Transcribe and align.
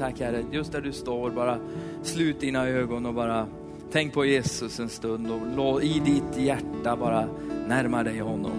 Tack 0.00 0.20
Herre, 0.20 0.44
just 0.52 0.72
där 0.72 0.80
du 0.80 0.92
står, 0.92 1.30
bara 1.30 1.58
slut 2.02 2.40
dina 2.40 2.68
ögon 2.68 3.06
och 3.06 3.14
bara 3.14 3.46
tänk 3.92 4.14
på 4.14 4.24
Jesus 4.24 4.80
en 4.80 4.88
stund 4.88 5.30
och 5.58 5.82
i 5.82 6.02
ditt 6.04 6.38
hjärta 6.44 6.96
bara 6.96 7.28
närma 7.68 8.02
dig 8.02 8.18
honom. 8.18 8.52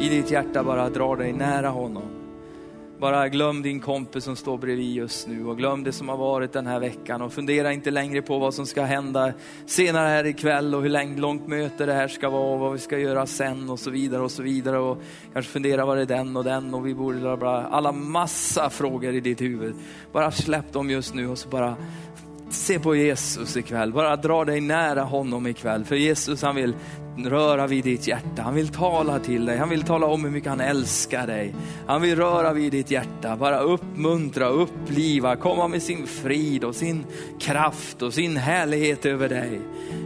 I 0.00 0.08
ditt 0.08 0.30
hjärta 0.30 0.64
bara 0.64 0.90
dra 0.90 1.16
dig 1.16 1.32
nära 1.32 1.68
honom. 1.68 2.02
Bara 3.02 3.28
glöm 3.28 3.62
din 3.62 3.80
kompis 3.80 4.24
som 4.24 4.36
står 4.36 4.58
bredvid 4.58 4.96
just 4.96 5.28
nu 5.28 5.46
och 5.46 5.56
glöm 5.56 5.84
det 5.84 5.92
som 5.92 6.08
har 6.08 6.16
varit 6.16 6.52
den 6.52 6.66
här 6.66 6.80
veckan 6.80 7.22
och 7.22 7.32
fundera 7.32 7.72
inte 7.72 7.90
längre 7.90 8.22
på 8.22 8.38
vad 8.38 8.54
som 8.54 8.66
ska 8.66 8.82
hända 8.82 9.32
senare 9.66 10.08
här 10.08 10.26
ikväll 10.26 10.74
och 10.74 10.82
hur 10.82 10.88
länge, 10.88 11.20
långt 11.20 11.46
möte 11.46 11.86
det 11.86 11.92
här 11.92 12.08
ska 12.08 12.30
vara 12.30 12.54
och 12.54 12.58
vad 12.58 12.72
vi 12.72 12.78
ska 12.78 12.98
göra 12.98 13.26
sen 13.26 13.70
och 13.70 13.78
så 13.78 13.90
vidare 13.90 14.22
och 14.22 14.30
så 14.30 14.42
vidare 14.42 14.78
och 14.78 15.02
kanske 15.32 15.52
fundera 15.52 15.84
vad 15.84 15.96
det 15.96 16.02
är 16.02 16.06
den 16.06 16.36
och 16.36 16.44
den 16.44 16.74
och 16.74 16.86
vi 16.86 16.94
borde 16.94 17.36
bara 17.36 17.64
alla 17.64 17.92
massa 17.92 18.70
frågor 18.70 19.14
i 19.14 19.20
ditt 19.20 19.40
huvud. 19.40 19.74
Bara 20.12 20.30
släpp 20.30 20.72
dem 20.72 20.90
just 20.90 21.14
nu 21.14 21.28
och 21.28 21.38
så 21.38 21.48
bara 21.48 21.76
se 22.54 22.78
på 22.78 22.96
Jesus 22.96 23.56
ikväll. 23.56 23.92
Bara 23.92 24.16
dra 24.16 24.44
dig 24.44 24.60
nära 24.60 25.02
honom 25.02 25.46
ikväll. 25.46 25.84
För 25.84 25.96
Jesus 25.96 26.42
han 26.42 26.54
vill 26.54 26.74
röra 27.16 27.66
vid 27.66 27.84
ditt 27.84 28.06
hjärta. 28.06 28.42
Han 28.42 28.54
vill 28.54 28.68
tala 28.68 29.18
till 29.18 29.46
dig. 29.46 29.58
Han 29.58 29.68
vill 29.68 29.82
tala 29.82 30.06
om 30.06 30.24
hur 30.24 30.30
mycket 30.30 30.50
han 30.50 30.60
älskar 30.60 31.26
dig. 31.26 31.54
Han 31.86 32.02
vill 32.02 32.16
röra 32.16 32.52
vid 32.52 32.72
ditt 32.72 32.90
hjärta. 32.90 33.36
Bara 33.36 33.60
uppmuntra, 33.60 34.48
uppliva, 34.48 35.36
komma 35.36 35.68
med 35.68 35.82
sin 35.82 36.06
frid 36.06 36.64
och 36.64 36.74
sin 36.74 37.04
kraft 37.40 38.02
och 38.02 38.14
sin 38.14 38.36
härlighet 38.36 39.06
över 39.06 39.28
dig. 39.28 39.60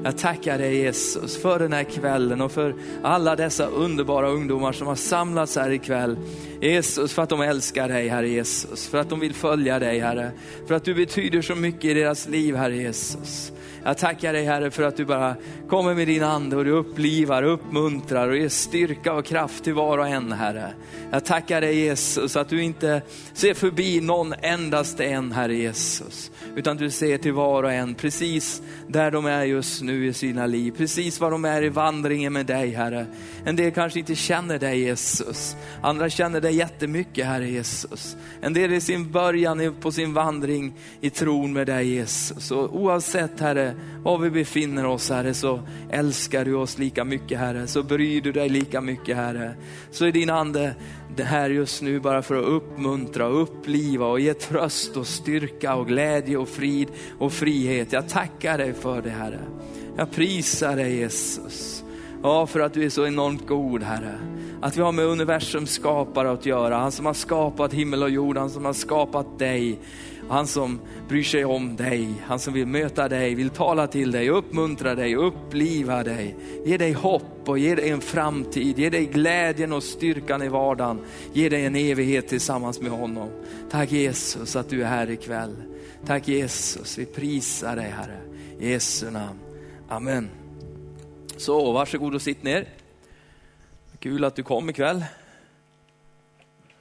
Jag 0.04 0.18
tackar 0.18 0.58
dig 0.58 0.76
Jesus 0.76 1.42
för 1.42 1.58
den 1.58 1.72
här 1.72 1.84
kvällen 1.84 2.40
och 2.40 2.52
för 2.52 2.74
alla 3.02 3.36
dessa 3.36 3.66
underbara 3.66 4.28
ungdomar 4.28 4.72
som 4.72 4.86
har 4.86 4.94
samlats 4.94 5.56
här 5.56 5.70
ikväll. 5.70 6.16
Jesus, 6.60 7.12
för 7.12 7.22
att 7.22 7.28
de 7.28 7.40
älskar 7.40 7.88
dig, 7.88 8.08
Herre 8.08 8.28
Jesus. 8.28 8.88
För 8.88 8.98
att 8.98 9.10
de 9.10 9.20
vill 9.20 9.34
följa 9.34 9.78
dig, 9.78 10.00
Herre. 10.00 10.30
För 10.66 10.74
att 10.74 10.84
du 10.84 10.94
betyder 10.94 11.42
så 11.42 11.54
mycket 11.54 11.84
i 11.84 11.94
deras 11.94 12.28
liv, 12.28 12.35
Liv 12.36 12.54
Herre 12.54 12.76
Jesus. 12.76 13.50
Jag 13.86 13.98
tackar 13.98 14.32
dig 14.32 14.44
Herre 14.44 14.70
för 14.70 14.82
att 14.82 14.96
du 14.96 15.04
bara 15.04 15.36
kommer 15.68 15.94
med 15.94 16.06
din 16.06 16.22
ande 16.22 16.56
och 16.56 16.64
du 16.64 16.70
upplivar, 16.70 17.42
uppmuntrar 17.42 18.28
och 18.28 18.36
ger 18.36 18.48
styrka 18.48 19.12
och 19.12 19.24
kraft 19.24 19.64
till 19.64 19.74
var 19.74 19.98
och 19.98 20.08
en 20.08 20.32
Herre. 20.32 20.72
Jag 21.10 21.24
tackar 21.24 21.60
dig 21.60 21.78
Jesus 21.78 22.36
att 22.36 22.48
du 22.48 22.62
inte 22.62 23.02
ser 23.32 23.54
förbi 23.54 24.00
någon 24.00 24.34
endaste 24.42 25.04
en 25.04 25.32
Herre 25.32 25.56
Jesus. 25.56 26.30
Utan 26.56 26.76
du 26.76 26.90
ser 26.90 27.18
till 27.18 27.32
var 27.32 27.62
och 27.62 27.72
en 27.72 27.94
precis 27.94 28.62
där 28.88 29.10
de 29.10 29.26
är 29.26 29.44
just 29.44 29.82
nu 29.82 30.06
i 30.06 30.12
sina 30.12 30.46
liv. 30.46 30.74
Precis 30.76 31.20
var 31.20 31.30
de 31.30 31.44
är 31.44 31.62
i 31.62 31.68
vandringen 31.68 32.32
med 32.32 32.46
dig 32.46 32.70
Herre. 32.70 33.06
En 33.44 33.56
del 33.56 33.70
kanske 33.70 33.98
inte 33.98 34.14
känner 34.14 34.58
dig 34.58 34.80
Jesus. 34.80 35.56
Andra 35.82 36.10
känner 36.10 36.40
dig 36.40 36.56
jättemycket 36.56 37.26
Herre 37.26 37.48
Jesus. 37.48 38.16
En 38.40 38.52
del 38.52 38.72
är 38.72 38.76
i 38.76 38.80
sin 38.80 39.12
början 39.12 39.74
på 39.80 39.92
sin 39.92 40.14
vandring 40.14 40.74
i 41.00 41.10
tron 41.10 41.52
med 41.52 41.66
dig 41.66 41.88
Jesus. 41.88 42.50
Och 42.50 42.80
oavsett 42.80 43.40
Herre 43.40 43.75
var 44.02 44.18
vi 44.18 44.30
befinner 44.30 44.86
oss 44.86 45.10
Herre 45.10 45.34
så 45.34 45.60
älskar 45.90 46.44
du 46.44 46.54
oss 46.54 46.78
lika 46.78 47.04
mycket 47.04 47.38
Herre. 47.38 47.66
Så 47.66 47.82
bryr 47.82 48.20
du 48.20 48.32
dig 48.32 48.48
lika 48.48 48.80
mycket 48.80 49.16
Herre. 49.16 49.54
Så 49.90 50.06
är 50.06 50.12
din 50.12 50.30
ande 50.30 50.74
det 51.16 51.24
här 51.24 51.50
just 51.50 51.82
nu 51.82 52.00
bara 52.00 52.22
för 52.22 52.36
att 52.36 52.44
uppmuntra, 52.44 53.26
uppliva 53.26 54.06
och 54.06 54.20
ge 54.20 54.34
tröst 54.34 54.96
och 54.96 55.06
styrka 55.06 55.74
och 55.74 55.86
glädje 55.86 56.36
och 56.36 56.48
frid 56.48 56.88
och 57.18 57.32
frihet. 57.32 57.92
Jag 57.92 58.08
tackar 58.08 58.58
dig 58.58 58.72
för 58.72 59.02
det 59.02 59.10
Herre. 59.10 59.40
Jag 59.96 60.10
prisar 60.10 60.76
dig 60.76 60.96
Jesus. 60.96 61.84
Ja, 62.22 62.46
för 62.46 62.60
att 62.60 62.74
du 62.74 62.84
är 62.84 62.90
så 62.90 63.06
enormt 63.06 63.46
god 63.46 63.82
Herre. 63.82 64.18
Att 64.60 64.76
vi 64.76 64.82
har 64.82 64.92
med 64.92 65.04
universums 65.04 65.70
skapare 65.70 66.30
att 66.30 66.46
göra. 66.46 66.76
Han 66.76 66.92
som 66.92 67.06
har 67.06 67.14
skapat 67.14 67.72
himmel 67.72 68.02
och 68.02 68.10
jord, 68.10 68.36
han 68.36 68.50
som 68.50 68.64
har 68.64 68.72
skapat 68.72 69.38
dig. 69.38 69.78
Han 70.28 70.46
som 70.46 70.80
bryr 71.08 71.22
sig 71.22 71.44
om 71.44 71.76
dig, 71.76 72.08
han 72.26 72.38
som 72.38 72.54
vill 72.54 72.66
möta 72.66 73.08
dig, 73.08 73.34
vill 73.34 73.50
tala 73.50 73.86
till 73.86 74.10
dig, 74.10 74.30
uppmuntra 74.30 74.94
dig, 74.94 75.16
uppliva 75.16 76.04
dig, 76.04 76.36
ge 76.64 76.76
dig 76.76 76.92
hopp 76.92 77.48
och 77.48 77.58
ge 77.58 77.74
dig 77.74 77.90
en 77.90 78.00
framtid, 78.00 78.78
ge 78.78 78.90
dig 78.90 79.06
glädjen 79.06 79.72
och 79.72 79.82
styrkan 79.82 80.42
i 80.42 80.48
vardagen, 80.48 81.00
ge 81.32 81.48
dig 81.48 81.64
en 81.64 81.76
evighet 81.76 82.28
tillsammans 82.28 82.80
med 82.80 82.90
honom. 82.90 83.28
Tack 83.70 83.92
Jesus 83.92 84.56
att 84.56 84.68
du 84.68 84.82
är 84.82 84.86
här 84.86 85.10
ikväll. 85.10 85.56
Tack 86.06 86.28
Jesus, 86.28 86.98
vi 86.98 87.06
prisar 87.06 87.76
dig 87.76 87.90
Herre. 87.90 88.20
I 88.60 88.70
Jesu 88.70 89.10
namn. 89.10 89.38
Amen. 89.88 90.28
Så 91.36 91.72
varsågod 91.72 92.14
och 92.14 92.22
sitt 92.22 92.42
ner. 92.42 92.68
Kul 93.98 94.24
att 94.24 94.36
du 94.36 94.42
kom 94.42 94.70
ikväll. 94.70 95.04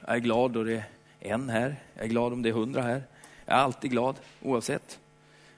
Jag 0.06 0.16
är 0.16 0.20
glad 0.20 0.50
då 0.50 0.62
det 0.62 0.74
är 0.74 0.84
en 1.20 1.48
här. 1.48 1.76
Jag 1.94 2.04
är 2.04 2.08
glad 2.08 2.32
om 2.32 2.42
det 2.42 2.48
är 2.48 2.52
hundra 2.52 2.82
här. 2.82 3.02
Jag 3.46 3.58
är 3.58 3.62
alltid 3.62 3.90
glad 3.90 4.16
oavsett. 4.42 4.98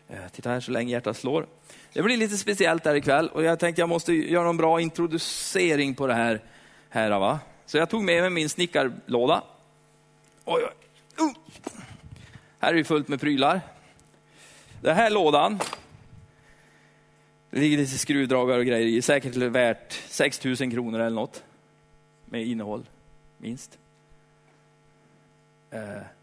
Eh, 0.09 0.29
titta 0.33 0.51
här 0.51 0.61
så 0.61 0.71
länge 0.71 0.93
hjärtat 0.93 1.17
slår. 1.17 1.47
Det 1.93 2.03
blir 2.03 2.17
lite 2.17 2.37
speciellt 2.37 2.85
här 2.85 2.95
ikväll 2.95 3.29
och 3.29 3.45
jag 3.45 3.59
tänkte 3.59 3.83
jag 3.83 3.89
måste 3.89 4.13
göra 4.13 4.49
en 4.49 4.57
bra 4.57 4.81
introducering 4.81 5.95
på 5.95 6.07
det 6.07 6.15
här. 6.15 6.43
här 6.89 7.19
va? 7.19 7.41
Så 7.67 7.79
jag 7.79 7.91
tog 7.91 8.05
med 8.05 8.23
mig 8.23 8.31
min 8.31 8.49
snickarlåda. 8.49 9.43
Oj, 10.45 10.63
oj. 10.65 11.25
Uh. 11.25 11.33
Här 12.59 12.73
är 12.73 12.75
det 12.75 12.85
fullt 12.85 13.09
med 13.09 13.21
prylar. 13.21 13.61
Den 14.81 14.97
här 14.97 15.11
lådan, 15.11 15.59
det 17.51 17.61
ligger 17.61 17.77
lite 17.77 17.99
skruvdragare 17.99 18.59
och 18.59 18.67
grejer 18.67 18.87
i, 18.87 19.03
säkert 19.03 19.37
värt 19.37 19.93
6 19.93 20.45
000 20.45 20.57
kronor 20.57 21.01
eller 21.01 21.17
något. 21.17 21.43
Med 22.25 22.47
innehåll, 22.47 22.87
minst. 23.39 23.79
Uh. 25.75 26.18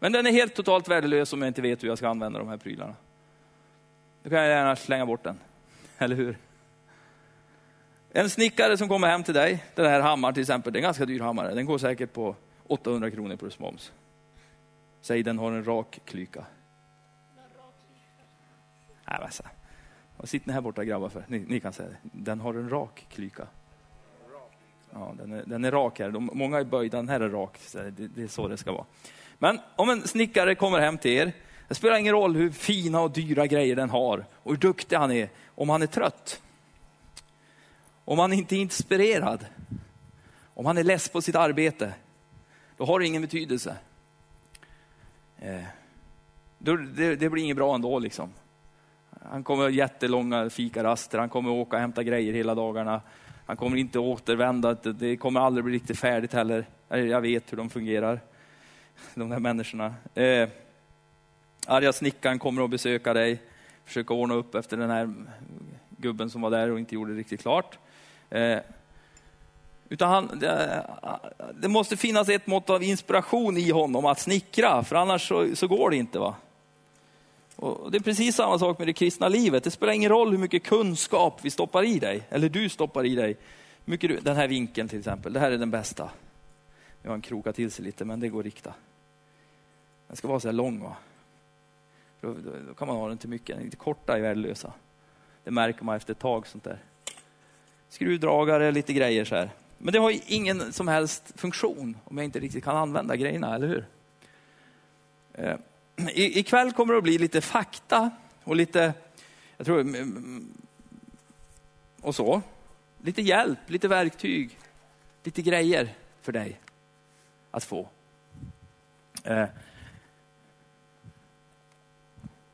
Men 0.00 0.12
den 0.12 0.26
är 0.26 0.32
helt 0.32 0.54
totalt 0.54 0.88
värdelös 0.88 1.32
om 1.32 1.42
jag 1.42 1.48
inte 1.48 1.62
vet 1.62 1.82
hur 1.82 1.88
jag 1.88 1.98
ska 1.98 2.08
använda 2.08 2.38
de 2.38 2.48
här 2.48 2.56
prylarna. 2.56 2.94
Då 4.22 4.30
kan 4.30 4.38
jag 4.38 4.48
gärna 4.48 4.76
slänga 4.76 5.06
bort 5.06 5.22
den, 5.22 5.38
eller 5.98 6.16
hur? 6.16 6.38
En 8.12 8.30
snickare 8.30 8.76
som 8.76 8.88
kommer 8.88 9.08
hem 9.08 9.22
till 9.22 9.34
dig, 9.34 9.64
den 9.74 9.86
här 9.86 10.00
hammaren 10.00 10.34
till 10.34 10.40
exempel, 10.40 10.72
det 10.72 10.76
är 10.76 10.80
en 10.80 10.84
ganska 10.84 11.06
dyr 11.06 11.20
hammare. 11.20 11.54
Den 11.54 11.66
går 11.66 11.78
säkert 11.78 12.12
på 12.12 12.36
800 12.66 13.10
kronor 13.10 13.36
plus 13.36 13.58
moms. 13.58 13.92
Säg 15.00 15.22
den 15.22 15.38
har 15.38 15.52
en 15.52 15.64
rak 15.64 16.00
klyka. 16.04 16.44
Nej, 19.08 19.18
men 19.20 19.30
så. 19.30 19.42
Vad 20.16 20.28
sitter 20.28 20.48
ni 20.48 20.52
här 20.52 20.60
borta 20.60 20.84
grabbar 20.84 21.08
för? 21.08 21.24
Ni, 21.28 21.38
ni, 21.38 21.60
kan 21.60 21.72
säga 21.72 21.88
det. 21.88 21.96
Den 22.02 22.40
har 22.40 22.54
en 22.54 22.70
rak 22.70 23.06
klyka. 23.10 23.46
Ja, 24.92 25.14
den 25.18 25.32
är, 25.32 25.44
den 25.46 25.64
är 25.64 25.70
rak 25.70 25.98
här. 25.98 26.10
De, 26.10 26.30
många 26.32 26.58
är 26.58 26.64
böjda, 26.64 26.96
den 26.96 27.08
här 27.08 27.20
är 27.20 27.28
rak. 27.28 27.58
Det, 27.72 27.90
det 27.90 28.22
är 28.22 28.28
så 28.28 28.48
det 28.48 28.56
ska 28.56 28.72
vara. 28.72 28.84
Men 29.42 29.60
om 29.76 29.90
en 29.90 30.08
snickare 30.08 30.54
kommer 30.54 30.80
hem 30.80 30.98
till 30.98 31.10
er, 31.10 31.32
det 31.68 31.74
spelar 31.74 31.96
ingen 31.96 32.12
roll 32.12 32.36
hur 32.36 32.50
fina 32.50 33.00
och 33.00 33.10
dyra 33.10 33.46
grejer 33.46 33.76
den 33.76 33.90
har 33.90 34.24
och 34.34 34.52
hur 34.52 34.58
duktig 34.58 34.96
han 34.96 35.12
är, 35.12 35.28
om 35.54 35.68
han 35.68 35.82
är 35.82 35.86
trött. 35.86 36.42
Om 38.04 38.18
han 38.18 38.32
inte 38.32 38.56
är 38.56 38.60
inspirerad, 38.60 39.46
om 40.54 40.66
han 40.66 40.78
är 40.78 40.84
less 40.84 41.08
på 41.08 41.22
sitt 41.22 41.36
arbete, 41.36 41.94
då 42.76 42.84
har 42.84 43.00
det 43.00 43.06
ingen 43.06 43.22
betydelse. 43.22 43.76
Eh, 45.38 45.64
det, 46.58 47.16
det, 47.16 47.30
blir 47.30 47.42
inget 47.42 47.56
bra 47.56 47.74
ändå 47.74 47.98
liksom. 47.98 48.32
Han 49.22 49.44
kommer 49.44 49.62
ha 49.62 49.70
jättelånga 49.70 50.50
fikaraster, 50.50 51.18
han 51.18 51.28
kommer 51.28 51.50
åka 51.50 51.76
och 51.76 51.80
hämta 51.80 52.02
grejer 52.02 52.32
hela 52.32 52.54
dagarna. 52.54 53.00
Han 53.46 53.56
kommer 53.56 53.76
inte 53.76 53.98
återvända, 53.98 54.74
det 54.74 55.16
kommer 55.16 55.40
aldrig 55.40 55.64
bli 55.64 55.74
riktigt 55.74 55.98
färdigt 55.98 56.32
heller. 56.32 56.66
Jag 56.88 57.20
vet 57.20 57.52
hur 57.52 57.56
de 57.56 57.70
fungerar 57.70 58.20
de 59.14 59.30
där 59.30 59.38
människorna. 59.38 59.94
Eh, 60.14 60.48
arga 61.66 61.92
snickaren 61.92 62.38
kommer 62.38 62.64
att 62.64 62.70
besöka 62.70 63.14
dig, 63.14 63.42
försöka 63.84 64.14
ordna 64.14 64.34
upp 64.34 64.54
efter 64.54 64.76
den 64.76 64.90
här 64.90 65.14
gubben 65.88 66.30
som 66.30 66.40
var 66.40 66.50
där 66.50 66.70
och 66.70 66.78
inte 66.78 66.94
gjorde 66.94 67.12
det 67.12 67.18
riktigt 67.18 67.42
klart. 67.42 67.78
Eh, 68.30 68.58
utan 69.88 70.10
han, 70.10 70.38
det, 70.38 70.86
det, 71.54 71.68
måste 71.68 71.96
finnas 71.96 72.28
ett 72.28 72.46
mått 72.46 72.70
av 72.70 72.82
inspiration 72.82 73.56
i 73.56 73.70
honom 73.70 74.06
att 74.06 74.20
snickra, 74.20 74.84
för 74.84 74.96
annars 74.96 75.28
så, 75.28 75.56
så 75.56 75.68
går 75.68 75.90
det 75.90 75.96
inte. 75.96 76.18
va. 76.18 76.34
Och 77.56 77.90
det 77.90 77.98
är 77.98 78.02
precis 78.02 78.36
samma 78.36 78.58
sak 78.58 78.78
med 78.78 78.88
det 78.88 78.92
kristna 78.92 79.28
livet. 79.28 79.64
Det 79.64 79.70
spelar 79.70 79.92
ingen 79.92 80.10
roll 80.10 80.30
hur 80.30 80.38
mycket 80.38 80.62
kunskap 80.62 81.38
vi 81.42 81.50
stoppar 81.50 81.84
i 81.84 81.98
dig, 81.98 82.22
eller 82.28 82.48
du 82.48 82.68
stoppar 82.68 83.06
i 83.06 83.14
dig. 83.14 83.36
Mycket 83.84 84.10
du, 84.10 84.16
den 84.16 84.36
här 84.36 84.48
vinkeln 84.48 84.88
till 84.88 84.98
exempel, 84.98 85.32
det 85.32 85.40
här 85.40 85.50
är 85.50 85.58
den 85.58 85.70
bästa. 85.70 86.10
Nu 87.02 87.08
har 87.08 87.10
han 87.10 87.20
krokat 87.20 87.56
till 87.56 87.70
sig 87.70 87.84
lite, 87.84 88.04
men 88.04 88.20
det 88.20 88.28
går 88.28 88.38
att 88.38 88.44
rikta. 88.44 88.74
Den 90.10 90.16
ska 90.16 90.28
vara 90.28 90.40
så 90.40 90.48
här 90.48 90.52
lång. 90.52 90.80
Va? 90.80 90.96
Då, 92.20 92.34
då, 92.34 92.50
då, 92.68 92.74
kan 92.74 92.88
man 92.88 92.96
ha 92.96 93.08
den 93.08 93.18
till 93.18 93.28
mycket. 93.28 93.62
Lite 93.62 93.76
korta 93.76 94.16
är 94.16 94.20
värdelösa. 94.20 94.72
Det 95.44 95.50
märker 95.50 95.84
man 95.84 95.96
efter 95.96 96.12
ett 96.12 96.18
tag. 96.18 96.46
sånt 96.46 96.64
där. 96.64 96.78
Skruvdragare, 97.88 98.72
lite 98.72 98.92
grejer 98.92 99.24
så 99.24 99.34
här. 99.34 99.50
Men 99.78 99.92
det 99.92 99.98
har 99.98 100.14
ingen 100.26 100.72
som 100.72 100.88
helst 100.88 101.32
funktion 101.36 101.96
om 102.04 102.18
jag 102.18 102.24
inte 102.24 102.40
riktigt 102.40 102.64
kan 102.64 102.76
använda 102.76 103.16
grejerna, 103.16 103.54
eller 103.54 103.66
hur? 103.66 103.86
Eh, 105.32 105.56
I, 106.08 106.38
ikväll 106.38 106.72
kommer 106.72 106.92
det 106.92 106.98
att 106.98 107.04
bli 107.04 107.18
lite 107.18 107.40
fakta 107.40 108.10
och 108.44 108.56
lite, 108.56 108.94
jag 109.56 109.66
tror, 109.66 109.80
mm, 109.80 109.94
mm, 110.02 110.52
och 112.00 112.14
så. 112.14 112.42
Lite 113.02 113.22
hjälp, 113.22 113.58
lite 113.66 113.88
verktyg, 113.88 114.58
lite 115.24 115.42
grejer 115.42 115.94
för 116.22 116.32
dig 116.32 116.60
att 117.50 117.64
få. 117.64 117.88
Eh, 119.24 119.48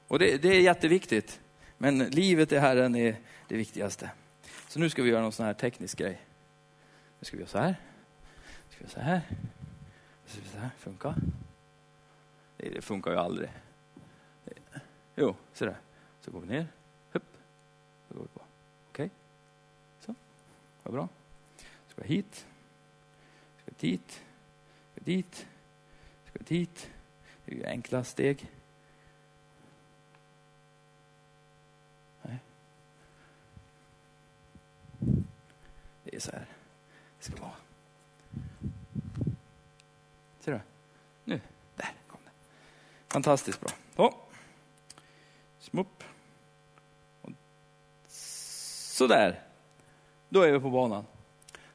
och 0.08 0.19
det, 0.19 0.43
det 0.43 0.49
är 0.49 0.61
jätteviktigt. 0.61 1.41
Men 1.79 1.99
livet 1.99 2.53
i 2.53 2.58
Herren 2.58 2.94
är 2.94 3.17
det 3.49 3.56
viktigaste. 3.56 4.11
Så 4.69 4.79
nu 4.79 4.91
ska 4.91 5.03
vi 5.03 5.11
göra 5.11 5.23
någon 5.23 5.32
sån 5.32 5.47
här 5.47 5.55
teknisk 5.55 5.99
grej. 5.99 6.20
Nu 7.19 7.25
ska 7.25 7.37
vi 7.37 7.41
göra 7.41 7.50
så 7.50 7.58
här. 7.58 7.76
Nu 8.69 8.75
ska 8.75 8.79
vi 8.79 8.85
göra 8.85 8.91
så 8.91 9.00
här. 9.00 9.23
Nu 10.25 10.31
ska 10.31 10.41
vi 10.41 10.49
så 10.49 10.58
här. 10.58 10.70
Funkar? 10.79 11.14
Det, 12.56 12.69
det 12.69 12.82
funkar 12.82 13.11
ju 13.11 13.17
aldrig. 13.17 13.50
Jo, 15.14 15.37
så 15.53 15.64
där. 15.64 15.76
Så 16.20 16.31
går 16.31 16.41
vi 16.41 16.47
ner. 16.47 16.67
Hupp. 17.12 17.37
Så 18.08 18.14
går 18.14 18.23
vi 18.23 18.29
på. 18.29 18.41
Okej. 18.91 19.06
Okay. 19.06 19.11
Så. 20.00 20.14
Vad 20.82 20.94
bra. 20.94 21.08
Ska 21.88 22.03
vi 22.03 22.08
hit. 22.08 22.47
Ska 23.62 23.73
vi 23.79 23.91
dit. 23.91 24.11
Ska 24.11 25.00
vi 25.05 25.14
dit. 25.14 25.47
Ska 26.25 26.38
vi 26.38 26.44
dit. 26.44 26.91
Det 27.44 27.53
är 27.53 27.56
ju 27.56 27.67
enkla 27.67 28.05
steg. 28.05 28.50
Säger 36.20 36.30
så 36.30 36.36
här 36.36 36.46
det 37.18 37.24
ska 37.24 37.42
vara. 37.42 37.52
Ser 40.40 40.52
du? 40.52 40.60
Nu, 41.24 41.40
där 41.76 41.92
kom 42.06 42.20
det. 42.24 42.30
Fantastiskt 43.08 43.60
bra. 43.60 43.70
Så. 43.96 44.14
Smupp. 45.58 46.04
Sådär. 48.96 49.42
Då 50.28 50.42
är 50.42 50.52
vi 50.52 50.60
på 50.60 50.70
banan. 50.70 51.04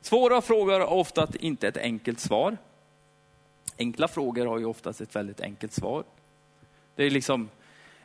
Svåra 0.02 0.42
frågor 0.42 0.80
har 0.80 0.88
ofta 0.88 1.28
inte 1.40 1.68
ett 1.68 1.78
enkelt 1.78 2.20
svar. 2.20 2.58
Enkla 3.78 4.08
frågor 4.08 4.46
har 4.46 4.60
ju 4.60 4.66
oftast 4.66 5.02
ett 5.02 5.16
väldigt 5.16 5.42
enkelt 5.42 5.74
svar. 5.74 6.04
Det 6.96 7.04
är 7.04 7.10
liksom 7.10 7.50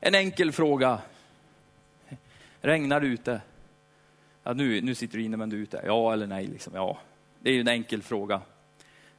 en 0.00 0.14
enkel 0.14 0.52
fråga. 0.52 1.00
Regnar 2.60 3.00
det 3.00 3.06
ute? 3.06 3.40
Ja, 4.46 4.52
nu, 4.52 4.81
nu 4.81 4.94
sitter 4.94 5.19
du 5.19 5.25
inne 5.25 5.37
men 5.37 5.50
du 5.50 5.56
är 5.56 5.60
ute. 5.60 5.82
Ja 5.87 6.12
eller 6.12 6.26
nej? 6.26 6.46
Liksom. 6.46 6.75
Ja, 6.75 6.98
det 7.40 7.50
är 7.50 7.54
ju 7.54 7.60
en 7.60 7.69
enkel 7.69 8.02
fråga. 8.02 8.40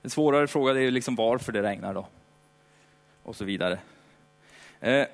En 0.01 0.09
svårare 0.09 0.47
fråga 0.47 0.71
är 0.71 0.79
ju 0.79 0.91
liksom 0.91 1.15
varför 1.15 1.51
det 1.51 1.63
regnar 1.63 1.93
då. 1.93 2.07
Och 3.23 3.35
så 3.35 3.45
vidare. 3.45 3.79
Eh. 4.79 5.05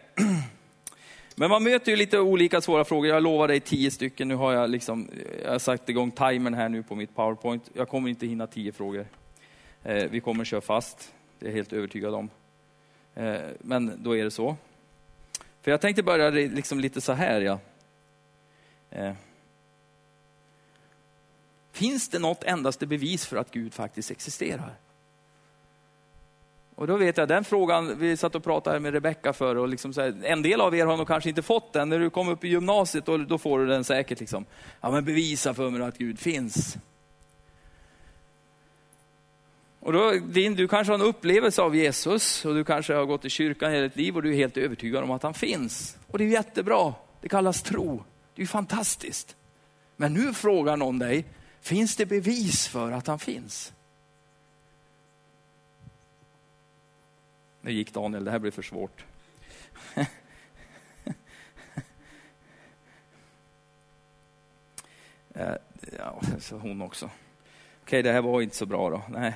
Men 1.35 1.49
man 1.49 1.63
möter 1.63 1.91
ju 1.91 1.95
lite 1.95 2.19
olika 2.19 2.61
svåra 2.61 2.85
frågor. 2.85 3.09
Jag 3.09 3.23
lovar 3.23 3.47
dig 3.47 3.59
tio 3.59 3.91
stycken. 3.91 4.27
Nu 4.27 4.35
har 4.35 4.53
jag, 4.53 4.69
liksom, 4.69 5.09
jag 5.43 5.51
har 5.51 5.59
satt 5.59 5.89
igång 5.89 6.11
timern 6.11 6.53
här 6.53 6.69
nu 6.69 6.83
på 6.83 6.95
mitt 6.95 7.15
powerpoint. 7.15 7.69
Jag 7.73 7.89
kommer 7.89 8.09
inte 8.09 8.27
hinna 8.27 8.47
tio 8.47 8.71
frågor. 8.71 9.05
Eh, 9.83 10.09
vi 10.09 10.19
kommer 10.19 10.45
köra 10.45 10.61
fast, 10.61 11.13
det 11.39 11.45
är 11.45 11.49
jag 11.49 11.55
helt 11.55 11.73
övertygad 11.73 12.13
om. 12.13 12.29
Eh, 13.15 13.35
men 13.59 14.03
då 14.03 14.17
är 14.17 14.23
det 14.23 14.31
så. 14.31 14.55
För 15.61 15.71
jag 15.71 15.81
tänkte 15.81 16.03
börja 16.03 16.29
liksom 16.29 16.79
lite 16.79 17.01
så 17.01 17.13
här. 17.13 17.41
Ja. 17.41 17.59
Eh. 18.89 19.13
Finns 21.73 22.09
det 22.09 22.19
något 22.19 22.43
endaste 22.43 22.85
bevis 22.85 23.25
för 23.25 23.37
att 23.37 23.51
Gud 23.51 23.73
faktiskt 23.73 24.11
existerar? 24.11 24.73
Och 26.75 26.87
då 26.87 26.97
vet 26.97 27.17
jag, 27.17 27.27
den 27.27 27.43
frågan, 27.43 27.99
vi 27.99 28.17
satt 28.17 28.35
och 28.35 28.43
pratade 28.43 28.79
med 28.79 28.93
Rebecka 28.93 29.33
för 29.33 29.55
och 29.55 29.67
liksom 29.67 29.93
här, 29.97 30.15
en 30.23 30.41
del 30.41 30.61
av 30.61 30.75
er 30.75 30.85
har 30.85 30.97
nog 30.97 31.07
kanske 31.07 31.29
inte 31.29 31.41
fått 31.41 31.73
den. 31.73 31.89
När 31.89 31.99
du 31.99 32.09
kommer 32.09 32.31
upp 32.31 32.43
i 32.43 32.47
gymnasiet, 32.47 33.05
då, 33.05 33.17
då 33.17 33.37
får 33.37 33.59
du 33.59 33.65
den 33.65 33.83
säkert. 33.83 34.19
Liksom. 34.19 34.45
Ja, 34.81 34.91
men 34.91 35.05
bevisa 35.05 35.53
för 35.53 35.69
mig 35.69 35.87
att 35.87 35.97
Gud 35.97 36.19
finns. 36.19 36.77
Och 39.79 39.93
då, 39.93 40.11
du 40.55 40.67
kanske 40.67 40.93
har 40.93 40.99
en 40.99 41.05
upplevelse 41.05 41.61
av 41.61 41.75
Jesus 41.75 42.45
och 42.45 42.55
du 42.55 42.63
kanske 42.63 42.93
har 42.93 43.05
gått 43.05 43.25
i 43.25 43.29
kyrkan 43.29 43.71
hela 43.71 43.83
ditt 43.83 43.95
liv 43.95 44.15
och 44.15 44.23
du 44.23 44.31
är 44.31 44.35
helt 44.35 44.57
övertygad 44.57 45.03
om 45.03 45.11
att 45.11 45.23
han 45.23 45.33
finns. 45.33 45.97
Och 46.07 46.17
det 46.17 46.23
är 46.23 46.29
jättebra, 46.29 46.93
det 47.21 47.29
kallas 47.29 47.61
tro. 47.61 48.03
Det 48.35 48.41
är 48.41 48.45
fantastiskt. 48.45 49.35
Men 49.95 50.13
nu 50.13 50.33
frågar 50.33 50.77
någon 50.77 50.99
dig, 50.99 51.25
finns 51.63 51.95
det 51.95 52.05
bevis 52.05 52.67
för 52.67 52.91
att 52.91 53.07
han 53.07 53.19
finns? 53.19 53.73
Nu 57.61 57.71
gick 57.71 57.93
Daniel, 57.93 58.23
det 58.23 58.31
här 58.31 58.39
blir 58.39 58.51
för 58.51 58.61
svårt. 58.61 59.05
Eh, 65.35 65.55
ja, 65.97 66.21
så 66.39 66.57
hon 66.57 66.81
också. 66.81 67.09
Okej, 67.81 68.03
det 68.03 68.11
här 68.11 68.21
var 68.21 68.41
inte 68.41 68.55
så 68.55 68.65
bra 68.65 68.89
då. 68.89 69.01
Nej. 69.09 69.33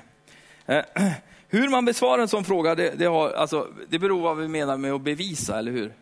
Eh, 0.66 0.84
hur 1.48 1.70
man 1.70 1.86
besvarar 1.86 2.22
en 2.22 2.28
sån 2.28 2.44
fråga, 2.44 2.76
det, 2.76 2.90
det, 2.90 3.06
har, 3.06 3.30
alltså, 3.30 3.74
det 3.90 4.00
beror 4.00 4.18
på 4.18 4.24
vad 4.24 4.38
vi 4.38 4.48
menar 4.48 4.78
med 4.78 4.94
att 4.94 5.02
bevisa, 5.02 5.60
eller 5.60 5.72
hur? 5.72 5.94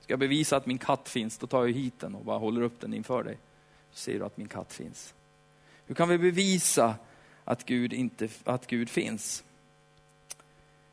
Ska 0.00 0.12
jag 0.12 0.18
bevisa 0.18 0.56
att 0.56 0.66
min 0.66 0.78
katt 0.78 1.08
finns, 1.08 1.38
då 1.38 1.46
tar 1.46 1.66
jag 1.66 1.72
hit 1.72 2.00
den 2.00 2.14
och 2.14 2.24
bara 2.24 2.38
håller 2.38 2.62
upp 2.62 2.80
den 2.80 2.94
inför 2.94 3.22
dig. 3.22 3.38
Ser 3.98 4.18
du 4.18 4.24
att 4.24 4.36
min 4.36 4.48
katt 4.48 4.72
finns. 4.72 5.14
Hur 5.86 5.94
kan 5.94 6.08
vi 6.08 6.18
bevisa 6.18 6.94
att 7.44 7.66
Gud, 7.66 7.92
inte, 7.92 8.28
att 8.44 8.66
Gud 8.66 8.90
finns? 8.90 9.44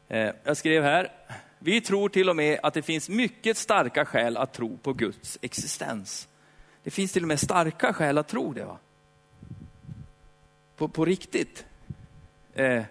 Eh, 0.07 0.31
jag 0.43 0.57
skrev 0.57 0.83
här, 0.83 1.11
vi 1.59 1.81
tror 1.81 2.09
till 2.09 2.29
och 2.29 2.35
med 2.35 2.59
att 2.63 2.73
det 2.73 2.81
finns 2.81 3.09
mycket 3.09 3.57
starka 3.57 4.05
skäl 4.05 4.37
att 4.37 4.53
tro 4.53 4.77
på 4.77 4.93
Guds 4.93 5.37
existens. 5.41 6.27
Det 6.83 6.91
finns 6.91 7.11
till 7.13 7.23
och 7.23 7.27
med 7.27 7.39
starka 7.39 7.93
skäl 7.93 8.17
att 8.17 8.27
tro 8.27 8.53
det. 8.53 8.65
Va? 8.65 8.77
På, 10.75 10.87
på 10.87 11.05
riktigt. 11.05 11.65
Eh, 12.53 12.83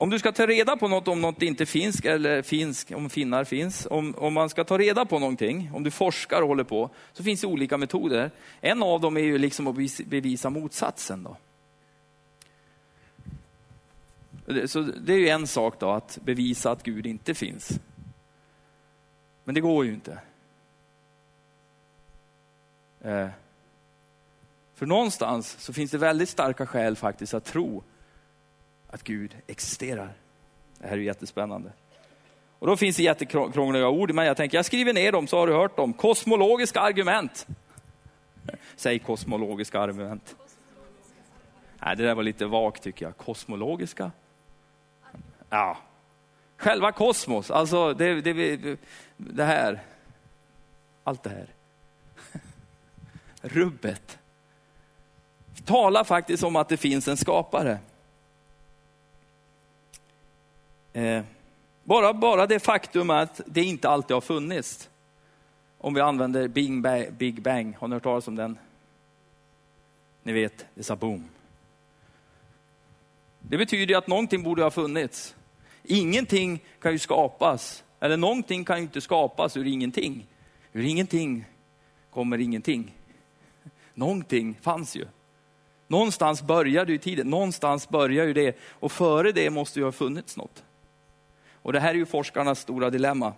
om 0.00 0.10
du 0.10 0.18
ska 0.18 0.32
ta 0.32 0.46
reda 0.46 0.76
på 0.76 0.88
något 0.88 1.08
om 1.08 1.20
något 1.20 1.42
inte 1.42 1.66
finns, 1.66 2.00
eller 2.00 2.42
finns, 2.42 2.86
om 2.94 3.10
finnar 3.10 3.44
finns, 3.44 3.86
om, 3.90 4.14
om 4.18 4.34
man 4.34 4.48
ska 4.48 4.64
ta 4.64 4.78
reda 4.78 5.04
på 5.04 5.18
någonting, 5.18 5.70
om 5.74 5.84
du 5.84 5.90
forskar 5.90 6.42
och 6.42 6.48
håller 6.48 6.64
på, 6.64 6.90
så 7.12 7.22
finns 7.22 7.40
det 7.40 7.46
olika 7.46 7.78
metoder. 7.78 8.30
En 8.60 8.82
av 8.82 9.00
dem 9.00 9.16
är 9.16 9.20
ju 9.20 9.38
liksom 9.38 9.66
att 9.66 9.76
bevisa 10.06 10.50
motsatsen. 10.50 11.22
Då. 11.22 11.36
Så 14.66 14.80
det 14.80 15.12
är 15.12 15.18
ju 15.18 15.28
en 15.28 15.46
sak 15.46 15.80
då, 15.80 15.90
att 15.90 16.18
bevisa 16.24 16.70
att 16.70 16.82
Gud 16.82 17.06
inte 17.06 17.34
finns. 17.34 17.80
Men 19.44 19.54
det 19.54 19.60
går 19.60 19.84
ju 19.84 19.92
inte. 19.92 20.18
Eh, 23.00 23.28
för 24.74 24.86
någonstans 24.86 25.56
så 25.58 25.72
finns 25.72 25.90
det 25.90 25.98
väldigt 25.98 26.28
starka 26.28 26.66
skäl 26.66 26.96
faktiskt 26.96 27.34
att 27.34 27.44
tro 27.44 27.82
att 28.90 29.02
Gud 29.02 29.36
existerar. 29.46 30.12
Det 30.78 30.86
här 30.86 30.96
är 30.96 31.00
jättespännande. 31.00 31.72
Och 32.58 32.66
då 32.66 32.76
finns 32.76 32.96
det 32.96 33.02
jättekrångliga 33.02 33.88
ord, 33.88 34.14
men 34.14 34.26
jag 34.26 34.36
tänker 34.36 34.58
jag 34.58 34.64
skriver 34.64 34.92
ner 34.92 35.12
dem 35.12 35.26
så 35.26 35.38
har 35.38 35.46
du 35.46 35.52
hört 35.52 35.76
dem. 35.76 35.92
Kosmologiska 35.92 36.80
argument. 36.80 37.46
Säg 38.76 38.98
kosmologiska 38.98 39.80
argument. 39.80 40.36
Nej, 41.84 41.96
det 41.96 42.02
där 42.02 42.14
var 42.14 42.22
lite 42.22 42.46
vagt 42.46 42.82
tycker 42.82 43.06
jag. 43.06 43.16
Kosmologiska 43.16 44.10
Ja, 45.50 45.78
själva 46.56 46.92
kosmos, 46.92 47.50
alltså 47.50 47.94
det, 47.94 48.20
det, 48.20 48.78
det 49.16 49.44
här, 49.44 49.82
allt 51.04 51.22
det 51.22 51.30
här. 51.30 51.48
Rubbet. 53.40 54.18
Talar 55.64 56.04
faktiskt 56.04 56.42
om 56.42 56.56
att 56.56 56.68
det 56.68 56.76
finns 56.76 57.08
en 57.08 57.16
skapare. 57.16 57.72
Eh, 57.72 57.78
Eh, 60.98 61.22
bara, 61.84 62.14
bara 62.14 62.46
det 62.46 62.58
faktum 62.58 63.10
att 63.10 63.40
det 63.46 63.62
inte 63.62 63.88
alltid 63.88 64.14
har 64.14 64.20
funnits. 64.20 64.90
Om 65.78 65.94
vi 65.94 66.00
använder 66.00 66.48
Big 66.48 66.82
Bang, 66.82 67.12
Big 67.12 67.42
Bang. 67.42 67.76
har 67.78 67.88
ni 67.88 67.94
hört 67.94 68.02
talas 68.02 68.28
om 68.28 68.36
den? 68.36 68.58
Ni 70.22 70.32
vet, 70.32 70.66
det 70.74 70.82
sa 70.82 70.96
boom. 70.96 71.28
Det 73.40 73.58
betyder 73.58 73.96
att 73.96 74.06
någonting 74.06 74.42
borde 74.42 74.62
ha 74.62 74.70
funnits. 74.70 75.34
Ingenting 75.84 76.60
kan 76.80 76.92
ju 76.92 76.98
skapas, 76.98 77.84
eller 78.00 78.16
någonting 78.16 78.64
kan 78.64 78.76
ju 78.76 78.82
inte 78.82 79.00
skapas 79.00 79.56
ur 79.56 79.66
ingenting. 79.66 80.26
Ur 80.72 80.84
ingenting 80.84 81.44
kommer 82.10 82.38
ingenting. 82.38 82.94
Någonting 83.94 84.58
fanns 84.62 84.96
ju. 84.96 85.06
Någonstans 85.86 86.42
började 86.42 86.92
ju 86.92 86.98
tiden, 86.98 87.30
någonstans 87.30 87.88
börjar 87.88 88.26
ju 88.26 88.32
det 88.32 88.58
och 88.70 88.92
före 88.92 89.32
det 89.32 89.50
måste 89.50 89.78
ju 89.78 89.84
ha 89.84 89.92
funnits 89.92 90.36
något. 90.36 90.64
Och 91.62 91.72
det 91.72 91.80
här 91.80 91.90
är 91.90 91.94
ju 91.94 92.06
forskarnas 92.06 92.60
stora 92.60 92.90
dilemma. 92.90 93.32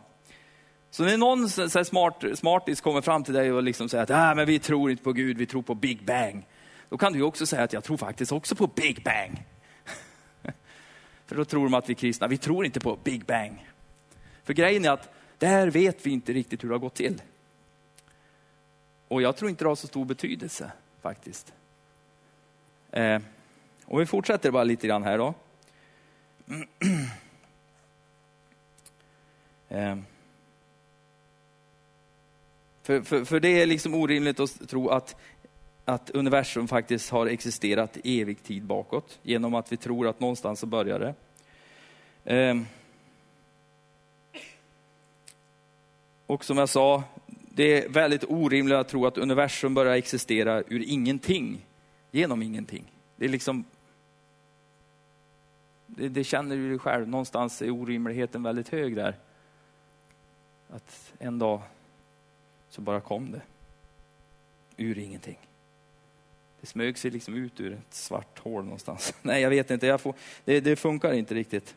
Så 0.91 1.05
när 1.05 1.17
någon 1.17 1.49
så 1.49 1.85
smart, 1.85 2.25
smartis 2.35 2.81
kommer 2.81 3.00
fram 3.00 3.25
till 3.25 3.35
dig 3.35 3.53
och 3.53 3.62
liksom 3.62 3.89
säger 3.89 4.05
att 4.05 4.11
ah, 4.11 4.35
men 4.35 4.47
vi 4.47 4.59
tror 4.59 4.91
inte 4.91 5.03
på 5.03 5.12
Gud, 5.12 5.39
vi 5.39 5.47
tror 5.47 5.62
på 5.62 5.75
Big 5.75 6.05
Bang. 6.05 6.47
Då 6.89 6.99
kan 6.99 7.12
du 7.12 7.23
också 7.23 7.47
säga 7.47 7.62
att 7.62 7.73
jag 7.73 7.85
tror 7.85 7.97
faktiskt 7.97 8.33
också 8.33 8.55
på 8.55 8.67
Big 8.67 9.05
Bang. 9.05 9.45
För 11.27 11.37
då 11.37 11.45
tror 11.45 11.65
de 11.65 11.75
att 11.75 11.89
vi 11.89 11.95
kristna, 11.95 12.27
vi 12.27 12.39
tror 12.39 12.65
inte 12.65 12.81
på 12.81 12.99
Big 13.05 13.25
Bang. 13.25 13.67
För 14.45 14.53
grejen 14.53 14.85
är 14.85 14.91
att 14.91 15.09
där 15.39 15.71
vet 15.71 16.07
vi 16.07 16.11
inte 16.11 16.33
riktigt 16.33 16.65
hur 16.65 16.69
det 16.69 16.75
har 16.75 16.81
gått 16.81 16.95
till. 16.95 17.23
Och 19.09 19.23
jag 19.23 19.37
tror 19.37 19.50
inte 19.50 19.65
det 19.65 19.69
har 19.69 19.77
så 19.77 19.87
stor 19.87 20.05
betydelse 20.05 20.73
faktiskt. 21.03 21.53
Eh, 22.91 23.21
och 23.85 24.00
vi 24.00 24.07
fortsätter 24.07 24.50
bara 24.50 24.65
lite 24.65 24.87
grann 24.87 25.03
här 25.03 25.19
då. 25.19 25.35
Ehm. 29.71 30.05
För, 32.83 33.03
för, 33.03 33.25
för 33.25 33.41
det 33.41 33.62
är 33.62 33.67
liksom 33.67 33.95
orimligt 33.95 34.41
att 34.41 34.69
tro 34.69 34.89
att, 34.89 35.17
att 35.85 36.11
universum 36.11 36.69
faktiskt 36.69 37.11
har 37.11 37.27
existerat 37.27 37.97
i 38.05 38.21
evig 38.21 38.43
tid 38.43 38.65
bakåt, 38.65 39.19
genom 39.23 39.55
att 39.55 39.73
vi 39.73 39.77
tror 39.77 40.09
att 40.09 40.21
någonstans 40.21 40.61
så 40.61 40.67
börjar 40.67 40.99
det. 40.99 41.15
Ehm. 42.25 42.67
Och 46.27 46.45
som 46.45 46.59
jag 46.59 46.69
sa, 46.69 47.03
det 47.27 47.85
är 47.85 47.89
väldigt 47.89 48.25
orimligt 48.29 48.77
att 48.77 48.89
tro 48.89 49.07
att 49.07 49.19
universum 49.19 49.75
börjar 49.75 49.95
existera 49.95 50.62
ur 50.69 50.83
ingenting, 50.87 51.67
genom 52.11 52.43
ingenting. 52.43 52.93
Det 53.17 53.25
är 53.25 53.29
liksom 53.29 53.65
det, 55.87 56.09
det 56.09 56.25
känner 56.25 56.57
du 56.57 56.79
själv, 56.79 57.09
någonstans 57.09 57.62
är 57.62 57.71
orimligheten 57.71 58.43
väldigt 58.43 58.69
hög 58.69 58.97
där. 58.97 59.17
Att 60.71 61.12
en 61.19 61.39
dag 61.39 61.62
så 62.69 62.81
bara 62.81 63.00
kom 63.00 63.33
det. 63.33 63.43
Ur 64.77 64.99
ingenting. 64.99 65.39
Det 66.61 66.67
smög 66.67 66.99
sig 66.99 67.11
liksom 67.11 67.35
ut 67.35 67.61
ur 67.61 67.73
ett 67.73 67.95
svart 67.95 68.39
hål 68.39 68.65
någonstans. 68.65 69.15
Nej, 69.23 69.43
jag 69.43 69.50
vet 69.50 69.71
inte. 69.71 69.87
Jag 69.87 70.00
får, 70.00 70.15
det, 70.45 70.61
det 70.61 70.77
funkar 70.77 71.12
inte 71.12 71.35
riktigt. 71.35 71.77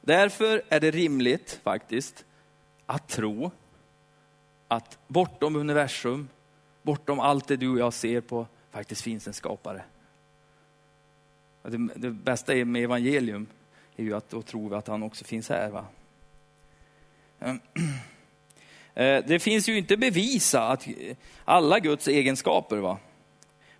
Därför 0.00 0.62
är 0.68 0.80
det 0.80 0.90
rimligt 0.90 1.60
faktiskt 1.62 2.24
att 2.86 3.08
tro 3.08 3.50
att 4.68 4.98
bortom 5.06 5.56
universum, 5.56 6.28
bortom 6.82 7.20
allt 7.20 7.48
det 7.48 7.56
du 7.56 7.68
och 7.68 7.78
jag 7.78 7.92
ser 7.92 8.20
på, 8.20 8.46
faktiskt 8.70 9.00
finns 9.00 9.26
en 9.26 9.32
skapare. 9.32 9.82
Det, 11.62 11.88
det 11.96 12.10
bästa 12.10 12.54
med 12.54 12.84
evangelium 12.84 13.46
är 13.96 14.04
ju 14.04 14.14
att 14.14 14.30
då 14.30 14.42
tror 14.42 14.70
vi 14.70 14.76
att 14.76 14.86
han 14.86 15.02
också 15.02 15.24
finns 15.24 15.48
här. 15.48 15.70
Va? 15.70 15.86
Eh, 17.40 17.54
eh, 18.94 19.24
det 19.26 19.38
finns 19.38 19.68
ju 19.68 19.78
inte 19.78 19.96
bevisa 19.96 20.68
att 20.68 20.88
alla 21.44 21.78
Guds 21.78 22.08
egenskaper, 22.08 22.76
va? 22.76 22.98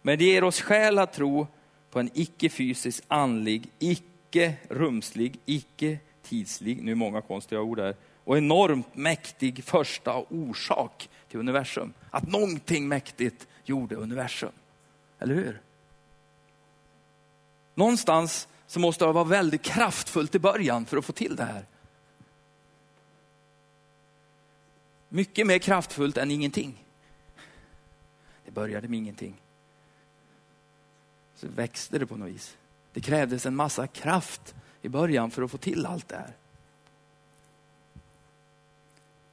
men 0.03 0.19
det 0.19 0.25
ger 0.25 0.45
oss 0.45 0.61
skäl 0.61 0.99
att 0.99 1.13
tro 1.13 1.47
på 1.91 2.01
en 2.01 2.11
icke-fysisk, 2.15 3.05
andlig, 3.09 3.71
icke-rumslig, 3.79 5.39
icke-tidslig, 5.47 6.83
nu 6.83 6.91
är 6.91 6.95
många 6.95 7.21
konstiga 7.21 7.61
ord 7.61 7.81
här, 7.81 7.95
och 8.25 8.39
enormt 8.39 8.97
mäktig 8.97 9.65
första 9.65 10.15
orsak 10.15 11.09
till 11.29 11.41
universum. 11.41 11.93
Att 12.11 12.29
någonting 12.29 12.89
mäktigt 12.89 13.47
gjorde 13.65 13.97
universum. 13.97 14.53
Eller 15.19 15.35
hur? 15.35 15.61
Någonstans 17.75 18.49
så 18.67 18.81
måste 18.81 19.05
det 19.05 19.13
vara 19.13 19.25
väldigt 19.25 19.63
kraftfullt 19.63 20.35
i 20.35 20.39
början 20.39 20.87
för 20.87 20.97
att 20.97 21.05
få 21.05 21.13
till 21.13 21.37
det 21.37 21.45
här. 21.45 21.65
Mycket 25.09 25.47
mer 25.47 25.59
kraftfullt 25.59 26.17
än 26.17 26.31
ingenting. 26.31 26.85
Det 28.45 28.51
började 28.51 28.89
med 28.89 28.99
ingenting. 28.99 29.35
Så 31.35 31.49
växte 31.49 31.99
det 31.99 32.07
på 32.07 32.17
något 32.17 32.29
vis. 32.29 32.57
Det 32.93 33.01
krävdes 33.01 33.47
en 33.47 33.57
massa 33.57 33.87
kraft 33.87 34.55
i 34.83 34.89
början 34.89 35.31
för 35.31 35.43
att 35.43 35.51
få 35.51 35.59
till 35.59 35.87
allt 35.87 36.09
det 36.09 36.17
här. 36.17 36.33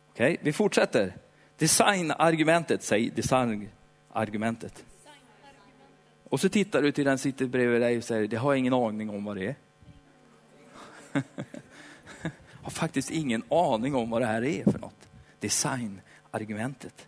Okej, 0.09 0.33
okay, 0.33 0.37
vi 0.41 0.53
fortsätter. 0.53 1.17
Designargumentet, 1.57 2.83
säg 2.83 3.09
designargumentet. 3.09 4.85
Och 6.23 6.39
så 6.39 6.49
tittar 6.49 6.81
du 6.81 6.91
till 6.91 7.05
den 7.05 7.17
som 7.17 7.31
sitter 7.31 7.45
bredvid 7.45 7.81
dig 7.81 7.97
och 7.97 8.03
säger, 8.03 8.27
det 8.27 8.37
har 8.37 8.51
jag 8.51 8.59
ingen 8.59 8.73
aning 8.73 9.09
om 9.09 9.25
vad 9.25 9.37
det 9.37 9.45
är. 9.45 9.55
har 12.65 12.71
faktiskt 12.71 13.11
ingen 13.11 13.43
aning 13.49 13.95
om 13.95 14.09
vad 14.09 14.21
det 14.21 14.25
här 14.25 14.43
är 14.43 14.63
för 14.63 14.79
något. 14.79 15.04
Designargumentet. 15.45 17.07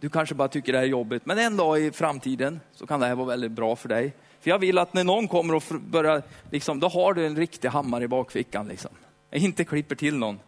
Du 0.00 0.08
kanske 0.08 0.34
bara 0.34 0.48
tycker 0.48 0.72
det 0.72 0.78
här 0.78 0.84
är 0.84 0.88
jobbigt, 0.88 1.26
men 1.26 1.38
en 1.38 1.56
dag 1.56 1.80
i 1.80 1.90
framtiden 1.92 2.60
så 2.72 2.86
kan 2.86 3.00
det 3.00 3.06
här 3.06 3.14
vara 3.14 3.26
väldigt 3.26 3.52
bra 3.52 3.76
för 3.76 3.88
dig. 3.88 4.12
För 4.40 4.50
jag 4.50 4.58
vill 4.58 4.78
att 4.78 4.94
när 4.94 5.04
någon 5.04 5.28
kommer 5.28 5.54
och 5.54 5.62
börjar, 5.80 6.22
liksom, 6.50 6.80
då 6.80 6.88
har 6.88 7.14
du 7.14 7.26
en 7.26 7.36
riktig 7.36 7.68
hammare 7.68 8.04
i 8.04 8.08
bakfickan. 8.08 8.68
Liksom. 8.68 8.90
Jag 9.30 9.42
inte 9.42 9.64
klipper 9.64 9.94
till 9.94 10.16
någon. 10.16 10.38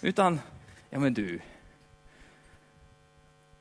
Utan, 0.00 0.40
ja 0.90 0.98
men 0.98 1.14
du. 1.14 1.40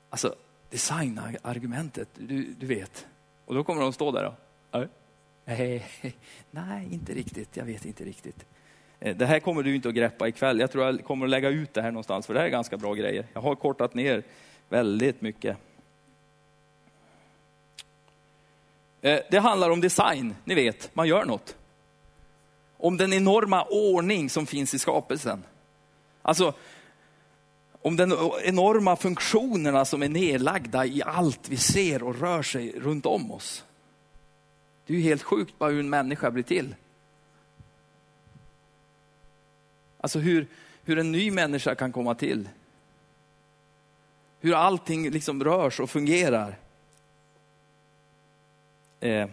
Alltså, 0.10 0.36
designargumentet, 0.70 2.10
du, 2.18 2.44
du 2.44 2.66
vet. 2.66 3.08
Och 3.46 3.56
då 3.56 3.64
kommer 3.64 3.82
de 3.82 3.94
stå 3.94 4.12
där. 4.12 4.24
Då. 4.24 4.88
Nej, 5.46 5.86
nej, 6.52 6.94
inte 6.94 7.14
riktigt. 7.14 7.58
Jag 7.58 7.66
vet 7.66 7.86
inte 7.86 8.04
riktigt. 8.04 8.46
Eh, 9.02 9.16
det 9.16 9.26
här 9.26 9.40
kommer 9.40 9.64
du 9.64 9.76
inte 9.76 9.90
att 9.90 9.96
greppa 9.96 10.28
ikväll. 10.28 10.60
Jag 10.60 10.72
tror 10.72 10.86
jag 10.86 11.06
kommer 11.06 11.26
att 11.26 11.30
lägga 11.30 11.50
ut 11.50 11.74
det 11.74 11.82
här 11.82 11.92
någonstans, 11.92 12.28
för 12.28 12.34
det 12.34 12.40
här 12.40 12.48
är 12.48 12.52
ganska 12.52 12.78
bra 12.78 12.94
grejer. 12.94 13.26
Jag 13.34 13.42
har 13.42 13.56
kortat 13.56 13.94
ner 13.94 14.24
väldigt 14.70 15.22
mycket. 15.22 15.58
Eh, 19.02 19.20
det 19.32 19.38
handlar 19.38 19.70
om 19.70 19.82
design, 19.82 20.36
ni 20.44 20.56
vet, 20.56 20.96
man 20.96 21.08
gör 21.08 21.26
något. 21.26 21.56
Om 22.78 22.98
den 22.98 23.14
enorma 23.14 23.64
ordning 23.64 24.30
som 24.30 24.46
finns 24.46 24.74
i 24.74 24.80
skapelsen. 24.80 25.44
Alltså, 26.22 26.54
om 27.82 27.98
de 27.98 28.32
enorma 28.44 28.96
funktionerna 28.96 29.86
som 29.86 30.04
är 30.04 30.10
nedlagda 30.10 30.86
i 30.86 31.04
allt 31.06 31.50
vi 31.50 31.58
ser 31.58 32.04
och 32.04 32.20
rör 32.20 32.42
sig 32.42 32.80
runt 32.80 33.06
om 33.06 33.32
oss. 33.32 33.66
Det 34.86 34.94
är 34.94 34.98
ju 34.98 35.04
helt 35.04 35.24
sjukt 35.24 35.58
bara 35.58 35.70
hur 35.70 35.80
en 35.80 35.90
människa 35.90 36.32
blir 36.32 36.44
till. 36.44 36.76
Alltså 40.02 40.20
hur, 40.20 40.48
hur 40.84 41.00
en 41.00 41.12
ny 41.12 41.32
människa 41.32 41.76
kan 41.76 41.92
komma 41.92 42.16
till. 42.16 42.50
Hur 44.40 44.54
allting 44.54 45.10
liksom 45.10 45.44
rörs 45.44 45.80
och 45.80 45.90
fungerar. 45.90 46.58
Eh. 49.00 49.30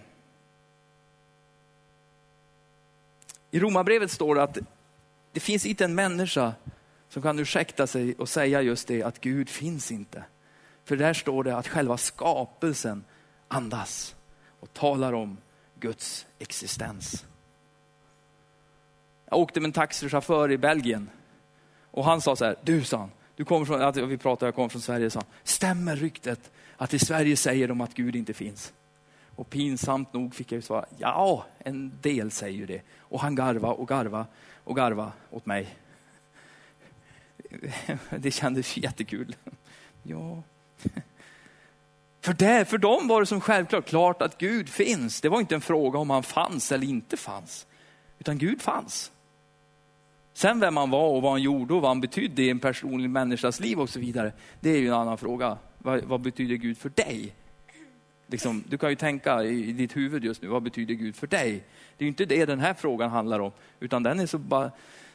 I 3.50 3.60
Romarbrevet 3.60 4.10
står 4.10 4.34
det 4.34 4.42
att 4.42 4.58
det 5.32 5.40
finns 5.40 5.66
inte 5.66 5.84
en 5.84 5.94
människa 5.94 6.54
som 7.08 7.22
kan 7.22 7.38
ursäkta 7.38 7.86
sig 7.86 8.14
och 8.14 8.28
säga 8.28 8.62
just 8.62 8.88
det 8.88 9.02
att 9.02 9.20
Gud 9.20 9.48
finns 9.48 9.92
inte. 9.92 10.24
För 10.84 10.96
där 10.96 11.14
står 11.14 11.44
det 11.44 11.56
att 11.56 11.68
själva 11.68 11.96
skapelsen 11.96 13.04
andas 13.48 14.16
och 14.60 14.72
talar 14.72 15.12
om 15.12 15.36
Guds 15.74 16.26
existens. 16.38 17.24
Jag 19.30 19.38
åkte 19.38 19.60
med 19.60 19.68
en 19.68 19.72
taxichaufför 19.72 20.50
i 20.50 20.58
Belgien 20.58 21.10
och 21.90 22.04
han 22.04 22.20
sa 22.20 22.36
så 22.36 22.44
här, 22.44 22.56
du 22.62 22.84
sa 22.84 22.98
han, 22.98 23.10
du 23.36 23.44
kommer 23.44 23.66
från, 23.66 24.08
vi 24.08 24.18
pratade, 24.18 24.46
jag 24.46 24.54
kommer 24.54 24.68
från 24.68 24.82
Sverige, 24.82 25.10
sa 25.10 25.18
han, 25.18 25.28
stämmer 25.44 25.96
ryktet 25.96 26.50
att 26.76 26.94
i 26.94 26.98
Sverige 26.98 27.36
säger 27.36 27.68
de 27.68 27.80
att 27.80 27.94
Gud 27.94 28.16
inte 28.16 28.34
finns? 28.34 28.72
Och 29.36 29.50
pinsamt 29.50 30.12
nog 30.12 30.34
fick 30.34 30.52
jag 30.52 30.56
ju 30.56 30.62
svara, 30.62 30.84
ja, 30.98 31.46
en 31.58 31.92
del 32.02 32.30
säger 32.30 32.58
ju 32.58 32.66
det. 32.66 32.82
Och 32.98 33.20
han 33.20 33.34
garva 33.34 33.68
och 33.68 33.88
garva 33.88 34.26
och 34.64 34.76
garva 34.76 35.12
åt 35.30 35.46
mig. 35.46 35.76
det 38.10 38.30
kändes 38.30 38.76
jättekul. 38.76 39.36
Ja. 40.02 40.42
För, 42.20 42.32
det, 42.32 42.64
för 42.64 42.78
dem 42.78 43.08
var 43.08 43.20
det 43.20 43.26
som 43.26 43.40
självklart 43.40 43.88
klart 43.88 44.22
att 44.22 44.38
Gud 44.38 44.68
finns. 44.68 45.20
Det 45.20 45.28
var 45.28 45.40
inte 45.40 45.54
en 45.54 45.60
fråga 45.60 45.98
om 45.98 46.10
han 46.10 46.22
fanns 46.22 46.72
eller 46.72 46.86
inte 46.86 47.16
fanns, 47.16 47.66
utan 48.18 48.38
Gud 48.38 48.62
fanns. 48.62 49.12
Sen 50.38 50.60
vem 50.60 50.76
han 50.76 50.90
var 50.90 51.08
och 51.08 51.22
vad 51.22 51.32
han 51.32 51.42
gjorde 51.42 51.74
och 51.74 51.82
vad 51.82 51.90
han 51.90 52.00
betydde 52.00 52.42
i 52.42 52.50
en 52.50 52.58
personlig 52.58 53.10
människas 53.10 53.60
liv 53.60 53.80
och 53.80 53.88
så 53.88 54.00
vidare, 54.00 54.32
det 54.60 54.70
är 54.70 54.78
ju 54.78 54.86
en 54.88 54.94
annan 54.94 55.18
fråga. 55.18 55.58
Vad, 55.78 56.04
vad 56.04 56.20
betyder 56.20 56.56
Gud 56.56 56.78
för 56.78 56.88
dig? 56.88 57.34
Liksom, 58.26 58.64
du 58.68 58.78
kan 58.78 58.90
ju 58.90 58.96
tänka 58.96 59.42
i, 59.42 59.68
i 59.68 59.72
ditt 59.72 59.96
huvud 59.96 60.24
just 60.24 60.42
nu, 60.42 60.48
vad 60.48 60.62
betyder 60.62 60.94
Gud 60.94 61.16
för 61.16 61.26
dig? 61.26 61.64
Det 61.96 62.02
är 62.02 62.04
ju 62.04 62.08
inte 62.08 62.24
det 62.24 62.44
den 62.44 62.60
här 62.60 62.74
frågan 62.74 63.10
handlar 63.10 63.40
om, 63.40 63.52
utan 63.80 64.02
den 64.02 64.20
är 64.20 64.26
så 64.26 64.38
bara 64.38 64.70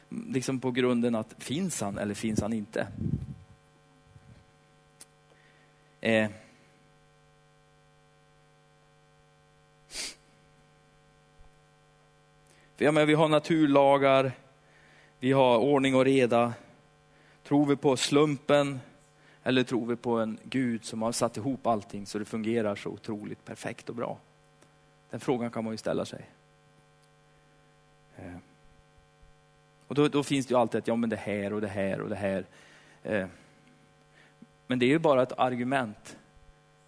liksom 0.08 0.60
på 0.60 0.70
grunden 0.70 1.14
att 1.14 1.34
finns 1.38 1.80
han 1.80 1.98
eller 1.98 2.14
finns 2.14 2.40
han 2.40 2.52
inte? 2.52 2.86
Eh. 6.00 6.28
För 12.76 12.84
jag 12.84 12.94
menar, 12.94 13.06
vi 13.06 13.14
har 13.14 13.28
naturlagar, 13.28 14.32
vi 15.24 15.32
har 15.32 15.58
ordning 15.58 15.94
och 15.94 16.04
reda. 16.04 16.54
Tror 17.42 17.66
vi 17.66 17.76
på 17.76 17.96
slumpen 17.96 18.80
eller 19.42 19.62
tror 19.62 19.86
vi 19.86 19.96
på 19.96 20.18
en 20.18 20.38
Gud 20.42 20.84
som 20.84 21.02
har 21.02 21.12
satt 21.12 21.36
ihop 21.36 21.66
allting 21.66 22.06
så 22.06 22.18
det 22.18 22.24
fungerar 22.24 22.76
så 22.76 22.90
otroligt 22.90 23.44
perfekt 23.44 23.88
och 23.88 23.94
bra? 23.94 24.18
Den 25.10 25.20
frågan 25.20 25.50
kan 25.50 25.64
man 25.64 25.72
ju 25.72 25.76
ställa 25.76 26.04
sig. 26.04 26.24
Eh. 28.16 28.36
Och 29.86 29.94
då, 29.94 30.08
då, 30.08 30.22
finns 30.22 30.46
det 30.46 30.52
ju 30.52 30.58
alltid 30.58 30.78
att, 30.78 30.88
ja 30.88 30.96
men 30.96 31.10
det 31.10 31.16
här 31.16 31.52
och 31.52 31.60
det 31.60 31.68
här 31.68 32.00
och 32.00 32.08
det 32.08 32.16
här. 32.16 32.44
Eh. 33.02 33.26
Men 34.66 34.78
det 34.78 34.86
är 34.86 34.90
ju 34.90 34.98
bara 34.98 35.22
ett 35.22 35.38
argument. 35.38 36.16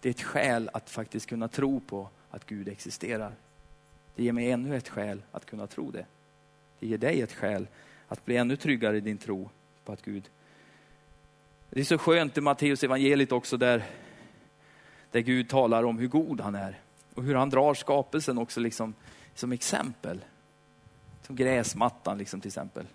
Det 0.01 0.09
är 0.09 0.13
ett 0.13 0.23
skäl 0.23 0.69
att 0.73 0.89
faktiskt 0.89 1.25
kunna 1.25 1.47
tro 1.47 1.79
på 1.79 2.09
att 2.29 2.45
Gud 2.45 2.67
existerar. 2.67 3.31
Det 4.15 4.23
ger 4.23 4.31
mig 4.31 4.51
ännu 4.51 4.77
ett 4.77 4.89
skäl 4.89 5.21
att 5.31 5.45
kunna 5.45 5.67
tro 5.67 5.91
det. 5.91 6.05
Det 6.79 6.87
ger 6.87 6.97
dig 6.97 7.21
ett 7.21 7.33
skäl 7.33 7.67
att 8.07 8.25
bli 8.25 8.37
ännu 8.37 8.55
tryggare 8.55 8.97
i 8.97 9.01
din 9.01 9.17
tro 9.17 9.49
på 9.85 9.91
att 9.91 10.01
Gud... 10.01 10.29
Det 11.69 11.79
är 11.79 11.83
så 11.83 11.97
skönt 11.97 12.37
i 12.37 12.41
Matteus 12.41 12.83
evangeliet 12.83 13.31
också 13.31 13.57
där, 13.57 13.83
där 15.11 15.19
Gud 15.19 15.49
talar 15.49 15.83
om 15.83 15.99
hur 15.99 16.07
god 16.07 16.41
han 16.41 16.55
är 16.55 16.79
och 17.13 17.23
hur 17.23 17.35
han 17.35 17.49
drar 17.49 17.73
skapelsen 17.73 18.37
också 18.37 18.59
liksom, 18.59 18.93
som 19.35 19.51
exempel. 19.51 20.25
Som 21.21 21.35
gräsmattan 21.35 22.17
liksom 22.17 22.41
till 22.41 22.49
exempel. 22.49 22.85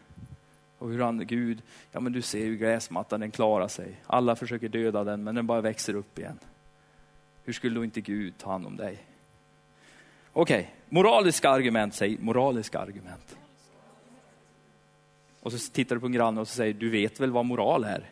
Och 0.78 0.90
hur 0.90 1.00
han, 1.00 1.26
Gud, 1.26 1.62
ja 1.92 2.00
men 2.00 2.12
du 2.12 2.22
ser 2.22 2.44
ju 2.44 2.56
gräsmattan, 2.56 3.20
den 3.20 3.30
klarar 3.30 3.68
sig. 3.68 4.00
Alla 4.06 4.36
försöker 4.36 4.68
döda 4.68 5.04
den, 5.04 5.24
men 5.24 5.34
den 5.34 5.46
bara 5.46 5.60
växer 5.60 5.94
upp 5.94 6.18
igen. 6.18 6.38
Hur 7.44 7.52
skulle 7.52 7.74
då 7.74 7.84
inte 7.84 8.00
Gud 8.00 8.38
ta 8.38 8.50
hand 8.50 8.66
om 8.66 8.76
dig? 8.76 9.06
Okej, 10.32 10.60
okay. 10.60 10.66
moraliska 10.88 11.50
argument, 11.50 11.94
säg 11.94 12.18
moraliska 12.20 12.78
argument. 12.78 13.36
Och 15.42 15.52
så 15.52 15.72
tittar 15.72 15.94
du 15.94 16.00
på 16.00 16.06
en 16.06 16.12
granne 16.12 16.40
och 16.40 16.48
så 16.48 16.54
säger 16.54 16.74
du 16.74 16.90
vet 16.90 17.20
väl 17.20 17.30
vad 17.30 17.44
moral 17.44 17.84
är? 17.84 18.10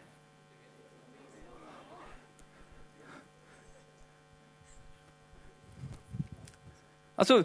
Alltså, 7.15 7.45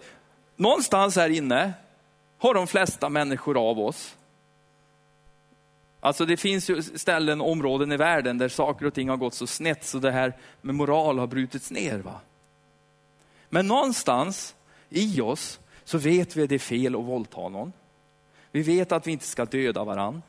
någonstans 0.56 1.16
här 1.16 1.30
inne 1.30 1.74
har 2.38 2.54
de 2.54 2.68
flesta 2.68 3.10
människor 3.10 3.70
av 3.70 3.80
oss 3.80 4.16
Alltså 6.06 6.26
det 6.26 6.38
finns 6.38 6.70
ju 6.70 6.82
ställen, 6.82 7.42
områden 7.42 7.92
i 7.92 7.98
världen 7.98 8.38
där 8.38 8.50
saker 8.50 8.86
och 8.86 8.94
ting 8.94 9.10
har 9.10 9.18
gått 9.18 9.34
så 9.34 9.48
snett 9.48 9.84
så 9.84 10.00
det 10.00 10.12
här 10.12 10.34
med 10.62 10.76
moral 10.76 11.20
har 11.20 11.28
brutits 11.28 11.72
ner. 11.72 12.00
Va? 12.00 12.22
Men 13.50 13.68
någonstans 13.68 14.56
i 14.90 15.22
oss 15.22 15.60
så 15.84 15.98
vet 15.98 16.36
vi 16.36 16.44
att 16.44 16.50
det 16.50 16.56
är 16.56 16.60
fel 16.60 16.96
att 16.96 17.04
våldta 17.04 17.50
någon. 17.50 17.74
Vi 18.56 18.62
vet 18.62 18.92
att 18.92 19.08
vi 19.08 19.12
inte 19.12 19.26
ska 19.26 19.46
döda 19.46 19.84
varann. 19.84 20.22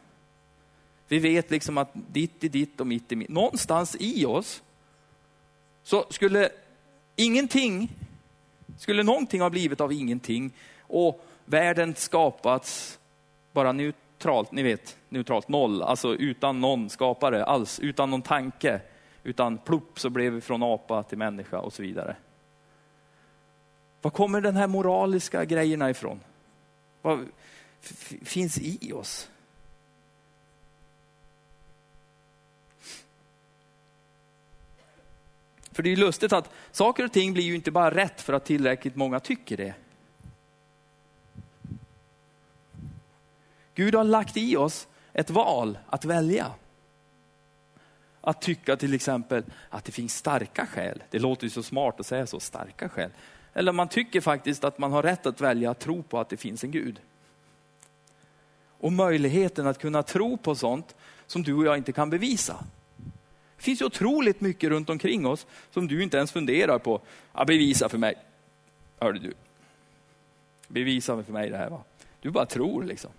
Vi 1.09 1.19
vet 1.19 1.51
liksom 1.51 1.79
att 1.79 1.89
ditt 1.93 2.45
är 2.45 2.49
ditt 2.49 2.81
och 2.81 2.87
mitt 2.87 3.13
är 3.13 3.17
mitt. 3.17 3.29
Någonstans 3.29 3.97
i 4.01 4.27
oss 4.27 4.63
så 5.83 6.07
skulle 6.11 6.49
ingenting, 7.17 7.93
skulle 8.79 9.03
någonting 9.03 9.41
ha 9.41 9.51
blivit 9.51 9.81
av 9.81 9.93
ingenting 9.93 10.51
och 10.81 11.25
världen 11.45 11.95
skapats 11.95 12.99
bara 13.53 13.73
neutralt, 13.73 14.53
ni 14.53 14.63
vet, 14.63 14.97
neutralt 15.09 15.49
noll, 15.49 15.83
alltså 15.83 16.15
utan 16.15 16.61
någon 16.61 16.91
skapare 16.91 17.45
alls, 17.45 17.81
utan 17.81 18.11
någon 18.11 18.23
tanke. 18.23 18.81
Utan 19.23 19.59
plupp 19.59 20.01
så 20.01 20.11
blev 20.11 20.33
vi 20.33 20.41
från 20.41 20.63
apa 20.63 21.03
till 21.03 21.19
människa 21.19 21.59
och 21.59 21.73
så 21.73 21.83
vidare. 21.83 22.17
Var 24.03 24.11
kommer 24.11 24.41
den 24.41 24.57
här 24.57 24.67
moraliska 24.67 25.45
grejerna 25.45 25.91
ifrån? 25.91 26.21
Var, 27.03 27.25
finns 28.25 28.59
i 28.59 28.93
oss? 28.93 29.29
För 35.73 35.83
det 35.83 35.89
är 35.89 35.91
ju 35.91 35.97
lustigt 35.97 36.33
att 36.33 36.51
saker 36.71 37.05
och 37.05 37.13
ting 37.13 37.33
blir 37.33 37.45
ju 37.45 37.55
inte 37.55 37.71
bara 37.71 37.91
rätt 37.91 38.21
för 38.21 38.33
att 38.33 38.45
tillräckligt 38.45 38.97
många 38.97 39.21
tycker 39.21 39.57
det. 39.57 39.75
Gud 43.75 43.95
har 43.95 44.05
lagt 44.05 44.37
i 44.37 44.57
oss 44.57 44.89
ett 45.13 45.31
val 45.31 45.79
att 45.87 46.05
välja. 46.05 46.53
Att 48.21 48.43
tycka 48.43 48.77
till 48.77 48.95
exempel 48.95 49.45
att 49.71 49.85
det 49.85 49.93
finns 49.93 50.17
starka 50.17 50.67
skäl. 50.67 51.03
Det 51.11 51.19
låter 51.19 51.45
ju 51.45 51.51
så 51.51 51.63
smart 51.63 52.01
att 52.01 52.07
säga 52.07 52.27
så, 52.27 52.41
starka 52.41 52.89
skäl. 52.89 53.11
Eller 53.53 53.73
man 53.73 53.89
tycker 53.89 54.21
faktiskt 54.21 54.65
att 54.65 54.79
man 54.79 54.93
har 54.93 55.03
rätt 55.03 55.27
att 55.27 55.41
välja 55.41 55.71
att 55.71 55.79
tro 55.79 56.03
på 56.03 56.21
att 56.21 56.29
det 56.29 56.37
finns 56.37 56.65
en 56.65 56.71
Gud. 56.71 57.01
Och 58.79 58.93
möjligheten 58.93 59.67
att 59.67 59.79
kunna 59.79 60.03
tro 60.03 60.37
på 60.37 60.55
sånt 60.55 60.95
som 61.27 61.43
du 61.43 61.55
och 61.55 61.65
jag 61.65 61.77
inte 61.77 61.93
kan 61.93 62.11
bevisa. 62.11 62.65
Det 63.57 63.63
finns 63.63 63.81
ju 63.81 63.85
otroligt 63.85 64.41
mycket 64.41 64.71
runt 64.71 64.91
omkring 64.91 65.27
oss 65.27 65.47
som 65.71 65.89
du 65.89 66.03
inte 66.03 66.17
ens 66.17 66.33
funderar 66.33 66.79
på. 66.79 67.01
Ja, 67.33 67.45
bevisa 67.45 67.89
för 67.89 67.99
mig. 67.99 68.15
Hörde 68.99 69.19
du. 69.19 69.35
Bevisa 70.69 71.23
för 71.23 71.33
mig 71.33 71.51
det 71.51 71.57
här. 71.57 71.71
Va? 71.71 71.83
Du 72.21 72.31
bara 72.31 72.47
tror 72.47 72.85
liksom. 72.85 73.11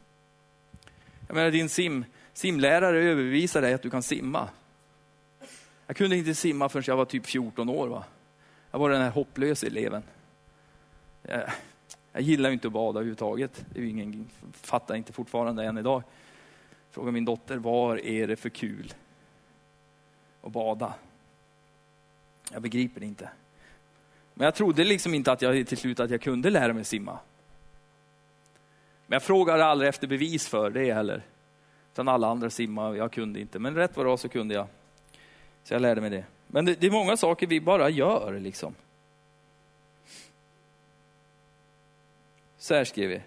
Jag 1.27 1.35
menar 1.35 1.51
din 1.51 1.69
sim, 1.69 2.05
simlärare 2.33 3.03
överbevisar 3.03 3.61
dig 3.61 3.73
att 3.73 3.81
du 3.81 3.89
kan 3.89 4.03
simma. 4.03 4.49
Jag 5.87 5.95
kunde 5.95 6.17
inte 6.17 6.35
simma 6.35 6.69
förrän 6.69 6.83
jag 6.87 6.97
var 6.97 7.05
typ 7.05 7.25
14 7.25 7.69
år. 7.69 7.87
Va? 7.87 8.03
Jag 8.71 8.79
var 8.79 8.89
den 8.89 9.01
här 9.01 9.09
hopplösa 9.09 9.67
eleven. 9.67 10.03
Eh, 11.23 11.49
jag, 12.17 12.23
gillar 12.23 12.49
ju 12.49 12.53
inte 12.53 12.67
att 12.67 12.73
bada 12.73 12.99
överhuvudtaget. 12.99 13.65
Det 13.73 13.79
är 13.79 13.85
ingen, 13.85 14.29
fattar 14.51 14.95
inte 14.95 15.13
fortfarande 15.13 15.63
än 15.63 15.77
idag. 15.77 16.03
Frågar 16.91 17.11
min 17.11 17.25
dotter, 17.25 17.57
var 17.57 18.05
är 18.05 18.27
det 18.27 18.35
för 18.35 18.49
kul 18.49 18.93
att 20.41 20.51
bada? 20.51 20.93
Jag 22.51 22.61
begriper 22.61 22.99
det 22.99 23.05
inte. 23.05 23.29
Men 24.33 24.45
jag 24.45 24.55
trodde 24.55 24.83
liksom 24.83 25.13
inte 25.13 25.31
att 25.31 25.41
jag 25.41 25.67
till 25.67 25.77
slut 25.77 25.99
att 25.99 26.09
jag 26.09 26.21
kunde 26.21 26.49
lära 26.49 26.73
mig 26.73 26.83
simma. 26.83 27.19
Men 29.07 29.15
jag 29.15 29.23
frågade 29.23 29.65
aldrig 29.65 29.89
efter 29.89 30.07
bevis 30.07 30.47
för 30.47 30.69
det 30.69 30.93
heller. 30.93 31.21
Utan 31.93 32.07
alla 32.07 32.27
andra 32.27 32.49
simmade, 32.49 32.97
jag 32.97 33.11
kunde 33.11 33.39
inte. 33.39 33.59
Men 33.59 33.75
rätt 33.75 33.97
vad 33.97 34.05
det 34.05 34.09
var 34.09 34.17
så 34.17 34.29
kunde 34.29 34.53
jag. 34.53 34.67
Så 35.63 35.73
jag 35.73 35.81
lärde 35.81 36.01
mig 36.01 36.09
det. 36.09 36.25
Men 36.47 36.65
det, 36.65 36.81
det 36.81 36.87
är 36.87 36.91
många 36.91 37.17
saker 37.17 37.47
vi 37.47 37.61
bara 37.61 37.89
gör 37.89 38.39
liksom. 38.39 38.75
Så 42.67 42.73
här 42.73 42.83
skriver 42.83 43.15
vi. 43.15 43.21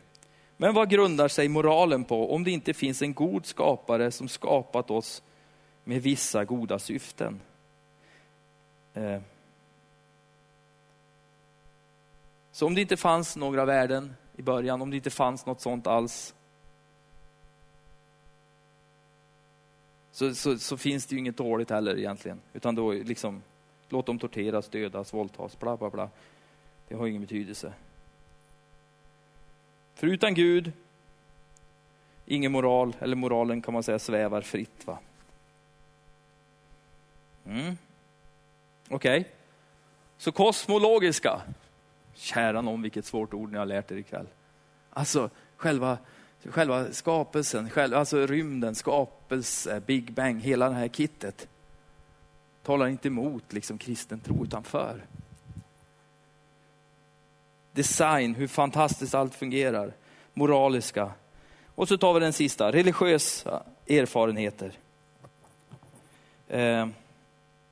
Men 0.56 0.74
vad 0.74 0.90
grundar 0.90 1.28
sig 1.28 1.48
moralen 1.48 2.04
på 2.04 2.34
om 2.34 2.44
det 2.44 2.50
inte 2.50 2.74
finns 2.74 3.02
en 3.02 3.14
god 3.14 3.46
skapare 3.46 4.10
som 4.10 4.28
skapat 4.28 4.90
oss 4.90 5.22
med 5.84 6.02
vissa 6.02 6.44
goda 6.44 6.78
syften? 6.78 7.40
Eh. 8.94 9.20
Så 12.52 12.66
om 12.66 12.74
det 12.74 12.80
inte 12.80 12.96
fanns 12.96 13.36
några 13.36 13.64
värden 13.64 14.14
i 14.36 14.42
början, 14.42 14.82
om 14.82 14.90
det 14.90 14.96
inte 14.96 15.10
fanns 15.10 15.46
något 15.46 15.60
sånt 15.60 15.86
alls, 15.86 16.34
så, 20.12 20.34
så, 20.34 20.58
så 20.58 20.76
finns 20.76 21.06
det 21.06 21.14
ju 21.14 21.18
inget 21.18 21.36
dåligt 21.36 21.70
heller 21.70 21.98
egentligen. 21.98 22.40
Utan 22.52 22.74
då 22.74 22.92
liksom, 22.92 23.42
låt 23.88 24.06
dem 24.06 24.18
torteras, 24.18 24.68
dödas, 24.68 25.14
våldtas, 25.14 25.58
bla 25.58 25.76
bla 25.76 25.90
bla. 25.90 26.10
Det 26.88 26.94
har 26.94 27.06
ingen 27.06 27.22
betydelse. 27.22 27.72
För 30.00 30.06
utan 30.06 30.34
Gud, 30.34 30.72
ingen 32.26 32.52
moral, 32.52 32.96
eller 32.98 33.16
moralen 33.16 33.62
kan 33.62 33.74
man 33.74 33.82
säga 33.82 33.98
svävar 33.98 34.40
fritt. 34.40 34.86
va. 34.86 34.98
Mm. 37.46 37.76
Okej, 38.88 39.20
okay. 39.20 39.32
så 40.18 40.32
kosmologiska, 40.32 41.40
Kära 42.14 42.60
någon, 42.60 42.82
vilket 42.82 43.04
svårt 43.04 43.34
ord 43.34 43.52
ni 43.52 43.58
har 43.58 43.66
lärt 43.66 43.90
er 43.90 43.96
ikväll. 43.96 44.26
Alltså 44.90 45.30
själva, 45.56 45.98
själva 46.44 46.92
skapelsen, 46.92 47.70
själva, 47.70 47.98
alltså 47.98 48.26
rymden, 48.26 48.74
skapelse, 48.74 49.80
Big 49.86 50.12
Bang, 50.12 50.40
hela 50.40 50.68
det 50.68 50.74
här 50.74 50.88
kittet. 50.88 51.48
Talar 52.62 52.86
inte 52.86 53.08
emot 53.08 53.52
liksom, 53.52 53.78
kristen 53.78 54.20
tro, 54.20 54.44
utan 54.44 54.62
för. 54.62 55.06
Design, 57.72 58.34
hur 58.34 58.46
fantastiskt 58.46 59.14
allt 59.14 59.34
fungerar. 59.34 59.92
Moraliska. 60.34 61.12
Och 61.74 61.88
så 61.88 61.98
tar 61.98 62.14
vi 62.14 62.20
den 62.20 62.32
sista, 62.32 62.72
religiösa 62.72 63.62
erfarenheter. 63.88 64.72
Eh, 66.48 66.88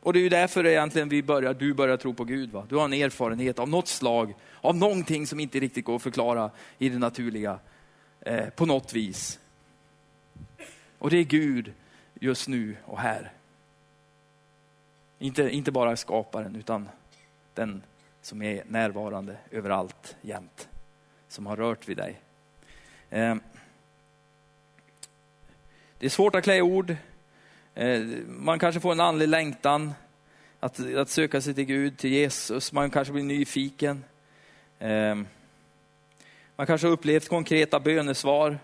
och 0.00 0.12
det 0.12 0.18
är 0.18 0.22
ju 0.22 0.28
därför 0.28 0.66
egentligen 0.66 1.08
vi 1.08 1.22
börjar, 1.22 1.54
du 1.54 1.74
börjar 1.74 1.96
tro 1.96 2.14
på 2.14 2.24
Gud. 2.24 2.50
Va? 2.50 2.66
Du 2.68 2.76
har 2.76 2.84
en 2.84 2.92
erfarenhet 2.92 3.58
av 3.58 3.68
något 3.68 3.88
slag, 3.88 4.34
av 4.60 4.76
någonting 4.76 5.26
som 5.26 5.40
inte 5.40 5.60
riktigt 5.60 5.84
går 5.84 5.96
att 5.96 6.02
förklara 6.02 6.50
i 6.78 6.88
det 6.88 6.98
naturliga, 6.98 7.58
eh, 8.20 8.48
på 8.48 8.66
något 8.66 8.92
vis. 8.92 9.38
Och 10.98 11.10
det 11.10 11.16
är 11.16 11.24
Gud 11.24 11.72
just 12.20 12.48
nu 12.48 12.76
och 12.84 12.98
här. 12.98 13.32
Inte, 15.18 15.50
inte 15.50 15.72
bara 15.72 15.96
skaparen, 15.96 16.56
utan 16.56 16.88
den 17.54 17.82
som 18.28 18.42
är 18.42 18.62
närvarande 18.66 19.36
överallt, 19.50 20.16
jämt. 20.20 20.68
Som 21.28 21.46
har 21.46 21.56
rört 21.56 21.88
vid 21.88 21.96
dig. 21.96 22.20
Eh, 23.10 23.36
det 25.98 26.06
är 26.06 26.10
svårt 26.10 26.34
att 26.34 26.44
klä 26.44 26.62
ord, 26.62 26.96
eh, 27.74 28.00
man 28.26 28.58
kanske 28.58 28.80
får 28.80 28.92
en 28.92 29.00
andlig 29.00 29.28
längtan 29.28 29.92
att, 30.60 30.94
att 30.94 31.08
söka 31.08 31.40
sig 31.40 31.54
till 31.54 31.64
Gud, 31.64 31.98
till 31.98 32.12
Jesus. 32.12 32.72
Man 32.72 32.90
kanske 32.90 33.12
blir 33.12 33.24
nyfiken. 33.24 34.04
Eh, 34.78 35.14
man 36.56 36.66
kanske 36.66 36.86
har 36.86 36.92
upplevt 36.92 37.28
konkreta 37.28 37.80
bönesvar 37.80 38.58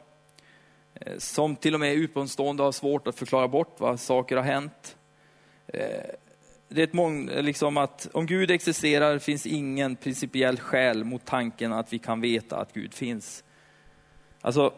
som 1.18 1.57
till 1.57 1.74
och 1.74 1.81
med 1.81 1.94
utomstående 1.94 2.62
har 2.62 2.72
svårt 2.72 3.07
att 3.07 3.16
förklara 3.16 3.48
bort 3.48 3.74
vad 3.79 4.00
saker 4.00 4.37
har 4.37 4.44
hänt. 4.44 4.96
Det 6.74 6.80
är 6.80 6.84
ett 6.84 6.92
mång, 6.92 7.26
liksom 7.26 7.76
att 7.76 8.08
om 8.12 8.26
Gud 8.26 8.50
existerar 8.50 9.18
finns 9.18 9.46
ingen 9.46 9.96
principiell 9.96 10.60
skäl 10.60 11.04
mot 11.04 11.24
tanken 11.24 11.72
att 11.72 11.92
vi 11.92 11.98
kan 11.98 12.20
veta 12.20 12.56
att 12.56 12.72
Gud 12.72 12.94
finns. 12.94 13.44
Alltså, 14.40 14.74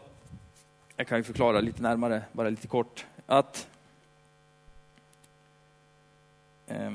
jag 0.95 1.07
kan 1.07 1.17
ju 1.17 1.23
förklara 1.23 1.61
lite 1.61 1.81
närmare, 1.81 2.23
bara 2.31 2.49
lite 2.49 2.67
kort, 2.67 3.05
att 3.25 3.67
eh, 6.67 6.93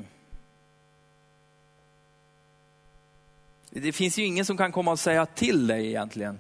det 3.71 3.93
finns 3.93 4.19
ju 4.19 4.25
ingen 4.25 4.45
som 4.45 4.57
kan 4.57 4.73
komma 4.73 4.91
och 4.91 4.99
säga 4.99 5.27
till 5.27 5.67
dig 5.67 5.87
egentligen 5.87 6.39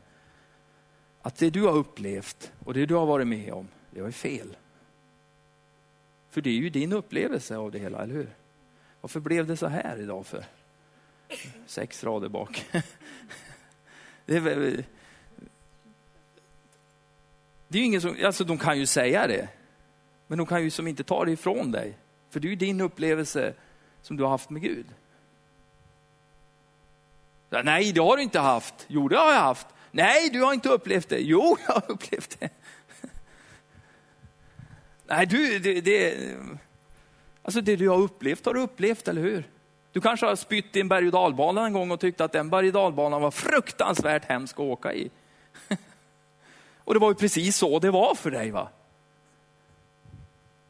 att 1.22 1.36
det 1.36 1.50
du 1.50 1.62
har 1.62 1.74
upplevt 1.74 2.52
och 2.64 2.74
det 2.74 2.86
du 2.86 2.94
har 2.94 3.06
varit 3.06 3.26
med 3.26 3.52
om, 3.52 3.68
det 3.90 4.02
var 4.02 4.10
fel. 4.10 4.56
För 6.30 6.40
det 6.40 6.50
är 6.50 6.54
ju 6.54 6.70
din 6.70 6.92
upplevelse 6.92 7.56
av 7.56 7.70
det 7.70 7.78
hela, 7.78 8.02
eller 8.02 8.14
hur? 8.14 8.41
Varför 9.02 9.20
blev 9.20 9.46
det 9.46 9.56
så 9.56 9.66
här 9.66 10.00
idag 10.00 10.26
för? 10.26 10.44
Sex 11.66 12.04
rader 12.04 12.28
bak. 12.28 12.66
det, 14.26 14.36
är 14.36 14.40
väl, 14.40 14.84
det 17.68 17.78
är 17.78 17.82
ingen 17.82 18.00
som, 18.00 18.16
alltså 18.24 18.44
de 18.44 18.58
kan 18.58 18.78
ju 18.78 18.86
säga 18.86 19.26
det, 19.26 19.48
men 20.26 20.38
de 20.38 20.46
kan 20.46 20.62
ju 20.62 20.70
som 20.70 20.86
inte 20.86 21.04
ta 21.04 21.24
det 21.24 21.32
ifrån 21.32 21.72
dig. 21.72 21.98
För 22.30 22.40
det 22.40 22.48
är 22.48 22.50
ju 22.50 22.56
din 22.56 22.80
upplevelse 22.80 23.54
som 24.02 24.16
du 24.16 24.22
har 24.22 24.30
haft 24.30 24.50
med 24.50 24.62
Gud. 24.62 24.86
Nej, 27.50 27.92
det 27.92 28.00
har 28.00 28.16
du 28.16 28.22
inte 28.22 28.40
haft. 28.40 28.84
Jo, 28.88 29.08
det 29.08 29.16
har 29.16 29.32
jag 29.32 29.40
haft. 29.40 29.66
Nej, 29.90 30.30
du 30.30 30.42
har 30.42 30.52
inte 30.52 30.68
upplevt 30.68 31.08
det. 31.08 31.18
Jo, 31.18 31.56
jag 31.66 31.74
har 31.74 31.90
upplevt 31.90 32.40
det. 32.40 32.50
Nej, 35.06 35.26
du, 35.26 35.58
det, 35.58 35.80
det, 35.80 36.36
alltså 37.42 37.60
det 37.60 37.76
du 37.76 37.88
har 37.88 37.98
upplevt 37.98 38.46
har 38.46 38.54
du 38.54 38.60
upplevt, 38.60 39.08
eller 39.08 39.22
hur? 39.22 39.50
Du 39.92 40.00
kanske 40.00 40.26
har 40.26 40.36
spytt 40.36 40.76
i 40.76 40.80
en 40.80 40.88
berg 40.88 41.06
och 41.06 41.12
dalbana 41.12 41.66
en 41.66 41.72
gång 41.72 41.90
och 41.90 42.00
tyckte 42.00 42.24
att 42.24 42.32
den 42.32 42.50
berg 42.50 42.66
och 42.66 42.72
dalbanan 42.72 43.22
var 43.22 43.30
fruktansvärt 43.30 44.24
hemsk 44.24 44.54
att 44.54 44.60
åka 44.60 44.94
i. 44.94 45.10
Och 46.84 46.94
det 46.94 47.00
var 47.00 47.08
ju 47.08 47.14
precis 47.14 47.56
så 47.56 47.78
det 47.78 47.90
var 47.90 48.14
för 48.14 48.30
dig 48.30 48.50
va? 48.50 48.68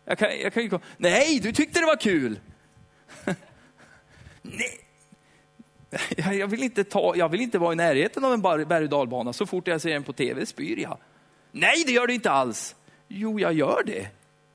Jag 0.05 0.19
kan, 0.19 0.41
jag 0.41 0.55
kan 0.55 0.63
ju, 0.63 0.79
nej, 0.97 1.41
du 1.41 1.53
tyckte 1.53 1.81
det 1.81 1.87
var 1.87 1.97
kul. 1.97 2.41
nej. 4.43 4.83
Jag 6.17 6.47
vill, 6.47 6.63
inte 6.63 6.85
ta, 6.85 7.17
jag 7.17 7.29
vill 7.29 7.41
inte 7.41 7.59
vara 7.59 7.73
i 7.73 7.77
närheten 7.77 8.25
av 8.25 8.33
en 8.33 8.43
berg 8.43 8.83
och 8.83 8.89
dalbana. 8.89 9.33
Så 9.33 9.47
fort 9.47 9.69
jag 9.69 9.81
ser 9.81 9.91
den 9.91 10.03
på 10.03 10.13
tv 10.13 10.47
spyr 10.47 10.79
jag. 10.79 10.99
Nej, 11.51 11.85
det 11.87 11.93
gör 11.93 12.07
du 12.07 12.15
inte 12.15 12.31
alls. 12.31 12.77
Jo, 13.09 13.41
jag 13.41 13.53
gör 13.53 13.83
det. 13.87 14.09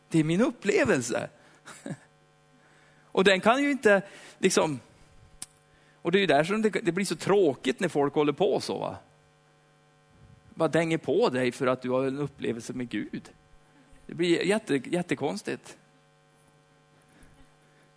Det 0.10 0.20
är 0.20 0.24
min 0.24 0.42
upplevelse. 0.42 1.30
Och 3.18 3.24
den 3.24 3.42
kan 3.42 3.64
ju 3.64 3.72
inte, 3.72 4.02
liksom... 4.40 4.80
Och 6.02 6.12
det 6.12 6.18
är 6.18 6.20
ju 6.20 6.26
där 6.26 6.44
som 6.44 6.62
det, 6.62 6.70
det 6.70 6.92
blir 6.92 7.06
så 7.06 7.16
tråkigt 7.16 7.80
när 7.80 7.88
folk 7.88 8.14
håller 8.14 8.34
på 8.34 8.60
så. 8.60 8.80
Va? 8.80 8.96
Bara 10.50 10.70
dänger 10.70 10.98
på 10.98 11.30
dig 11.30 11.52
för 11.52 11.68
att 11.68 11.82
du 11.82 11.90
har 11.90 12.08
en 12.08 12.18
upplevelse 12.18 12.74
med 12.74 12.90
Gud. 12.90 13.30
Det 14.06 14.14
blir 14.14 14.44
jätte, 14.44 14.76
jättekonstigt. 14.76 15.78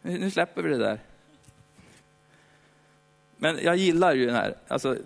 Nu 0.02 0.30
släpper 0.30 0.62
vi 0.62 0.70
det 0.70 0.78
där. 0.78 1.00
Men 3.36 3.58
jag 3.62 3.76
gillar 3.76 4.14
ju 4.14 4.26
den 4.26 4.34
här, 4.34 4.54
alltså, 4.68 4.96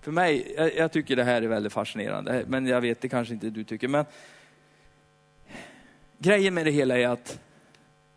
för 0.00 0.12
mig, 0.12 0.54
jag, 0.56 0.76
jag, 0.76 0.92
tycker 0.92 1.16
det 1.16 1.24
här 1.24 1.42
är 1.42 1.48
väldigt 1.48 1.72
fascinerande, 1.72 2.44
men 2.48 2.66
jag 2.66 2.80
vet 2.80 3.00
det 3.00 3.08
kanske 3.08 3.34
inte 3.34 3.50
du 3.50 3.64
tycker. 3.64 3.88
Men 3.88 4.04
grejen 6.18 6.54
med 6.54 6.66
det 6.66 6.70
hela 6.70 6.98
är 6.98 7.08
att 7.08 7.40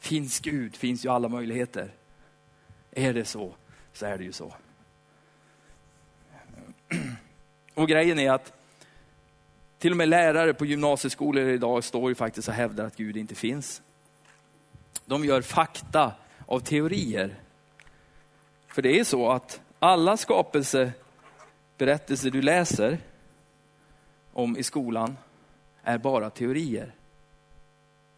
finns 0.03 0.39
Gud 0.39 0.75
finns 0.75 1.05
ju 1.05 1.09
alla 1.09 1.29
möjligheter. 1.29 1.93
Är 2.91 3.13
det 3.13 3.25
så, 3.25 3.55
så 3.93 4.05
är 4.05 4.17
det 4.17 4.23
ju 4.23 4.31
så. 4.31 4.53
Och 7.73 7.87
grejen 7.87 8.19
är 8.19 8.31
att 8.31 8.53
till 9.79 9.91
och 9.91 9.97
med 9.97 10.09
lärare 10.09 10.53
på 10.53 10.65
gymnasieskolor 10.65 11.49
idag 11.49 11.83
står 11.83 12.09
ju 12.09 12.15
faktiskt 12.15 12.47
och 12.47 12.53
hävdar 12.53 12.85
att 12.85 12.95
Gud 12.95 13.17
inte 13.17 13.35
finns. 13.35 13.81
De 15.05 15.25
gör 15.25 15.41
fakta 15.41 16.13
av 16.45 16.59
teorier. 16.59 17.39
För 18.67 18.81
det 18.81 18.99
är 18.99 19.03
så 19.03 19.31
att 19.31 19.61
alla 19.79 20.17
skapelseberättelser 20.17 22.31
du 22.31 22.41
läser 22.41 22.97
om 24.33 24.57
i 24.57 24.63
skolan 24.63 25.17
är 25.83 25.97
bara 25.97 26.29
teorier. 26.29 26.95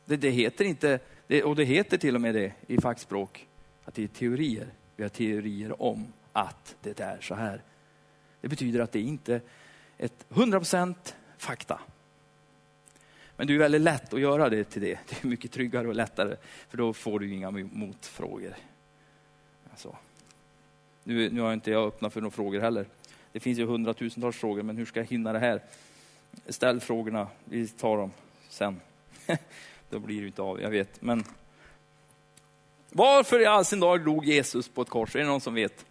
Det, 0.05 0.17
det 0.17 0.29
heter 0.29 0.65
inte, 0.65 0.99
det, 1.27 1.43
och 1.43 1.55
det 1.55 1.63
heter 1.63 1.97
till 1.97 2.15
och 2.15 2.21
med 2.21 2.35
det 2.35 2.53
i 2.67 2.81
fackspråk, 2.81 3.47
att 3.85 3.93
det 3.93 4.03
är 4.03 4.07
teorier. 4.07 4.67
Vi 4.95 5.03
har 5.03 5.09
teorier 5.09 5.81
om 5.81 6.13
att 6.33 6.75
det 6.81 6.99
är 6.99 7.21
så 7.21 7.35
här. 7.35 7.61
Det 8.41 8.47
betyder 8.47 8.79
att 8.79 8.91
det 8.91 9.01
inte 9.01 9.33
är 9.33 9.41
ett 9.97 10.25
100% 10.29 10.95
fakta. 11.37 11.79
Men 13.37 13.47
det 13.47 13.53
är 13.53 13.57
väldigt 13.57 13.81
lätt 13.81 14.13
att 14.13 14.19
göra 14.19 14.49
det 14.49 14.63
till 14.63 14.81
det. 14.81 14.99
Det 15.09 15.23
är 15.23 15.27
mycket 15.27 15.51
tryggare 15.51 15.87
och 15.87 15.95
lättare, 15.95 16.35
för 16.69 16.77
då 16.77 16.93
får 16.93 17.19
du 17.19 17.33
inga 17.33 17.51
motfrågor. 17.51 18.55
Alltså. 19.71 19.97
Nu, 21.03 21.29
nu 21.29 21.41
har 21.41 21.53
inte 21.53 21.71
jag 21.71 21.87
öppnat 21.87 22.13
för 22.13 22.21
några 22.21 22.31
frågor 22.31 22.59
heller. 22.59 22.85
Det 23.31 23.39
finns 23.39 23.59
ju 23.59 23.65
hundratusentals 23.65 24.37
frågor, 24.37 24.63
men 24.63 24.77
hur 24.77 24.85
ska 24.85 24.99
jag 24.99 25.07
hinna 25.07 25.33
det 25.33 25.39
här? 25.39 25.61
Ställ 26.47 26.79
frågorna, 26.79 27.27
vi 27.45 27.67
tar 27.67 27.97
dem 27.97 28.11
sen. 28.49 28.81
då 29.89 29.99
blir 29.99 30.21
det 30.21 30.27
inte 30.27 30.41
av, 30.41 30.61
jag 30.61 30.69
vet. 30.69 31.01
Men 31.01 31.23
varför 32.89 33.39
i 33.39 33.45
all 33.45 33.65
sin 33.65 33.79
dag 33.79 34.05
dog 34.05 34.25
Jesus 34.25 34.69
på 34.69 34.81
ett 34.81 34.89
kors? 34.89 35.15
Är 35.15 35.19
det 35.19 35.25
någon 35.25 35.41
som 35.41 35.53
vet? 35.53 35.85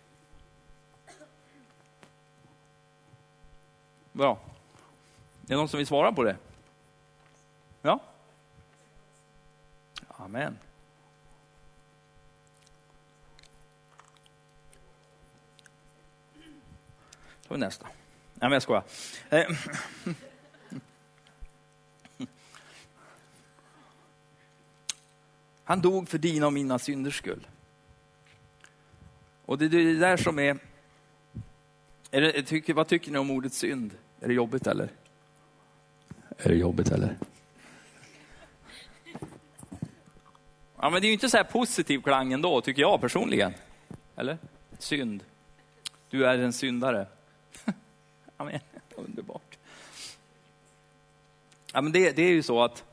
Bra. 4.13 4.39
Är 5.43 5.49
det 5.49 5.57
någon 5.57 5.69
som 5.69 5.79
vill 5.79 5.87
svara 5.87 6.13
på 6.13 6.23
det? 6.23 6.37
Ja? 7.83 8.01
Amen. 10.09 10.59
Då 17.43 17.49
tar 17.49 17.55
vi 17.55 17.59
nästa. 17.59 17.87
Nej, 17.87 17.95
men 18.41 18.53
jag 18.53 18.63
skojar. 18.63 18.85
Eh, 19.31 19.47
Han 25.65 25.81
dog 25.81 26.09
för 26.09 26.19
dina 26.19 26.47
och 26.47 26.53
mina 26.53 26.79
synders 26.79 27.19
skull. 27.19 27.47
Och 29.45 29.59
det 29.59 29.65
är 29.65 29.69
det 29.69 29.99
där 29.99 30.17
som 30.17 30.39
är... 30.39 30.59
är 32.11 32.21
det, 32.21 32.43
tycker, 32.43 32.75
vad 32.75 32.89
tycker 32.89 33.13
ni 33.13 33.19
om 33.19 33.31
ordet 33.31 33.53
synd? 33.53 33.95
Är 34.21 34.29
det 34.29 34.35
jobbigt 34.35 34.67
eller? 34.67 34.89
Är 36.39 36.49
det 36.49 36.55
jobbigt 36.55 36.89
eller? 36.89 37.19
Ja, 40.77 40.91
men 40.91 41.01
det 41.01 41.07
är 41.07 41.09
ju 41.09 41.13
inte 41.13 41.31
så 41.31 41.37
här 41.37 41.45
positiv 41.45 42.01
klang 42.01 42.33
ändå, 42.33 42.61
tycker 42.61 42.83
jag 42.83 43.01
personligen. 43.01 43.55
Eller? 44.17 44.39
Synd. 44.79 45.25
Du 46.11 46.27
är 46.27 46.39
en 46.39 46.53
syndare. 46.53 47.07
Amen. 48.37 48.61
Underbart. 48.95 49.59
Ja, 51.73 51.81
men 51.81 51.93
det, 51.93 52.17
det 52.17 52.23
är 52.23 52.31
ju 52.31 52.43
så 52.43 52.63
att 52.63 52.85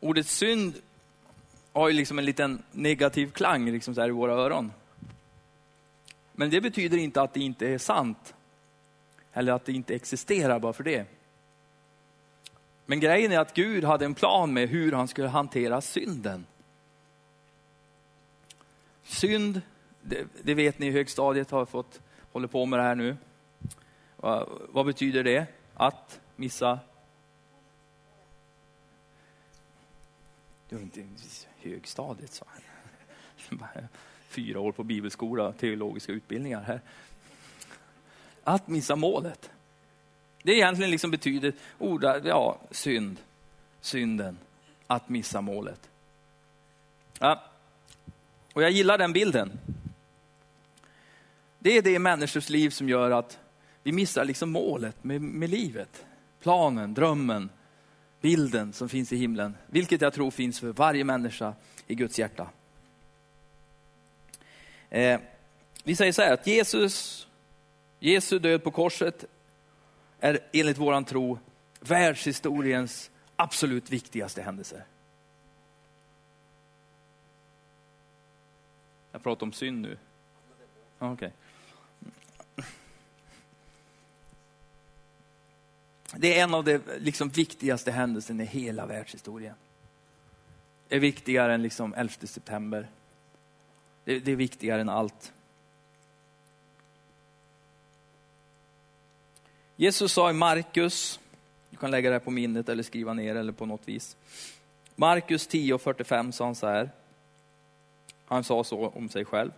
ordet 0.00 0.26
synd 0.26 0.74
har 1.72 1.88
ju 1.88 1.94
liksom 1.94 2.18
en 2.18 2.24
liten 2.24 2.62
negativ 2.72 3.30
klang 3.30 3.70
liksom 3.70 3.94
så 3.94 4.00
här 4.00 4.08
i 4.08 4.12
våra 4.12 4.32
öron. 4.32 4.72
Men 6.32 6.50
det 6.50 6.60
betyder 6.60 6.98
inte 6.98 7.22
att 7.22 7.34
det 7.34 7.40
inte 7.40 7.68
är 7.68 7.78
sant. 7.78 8.34
Eller 9.32 9.52
att 9.52 9.64
det 9.64 9.72
inte 9.72 9.94
existerar 9.94 10.58
bara 10.58 10.72
för 10.72 10.84
det. 10.84 11.06
Men 12.86 13.00
grejen 13.00 13.32
är 13.32 13.38
att 13.38 13.54
Gud 13.54 13.84
hade 13.84 14.04
en 14.04 14.14
plan 14.14 14.52
med 14.52 14.68
hur 14.68 14.92
han 14.92 15.08
skulle 15.08 15.28
hantera 15.28 15.80
synden. 15.80 16.46
Synd, 19.02 19.60
det, 20.02 20.26
det 20.42 20.54
vet 20.54 20.78
ni 20.78 20.86
i 20.86 20.90
högstadiet 20.90 21.50
har 21.50 21.64
fått, 21.64 22.00
hålla 22.32 22.48
på 22.48 22.66
med 22.66 22.78
det 22.78 22.82
här 22.82 22.94
nu. 22.94 23.16
Vad, 24.16 24.48
vad 24.68 24.86
betyder 24.86 25.24
det? 25.24 25.46
Att 25.74 26.20
missa? 26.36 26.78
Du 30.72 30.78
är 30.78 30.82
inte 30.82 31.04
högstadiet, 31.56 32.32
sa 32.32 32.46
han. 32.48 33.68
Fyra 34.28 34.60
år 34.60 34.72
på 34.72 34.84
bibelskola, 34.84 35.52
teologiska 35.52 36.12
utbildningar 36.12 36.62
här. 36.62 36.80
Att 38.44 38.68
missa 38.68 38.96
målet. 38.96 39.50
Det 40.42 40.52
egentligen 40.52 40.90
liksom 40.90 41.10
betyder 41.10 41.52
orda, 41.78 42.18
ja, 42.24 42.58
synd, 42.70 43.16
synden, 43.80 44.38
att 44.86 45.08
missa 45.08 45.40
målet. 45.40 45.90
Ja. 47.18 47.42
Och 48.52 48.62
jag 48.62 48.70
gillar 48.70 48.98
den 48.98 49.12
bilden. 49.12 49.58
Det 51.58 51.78
är 51.78 51.82
det 51.82 51.90
i 51.90 51.98
människors 51.98 52.48
liv 52.48 52.70
som 52.70 52.88
gör 52.88 53.10
att 53.10 53.38
vi 53.82 53.92
missar 53.92 54.24
liksom 54.24 54.50
målet 54.50 55.04
med, 55.04 55.22
med 55.22 55.50
livet. 55.50 56.04
Planen, 56.40 56.94
drömmen, 56.94 57.50
bilden 58.22 58.72
som 58.72 58.88
finns 58.88 59.12
i 59.12 59.16
himlen. 59.16 59.56
Vilket 59.66 60.00
jag 60.00 60.12
tror 60.12 60.30
finns 60.30 60.60
för 60.60 60.72
varje 60.72 61.04
människa 61.04 61.54
i 61.86 61.94
Guds 61.94 62.18
hjärta. 62.18 62.50
Eh, 64.90 65.20
vi 65.84 65.96
säger 65.96 66.12
så 66.12 66.22
här 66.22 66.32
att 66.32 66.46
Jesus, 66.46 67.26
Jesu 67.98 68.38
död 68.38 68.64
på 68.64 68.70
korset 68.70 69.24
är 70.20 70.38
enligt 70.52 70.78
våran 70.78 71.04
tro 71.04 71.38
världshistoriens 71.80 73.10
absolut 73.36 73.90
viktigaste 73.90 74.42
händelse. 74.42 74.82
Jag 79.12 79.22
pratar 79.22 79.46
om 79.46 79.52
synd 79.52 79.80
nu. 79.80 79.98
Okay. 80.98 81.30
Det 86.16 86.38
är 86.38 86.42
en 86.42 86.54
av 86.54 86.64
de 86.64 86.80
liksom, 86.98 87.28
viktigaste 87.28 87.90
händelserna 87.90 88.42
i 88.42 88.46
hela 88.46 88.86
världshistorien. 88.86 89.54
Det 90.88 90.96
är 90.96 91.00
viktigare 91.00 91.54
än 91.54 91.62
liksom 91.62 91.94
11 91.94 92.12
september. 92.24 92.88
Det, 94.04 94.18
det 94.18 94.32
är 94.32 94.36
viktigare 94.36 94.80
än 94.80 94.88
allt. 94.88 95.32
Jesus 99.76 100.12
sa 100.12 100.30
i 100.30 100.32
Markus, 100.32 101.20
du 101.70 101.76
kan 101.76 101.90
lägga 101.90 102.10
det 102.10 102.14
här 102.14 102.20
på 102.20 102.30
minnet 102.30 102.68
eller 102.68 102.82
skriva 102.82 103.14
ner 103.14 103.34
eller 103.34 103.52
på 103.52 103.66
något 103.66 103.88
vis. 103.88 104.16
Markus 104.96 105.48
10.45 105.48 106.30
sa 106.30 106.44
han 106.44 106.54
så 106.54 106.66
här. 106.66 106.90
Han 108.24 108.44
sa 108.44 108.64
så 108.64 108.88
om 108.88 109.08
sig 109.08 109.24
själv. 109.24 109.50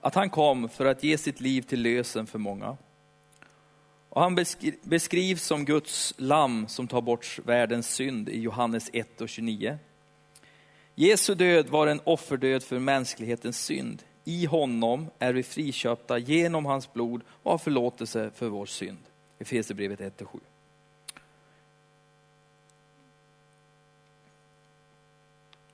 Att 0.00 0.14
han 0.14 0.30
kom 0.30 0.68
för 0.68 0.86
att 0.86 1.02
ge 1.02 1.18
sitt 1.18 1.40
liv 1.40 1.62
till 1.62 1.82
lösen 1.82 2.26
för 2.26 2.38
många. 2.38 2.76
Och 4.10 4.22
han 4.22 4.34
beskrivs 4.82 5.42
som 5.42 5.64
Guds 5.64 6.14
lamm 6.16 6.68
som 6.68 6.88
tar 6.88 7.00
bort 7.00 7.38
världens 7.44 7.94
synd 7.94 8.28
i 8.28 8.40
Johannes 8.40 8.90
1 8.92 9.20
och 9.20 9.28
29. 9.28 9.78
Jesu 10.94 11.34
död 11.34 11.68
var 11.68 11.86
en 11.86 12.00
offerdöd 12.04 12.62
för 12.62 12.78
mänsklighetens 12.78 13.64
synd. 13.64 14.02
I 14.24 14.46
honom 14.46 15.10
är 15.18 15.32
vi 15.32 15.42
friköpta 15.42 16.18
genom 16.18 16.66
hans 16.66 16.92
blod 16.92 17.22
och 17.42 17.50
har 17.50 17.58
förlåtelse 17.58 18.30
för 18.34 18.48
vår 18.48 18.66
synd. 18.66 18.98
Efesierbrevet 19.38 20.00
1 20.00 20.22
7. 20.24 20.38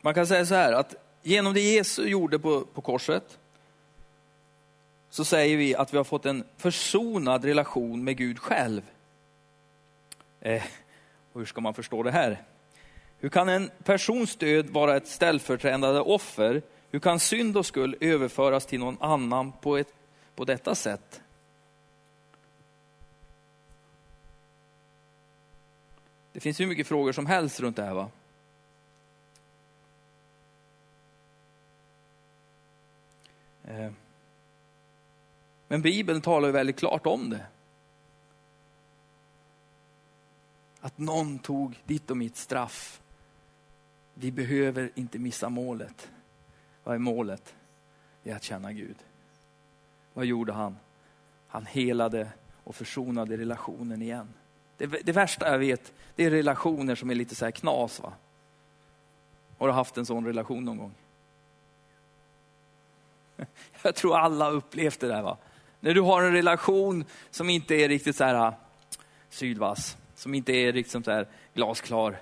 Man 0.00 0.14
kan 0.14 0.26
säga 0.26 0.46
så 0.46 0.54
här 0.54 0.72
att 0.72 0.94
genom 1.22 1.54
det 1.54 1.60
Jesus 1.60 2.06
gjorde 2.06 2.38
på, 2.38 2.60
på 2.60 2.80
korset 2.80 3.38
så 5.16 5.24
säger 5.24 5.56
vi 5.56 5.74
att 5.74 5.92
vi 5.92 5.96
har 5.96 6.04
fått 6.04 6.26
en 6.26 6.44
försonad 6.56 7.44
relation 7.44 8.04
med 8.04 8.16
Gud 8.16 8.38
själv. 8.38 8.82
Eh, 10.40 10.62
hur 11.34 11.44
ska 11.44 11.60
man 11.60 11.74
förstå 11.74 12.02
det 12.02 12.10
här? 12.10 12.42
Hur 13.18 13.28
kan 13.28 13.48
en 13.48 13.70
persons 13.84 14.36
död 14.36 14.70
vara 14.70 14.96
ett 14.96 15.08
ställföreträdande 15.08 16.00
offer? 16.00 16.62
Hur 16.90 16.98
kan 16.98 17.20
synd 17.20 17.56
och 17.56 17.66
skuld 17.66 17.94
överföras 18.00 18.66
till 18.66 18.80
någon 18.80 18.96
annan 19.00 19.52
på, 19.52 19.76
ett, 19.76 19.94
på 20.34 20.44
detta 20.44 20.74
sätt? 20.74 21.20
Det 26.32 26.40
finns 26.40 26.60
hur 26.60 26.66
mycket 26.66 26.86
frågor 26.86 27.12
som 27.12 27.26
helst 27.26 27.60
runt 27.60 27.76
det 27.76 27.82
här. 27.82 27.94
Va? 27.94 28.10
Men 35.68 35.82
Bibeln 35.82 36.20
talar 36.20 36.48
ju 36.48 36.52
väldigt 36.52 36.78
klart 36.78 37.06
om 37.06 37.30
det. 37.30 37.46
Att 40.80 40.98
någon 40.98 41.38
tog 41.38 41.82
ditt 41.84 42.10
och 42.10 42.16
mitt 42.16 42.36
straff. 42.36 43.00
Vi 44.14 44.32
behöver 44.32 44.90
inte 44.94 45.18
missa 45.18 45.48
målet. 45.48 46.10
Vad 46.84 46.94
är 46.94 46.98
målet? 46.98 47.54
Det 48.22 48.30
är 48.30 48.36
att 48.36 48.42
känna 48.42 48.72
Gud. 48.72 48.96
Vad 50.14 50.24
gjorde 50.24 50.52
han? 50.52 50.76
Han 51.48 51.66
helade 51.66 52.28
och 52.64 52.74
försonade 52.74 53.36
relationen 53.36 54.02
igen. 54.02 54.28
Det, 54.76 54.86
det 54.86 55.12
värsta 55.12 55.52
jag 55.52 55.58
vet, 55.58 55.92
det 56.14 56.24
är 56.24 56.30
relationer 56.30 56.94
som 56.94 57.10
är 57.10 57.14
lite 57.14 57.34
så 57.34 57.44
här 57.44 57.52
knas. 57.52 58.00
Va? 58.00 58.12
Har 59.58 59.66
du 59.66 59.72
haft 59.72 59.96
en 59.96 60.06
sån 60.06 60.26
relation 60.26 60.64
någon 60.64 60.78
gång? 60.78 60.94
Jag 63.82 63.94
tror 63.94 64.16
alla 64.16 64.50
upplevt 64.50 65.00
det 65.00 65.08
där. 65.08 65.22
Va? 65.22 65.38
När 65.80 65.94
du 65.94 66.00
har 66.00 66.22
en 66.22 66.32
relation 66.32 67.04
som 67.30 67.50
inte 67.50 67.74
är 67.74 67.88
riktigt 67.88 68.16
så 68.16 68.24
här 68.24 68.34
ah, 68.34 68.54
sylvass, 69.30 69.96
som 70.14 70.34
inte 70.34 70.52
är 70.52 70.72
riktigt 70.72 71.04
så 71.04 71.10
här 71.10 71.26
glasklar. 71.54 72.18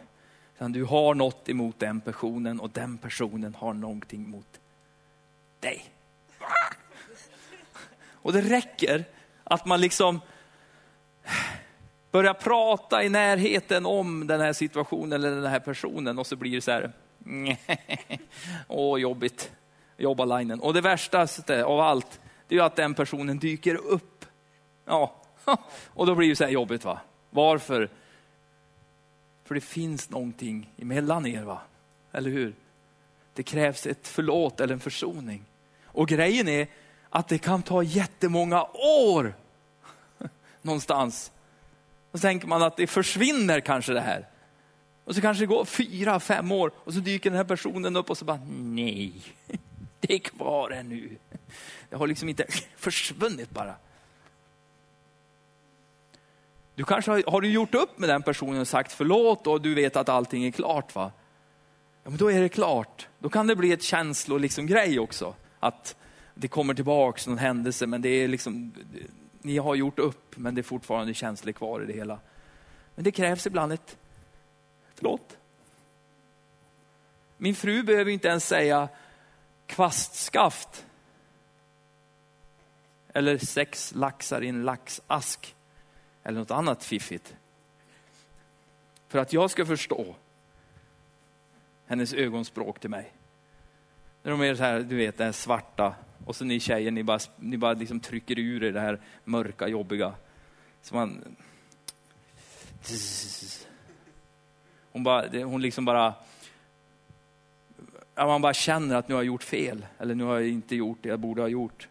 Utan 0.57 0.73
du 0.73 0.85
har 0.85 1.15
något 1.15 1.49
emot 1.49 1.79
den 1.79 2.01
personen 2.01 2.61
och 2.61 2.71
den 2.71 2.99
personen 2.99 3.55
har 3.55 3.73
någonting 3.73 4.25
emot 4.25 4.61
dig. 5.61 5.85
Och 8.13 8.33
det 8.33 8.41
räcker 8.41 9.05
att 9.45 9.67
man 9.67 9.81
liksom 9.81 10.21
börjar 12.11 12.35
prata 12.35 13.05
i 13.05 13.09
närheten 13.09 13.87
om 13.87 14.27
den 14.27 14.41
här 14.41 14.53
situationen 14.53 15.13
eller 15.13 15.31
den 15.31 15.51
här 15.51 15.61
personen 15.61 16.19
och 16.19 16.27
så 16.27 16.37
blir 16.37 16.55
det 16.55 16.61
så 16.61 16.71
här, 16.71 16.93
åh 18.69 19.01
jobbigt, 19.01 19.53
jobba 19.97 20.25
linen. 20.25 20.61
Och 20.61 20.75
det 20.75 20.81
värsta 20.81 21.27
av 21.65 21.81
allt, 21.81 22.21
det 22.49 22.55
är 22.55 22.59
ju 22.59 22.65
att 22.65 22.77
den 22.77 22.95
personen 22.95 23.39
dyker 23.39 23.75
upp. 23.75 24.25
Ja, 24.85 25.15
och 25.87 26.07
då 26.07 26.15
blir 26.15 26.29
det 26.29 26.37
så 26.37 26.45
här 26.45 26.51
jobbigt 26.51 26.85
va. 26.85 27.01
Varför? 27.31 27.91
För 29.45 29.55
det 29.55 29.61
finns 29.61 30.11
någonting 30.11 30.73
emellan 30.77 31.27
er 31.27 31.43
va, 31.43 31.61
eller 32.13 32.31
hur? 32.31 32.55
Det 33.35 33.43
krävs 33.43 33.87
ett 33.87 34.09
förlåt 34.09 34.61
eller 34.61 34.75
en 34.75 34.81
försoning. 34.81 35.45
Och 35.85 36.09
grejen 36.09 36.49
är 36.49 36.67
att 37.11 37.29
det 37.29 37.39
kan 37.39 37.63
ta 37.63 37.83
jättemånga 37.83 38.65
år 39.05 39.35
någonstans. 40.63 41.33
Och 42.11 42.19
så 42.19 42.23
tänker 42.23 42.47
man 42.47 42.63
att 42.63 42.77
det 42.77 42.87
försvinner 42.87 43.61
kanske 43.61 43.93
det 43.93 44.01
här. 44.01 44.29
Och 45.05 45.15
så 45.15 45.21
kanske 45.21 45.43
det 45.43 45.47
går 45.47 45.65
fyra, 45.65 46.21
fem 46.21 46.53
år 46.53 46.73
och 46.77 46.95
så 46.95 47.01
dyker 47.01 47.31
den 47.31 47.37
här 47.37 47.45
personen 47.45 47.97
upp 47.97 48.11
och 48.11 48.19
så 48.19 48.25
bara, 48.25 48.41
nej, 48.49 49.13
det 50.01 50.15
är 50.15 50.19
kvar 50.19 50.71
ännu. 50.71 51.17
Det 51.95 51.99
har 51.99 52.07
liksom 52.07 52.29
inte 52.29 52.47
försvunnit 52.77 53.51
bara. 53.51 53.75
Du 56.75 56.85
kanske 56.85 57.11
har, 57.11 57.23
har, 57.27 57.41
du 57.41 57.49
gjort 57.49 57.75
upp 57.75 57.99
med 57.99 58.09
den 58.09 58.23
personen 58.23 58.61
och 58.61 58.69
sagt 58.69 58.93
förlåt 58.93 59.47
och 59.47 59.61
du 59.61 59.75
vet 59.75 59.97
att 59.97 60.09
allting 60.09 60.45
är 60.45 60.51
klart 60.51 60.95
va? 60.95 61.13
Ja, 62.03 62.11
men 62.11 62.19
då 62.19 62.33
är 62.33 62.41
det 62.41 62.49
klart. 62.49 63.09
Då 63.19 63.29
kan 63.29 63.47
det 63.47 63.57
bli 63.57 63.73
ett 63.73 63.83
känslogrej 63.83 64.43
liksom, 64.43 64.67
grej 64.67 64.99
också. 64.99 65.35
Att 65.61 65.97
det 66.35 66.49
kommer 66.49 66.75
tillbaks 66.75 67.27
någon 67.27 67.39
händelse 67.39 67.87
men 67.87 68.03
det 68.03 68.09
är 68.09 68.29
liksom, 68.29 68.73
ni 69.43 69.59
har 69.59 69.75
gjort 69.75 69.99
upp 69.99 70.37
men 70.37 70.55
det 70.55 70.61
är 70.61 70.63
fortfarande 70.63 71.15
känslor 71.15 71.53
kvar 71.53 71.83
i 71.83 71.87
det 71.87 71.93
hela. 71.93 72.19
Men 72.95 73.05
det 73.05 73.13
krävs 73.13 73.47
ibland 73.47 73.73
ett 73.73 73.97
förlåt. 74.95 75.37
Min 77.37 77.55
fru 77.55 77.83
behöver 77.83 78.11
inte 78.11 78.29
ens 78.29 78.47
säga 78.47 78.89
kvastskaft. 79.67 80.85
Eller 83.17 83.39
sex 83.39 83.95
laxar 83.95 84.43
i 84.43 84.49
en 84.49 84.65
laxask. 84.65 85.55
Eller 86.23 86.39
något 86.39 86.51
annat 86.51 86.85
fiffigt. 86.85 87.37
För 89.09 89.19
att 89.19 89.33
jag 89.33 89.51
ska 89.51 89.67
förstå 89.67 90.15
hennes 91.87 92.13
ögonspråk 92.13 92.81
till 92.81 92.91
mig. 92.91 93.13
När 94.23 94.31
de 94.31 94.41
är 94.41 94.55
så 94.55 94.63
här, 94.63 94.81
du 94.81 94.97
vet, 94.97 95.19
det 95.19 95.25
här 95.25 95.33
svarta 95.33 95.95
och 96.25 96.37
så 96.37 96.45
ni 96.45 96.61
tjejer, 96.61 96.91
ni 96.91 97.03
bara, 97.03 97.19
ni 97.37 97.57
bara 97.57 97.73
liksom 97.73 98.01
trycker 98.01 98.39
ur 98.39 98.65
er 98.65 98.73
det 98.73 98.81
här 98.81 99.01
mörka, 99.25 99.69
jobbiga. 99.69 100.15
Så 100.83 100.95
man... 100.95 101.37
Hon, 104.93 105.05
bara, 105.05 105.45
hon 105.45 105.63
liksom 105.63 105.85
bara... 105.85 106.15
Man 108.17 108.43
bara 108.43 108.55
känner 108.55 108.97
att 108.97 109.09
nu 109.09 109.15
har 109.15 109.23
jag 109.23 109.27
gjort 109.27 109.43
fel, 109.43 109.87
eller 109.99 110.15
nu 110.15 110.25
har 110.25 110.35
jag 110.35 110.49
inte 110.49 110.77
gjort 110.77 110.99
det 111.01 111.09
jag 111.09 111.21
borde 111.21 111.43
ha 111.43 111.49
gjort. 111.49 111.89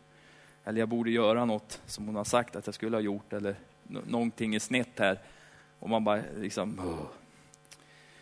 Eller 0.66 0.80
jag 0.80 0.90
borde 0.90 1.12
göra 1.12 1.46
något 1.46 1.82
som 1.86 2.06
hon 2.06 2.16
har 2.16 2.24
sagt 2.24 2.56
att 2.56 2.66
jag 2.66 2.76
skulle 2.76 2.98
ha 2.98 3.02
gjort, 3.02 3.34
eller 3.34 3.56
någonting 3.88 4.56
är 4.56 4.60
snett 4.60 5.00
här. 5.00 5.20
Och 5.80 5.90
man 5.90 6.04
bara 6.04 6.22
liksom... 6.38 6.98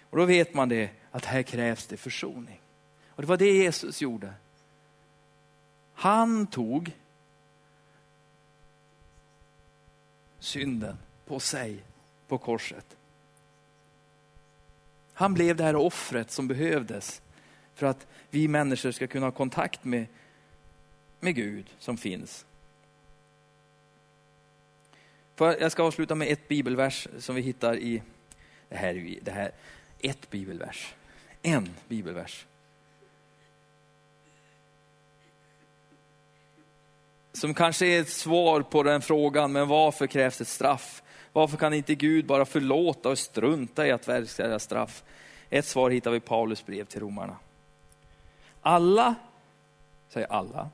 Och 0.09 0.17
då 0.17 0.25
vet 0.25 0.53
man 0.53 0.69
det, 0.69 0.89
att 1.11 1.25
här 1.25 1.43
krävs 1.43 1.87
det 1.87 1.97
försoning. 1.97 2.61
Och 3.07 3.21
det 3.21 3.27
var 3.27 3.37
det 3.37 3.51
Jesus 3.51 4.01
gjorde. 4.01 4.33
Han 5.93 6.47
tog 6.47 6.91
synden 10.39 10.97
på 11.25 11.39
sig 11.39 11.83
på 12.27 12.37
korset. 12.37 12.97
Han 15.13 15.33
blev 15.33 15.55
det 15.55 15.63
här 15.63 15.75
offret 15.75 16.31
som 16.31 16.47
behövdes 16.47 17.21
för 17.73 17.87
att 17.87 18.07
vi 18.29 18.47
människor 18.47 18.91
ska 18.91 19.07
kunna 19.07 19.25
ha 19.25 19.31
kontakt 19.31 19.83
med, 19.83 20.05
med 21.21 21.35
Gud 21.35 21.65
som 21.79 21.97
finns. 21.97 22.45
För 25.35 25.61
jag 25.61 25.71
ska 25.71 25.83
avsluta 25.83 26.15
med 26.15 26.27
ett 26.27 26.47
bibelvers 26.47 27.07
som 27.17 27.35
vi 27.35 27.41
hittar 27.41 27.75
i, 27.75 28.01
det 28.69 28.75
här, 28.75 29.19
det 29.21 29.31
här 29.31 29.51
ett 29.99 30.29
bibelvers, 30.29 30.93
en 31.41 31.69
bibelvers 31.87 32.45
som 37.33 37.53
kanske 37.53 37.85
är 37.85 38.01
ett 38.01 38.09
svar 38.09 38.61
på 38.61 38.83
den 38.83 39.01
frågan, 39.01 39.51
men 39.51 39.67
varför 39.67 40.07
krävs 40.07 40.41
ett 40.41 40.47
straff? 40.47 41.03
Varför 41.33 41.57
kan 41.57 41.73
inte 41.73 41.95
Gud 41.95 42.25
bara 42.25 42.45
förlåta 42.45 43.09
och 43.09 43.19
strunta 43.19 43.87
i 43.87 43.91
att 43.91 44.07
verkställa 44.07 44.59
straff? 44.59 45.03
Ett 45.49 45.65
svar 45.65 45.89
hittar 45.89 46.11
vi 46.11 46.17
i 46.17 46.19
Paulus 46.19 46.65
brev 46.65 46.85
till 46.85 46.99
romarna. 46.99 47.35
Alla, 48.61 49.15
säger 50.09 50.27
alla. 50.27 50.69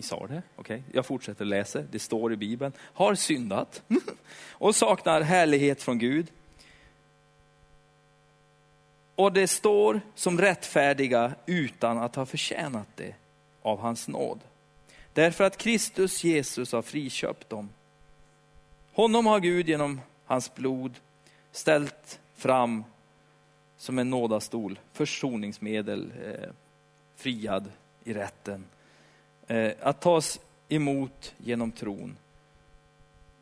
Ni 0.00 0.04
sa 0.04 0.26
det? 0.26 0.42
Okej, 0.56 0.76
okay. 0.76 0.82
jag 0.92 1.06
fortsätter 1.06 1.44
läsa. 1.44 1.82
Det 1.90 1.98
står 1.98 2.32
i 2.32 2.36
Bibeln. 2.36 2.72
Har 2.78 3.14
syndat 3.14 3.82
och 4.48 4.76
saknar 4.76 5.20
härlighet 5.20 5.82
från 5.82 5.98
Gud. 5.98 6.26
Och 9.14 9.32
det 9.32 9.48
står 9.48 10.00
som 10.14 10.40
rättfärdiga 10.40 11.34
utan 11.46 11.98
att 11.98 12.16
ha 12.16 12.26
förtjänat 12.26 12.86
det 12.96 13.14
av 13.62 13.78
hans 13.80 14.08
nåd. 14.08 14.40
Därför 15.12 15.44
att 15.44 15.56
Kristus 15.56 16.24
Jesus 16.24 16.72
har 16.72 16.82
friköpt 16.82 17.50
dem. 17.50 17.68
Honom 18.92 19.26
har 19.26 19.40
Gud 19.40 19.68
genom 19.68 20.00
hans 20.24 20.54
blod 20.54 20.94
ställt 21.52 22.20
fram 22.36 22.84
som 23.76 23.98
en 23.98 24.10
nådastol, 24.10 24.78
försoningsmedel, 24.92 26.12
eh, 26.24 26.50
friad 27.16 27.72
i 28.04 28.14
rätten. 28.14 28.64
Eh, 29.50 29.72
att 29.80 30.00
tas 30.00 30.40
emot 30.68 31.34
genom 31.38 31.72
tron. 31.72 32.16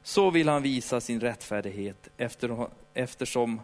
Så 0.02 0.30
vill 0.30 0.48
han 0.48 0.62
visa 0.62 1.00
sin 1.00 1.20
rättfärdighet 1.20 2.08
eftersom 2.94 3.60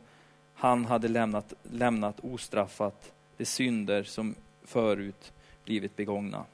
han 0.54 0.84
hade 0.84 1.08
lämnat, 1.08 1.52
lämnat 1.62 2.20
ostraffat 2.20 3.12
de 3.36 3.44
synder 3.44 4.02
som 4.02 4.34
förut 4.64 5.32
blivit 5.64 5.96
begångna. 5.96 6.44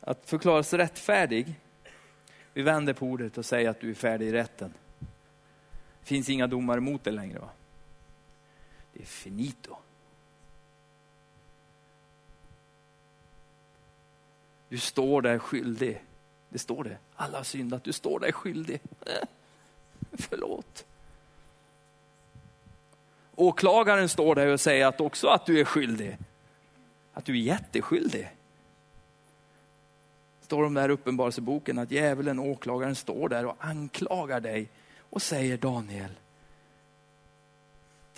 Att 0.00 0.30
förklaras 0.30 0.72
rättfärdig, 0.72 1.54
vi 2.52 2.62
vänder 2.62 2.92
på 2.92 3.06
ordet 3.06 3.38
och 3.38 3.44
säger 3.44 3.70
att 3.70 3.80
du 3.80 3.90
är 3.90 3.94
färdig 3.94 4.26
i 4.26 4.32
rätten. 4.32 4.74
Det 6.04 6.08
finns 6.08 6.28
inga 6.28 6.46
domar 6.46 6.76
emot 6.76 7.04
det 7.04 7.10
längre. 7.10 7.38
Va? 7.38 7.50
Det 8.92 9.02
är 9.02 9.06
finito. 9.06 9.76
Du 14.68 14.78
står 14.78 15.22
där 15.22 15.38
skyldig. 15.38 16.02
Det 16.48 16.58
står 16.58 16.84
det. 16.84 16.98
Alla 17.16 17.38
har 17.38 17.44
syndat. 17.44 17.84
Du 17.84 17.92
står 17.92 18.20
där 18.20 18.32
skyldig. 18.32 18.80
Eh, 19.06 19.28
förlåt. 20.12 20.84
Åklagaren 23.34 24.08
står 24.08 24.34
där 24.34 24.46
och 24.46 24.60
säger 24.60 24.86
att 24.86 25.00
också 25.00 25.28
att 25.28 25.46
du 25.46 25.60
är 25.60 25.64
skyldig. 25.64 26.18
Att 27.12 27.24
du 27.24 27.32
är 27.32 27.42
jätteskyldig. 27.42 28.30
Står 30.40 30.62
de 30.62 30.74
där 30.74 30.88
uppenbarelseboken 30.88 31.78
att 31.78 31.90
djävulen, 31.90 32.38
åklagaren, 32.38 32.94
står 32.94 33.28
där 33.28 33.46
och 33.46 33.56
anklagar 33.58 34.40
dig 34.40 34.68
och 35.14 35.22
säger 35.22 35.56
Daniel, 35.56 36.10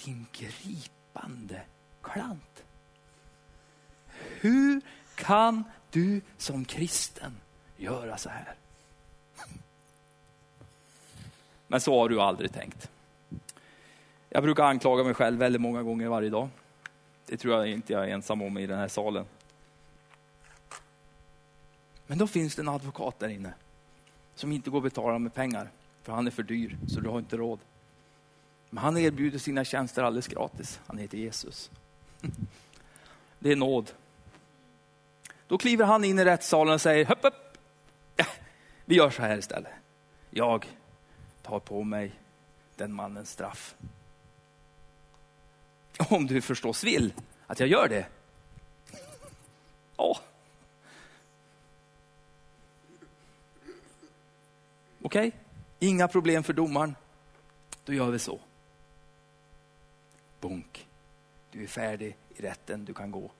din 0.04 0.26
gripande 0.32 1.62
klant. 2.02 2.64
Hur 4.40 4.80
kan 5.14 5.64
du 5.90 6.20
som 6.36 6.64
kristen 6.64 7.36
göra 7.76 8.16
så 8.16 8.28
här? 8.28 8.54
Men 11.66 11.80
så 11.80 12.00
har 12.00 12.08
du 12.08 12.20
aldrig 12.20 12.52
tänkt. 12.52 12.90
Jag 14.28 14.42
brukar 14.42 14.64
anklaga 14.64 15.04
mig 15.04 15.14
själv 15.14 15.38
väldigt 15.38 15.62
många 15.62 15.82
gånger 15.82 16.08
varje 16.08 16.30
dag. 16.30 16.48
Det 17.26 17.36
tror 17.36 17.54
jag 17.54 17.68
inte 17.68 17.92
jag 17.92 18.04
är 18.04 18.08
ensam 18.08 18.42
om 18.42 18.58
i 18.58 18.66
den 18.66 18.78
här 18.78 18.88
salen. 18.88 19.24
Men 22.06 22.18
då 22.18 22.26
finns 22.26 22.54
det 22.54 22.62
en 22.62 22.68
advokat 22.68 23.18
där 23.18 23.28
inne 23.28 23.54
som 24.34 24.52
inte 24.52 24.70
går 24.70 24.78
att 24.78 24.84
betala 24.84 25.18
med 25.18 25.34
pengar, 25.34 25.70
för 26.06 26.12
han 26.12 26.26
är 26.26 26.30
för 26.30 26.42
dyr, 26.42 26.78
så 26.88 27.00
du 27.00 27.08
har 27.08 27.18
inte 27.18 27.36
råd. 27.36 27.60
Men 28.70 28.84
han 28.84 28.96
erbjuder 28.96 29.38
sina 29.38 29.64
tjänster 29.64 30.02
alldeles 30.02 30.28
gratis. 30.28 30.80
Han 30.86 30.98
heter 30.98 31.18
Jesus. 31.18 31.70
Det 33.38 33.52
är 33.52 33.56
nåd. 33.56 33.90
Då 35.48 35.58
kliver 35.58 35.84
han 35.84 36.04
in 36.04 36.18
i 36.18 36.24
rättssalen 36.24 36.74
och 36.74 36.80
säger, 36.80 37.04
höpp, 37.04 37.22
höpp. 37.22 37.58
Ja, 38.16 38.24
vi 38.84 38.94
gör 38.94 39.10
så 39.10 39.22
här 39.22 39.38
istället. 39.38 39.72
Jag 40.30 40.66
tar 41.42 41.60
på 41.60 41.84
mig 41.84 42.12
den 42.76 42.92
mannens 42.92 43.30
straff. 43.30 43.74
Om 46.10 46.26
du 46.26 46.40
förstås 46.40 46.84
vill 46.84 47.12
att 47.46 47.60
jag 47.60 47.68
gör 47.68 47.88
det. 47.88 48.06
Ja. 49.96 50.20
Okej, 55.02 55.28
okay? 55.28 55.45
Inga 55.78 56.08
problem 56.08 56.42
för 56.42 56.52
domaren. 56.52 56.96
Då 57.84 57.92
gör 57.92 58.10
vi 58.10 58.18
så. 58.18 58.40
Bunk. 60.40 60.86
Du 61.50 61.62
är 61.62 61.66
färdig 61.66 62.16
i 62.36 62.42
rätten, 62.42 62.84
du 62.84 62.94
kan 62.94 63.10
gå. 63.10 63.30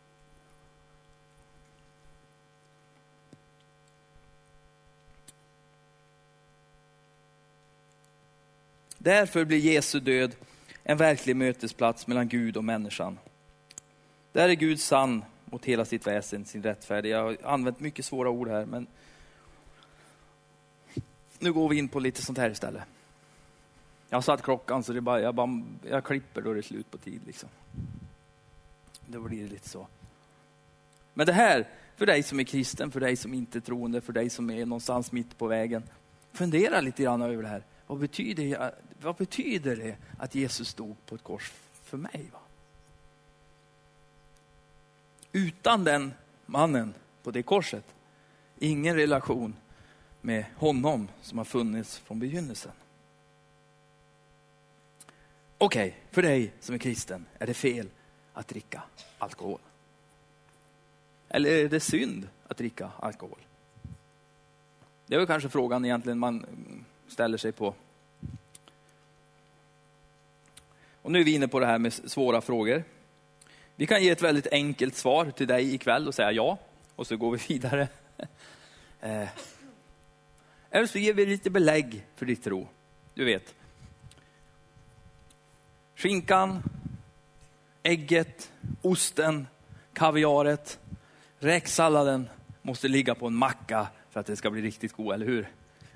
Därför 8.98 9.44
blir 9.44 9.58
Jesu 9.58 10.00
död 10.00 10.34
en 10.82 10.96
verklig 10.96 11.36
mötesplats 11.36 12.06
mellan 12.06 12.28
Gud 12.28 12.56
och 12.56 12.64
människan. 12.64 13.18
Där 14.32 14.48
är 14.48 14.54
Gud 14.54 14.80
sann 14.80 15.24
mot 15.44 15.64
hela 15.64 15.84
sitt 15.84 16.06
väsen, 16.06 16.44
sin 16.44 16.62
rättfärdighet. 16.62 17.16
Jag 17.16 17.24
har 17.24 17.52
använt 17.52 17.80
mycket 17.80 18.04
svåra 18.04 18.30
ord 18.30 18.48
här, 18.48 18.66
men 18.66 18.86
nu 21.38 21.52
går 21.52 21.68
vi 21.68 21.78
in 21.78 21.88
på 21.88 22.00
lite 22.00 22.22
sånt 22.22 22.38
här 22.38 22.50
istället. 22.50 22.82
Jag 24.08 24.16
har 24.16 24.22
satt 24.22 24.42
klockan 24.42 24.82
så 24.82 24.92
det 24.92 25.00
bara, 25.00 25.20
jag, 25.20 25.34
bara, 25.34 25.62
jag 25.82 26.04
klipper 26.04 26.42
då 26.42 26.52
det 26.52 26.60
är 26.60 26.62
slut 26.62 26.90
på 26.90 26.98
tid. 26.98 27.20
Liksom. 27.26 27.48
Då 29.06 29.20
blir 29.20 29.42
det 29.42 29.48
lite 29.48 29.68
så. 29.68 29.86
Men 31.14 31.26
det 31.26 31.32
här, 31.32 31.68
för 31.96 32.06
dig 32.06 32.22
som 32.22 32.40
är 32.40 32.44
kristen, 32.44 32.90
för 32.90 33.00
dig 33.00 33.16
som 33.16 33.34
inte 33.34 33.58
är 33.58 33.60
troende, 33.60 34.00
för 34.00 34.12
dig 34.12 34.30
som 34.30 34.50
är 34.50 34.66
någonstans 34.66 35.12
mitt 35.12 35.38
på 35.38 35.46
vägen. 35.46 35.82
Fundera 36.32 36.80
lite 36.80 37.02
grann 37.02 37.22
över 37.22 37.42
det 37.42 37.48
här. 37.48 37.62
Vad 37.86 37.98
betyder, 37.98 38.72
vad 39.00 39.16
betyder 39.16 39.76
det 39.76 39.96
att 40.18 40.34
Jesus 40.34 40.68
stod 40.68 41.06
på 41.06 41.14
ett 41.14 41.22
kors 41.22 41.52
för 41.84 41.96
mig? 41.96 42.30
Va? 42.32 42.38
Utan 45.32 45.84
den 45.84 46.12
mannen 46.46 46.94
på 47.22 47.30
det 47.30 47.42
korset, 47.42 47.84
ingen 48.58 48.96
relation 48.96 49.56
med 50.26 50.44
honom 50.56 51.08
som 51.22 51.38
har 51.38 51.44
funnits 51.44 51.98
från 51.98 52.18
begynnelsen. 52.18 52.72
Okej, 55.58 55.88
okay, 55.88 56.00
för 56.10 56.22
dig 56.22 56.52
som 56.60 56.74
är 56.74 56.78
kristen, 56.78 57.26
är 57.38 57.46
det 57.46 57.54
fel 57.54 57.88
att 58.32 58.48
dricka 58.48 58.82
alkohol? 59.18 59.58
Eller 61.28 61.50
är 61.50 61.68
det 61.68 61.80
synd 61.80 62.28
att 62.48 62.56
dricka 62.56 62.90
alkohol? 63.00 63.38
Det 65.06 65.14
är 65.14 65.18
väl 65.18 65.26
kanske 65.26 65.48
frågan 65.48 65.84
egentligen 65.84 66.18
man 66.18 66.46
ställer 67.08 67.38
sig 67.38 67.52
på. 67.52 67.74
Och 71.02 71.12
nu 71.12 71.20
är 71.20 71.24
vi 71.24 71.34
inne 71.34 71.48
på 71.48 71.60
det 71.60 71.66
här 71.66 71.78
med 71.78 71.92
svåra 71.92 72.40
frågor. 72.40 72.84
Vi 73.76 73.86
kan 73.86 74.02
ge 74.02 74.10
ett 74.10 74.22
väldigt 74.22 74.46
enkelt 74.46 74.94
svar 74.96 75.30
till 75.30 75.46
dig 75.46 75.74
ikväll 75.74 76.08
och 76.08 76.14
säga 76.14 76.32
ja, 76.32 76.58
och 76.96 77.06
så 77.06 77.16
går 77.16 77.30
vi 77.30 77.38
vidare. 77.54 77.88
Eh, 79.00 79.28
eller 80.76 80.86
så 80.86 80.98
ger 80.98 81.14
vi 81.14 81.26
lite 81.26 81.50
belägg 81.50 82.06
för 82.16 82.26
ditt 82.26 82.44
tro. 82.44 82.68
Du 83.14 83.24
vet. 83.24 83.54
Skinkan, 85.94 86.62
ägget, 87.82 88.52
osten, 88.82 89.46
kaviaret, 89.92 90.78
räksalladen 91.38 92.28
måste 92.62 92.88
ligga 92.88 93.14
på 93.14 93.26
en 93.26 93.34
macka 93.34 93.86
för 94.10 94.20
att 94.20 94.26
det 94.26 94.36
ska 94.36 94.50
bli 94.50 94.62
riktigt 94.62 94.92
god, 94.92 95.14
eller 95.14 95.26
hur? 95.26 95.48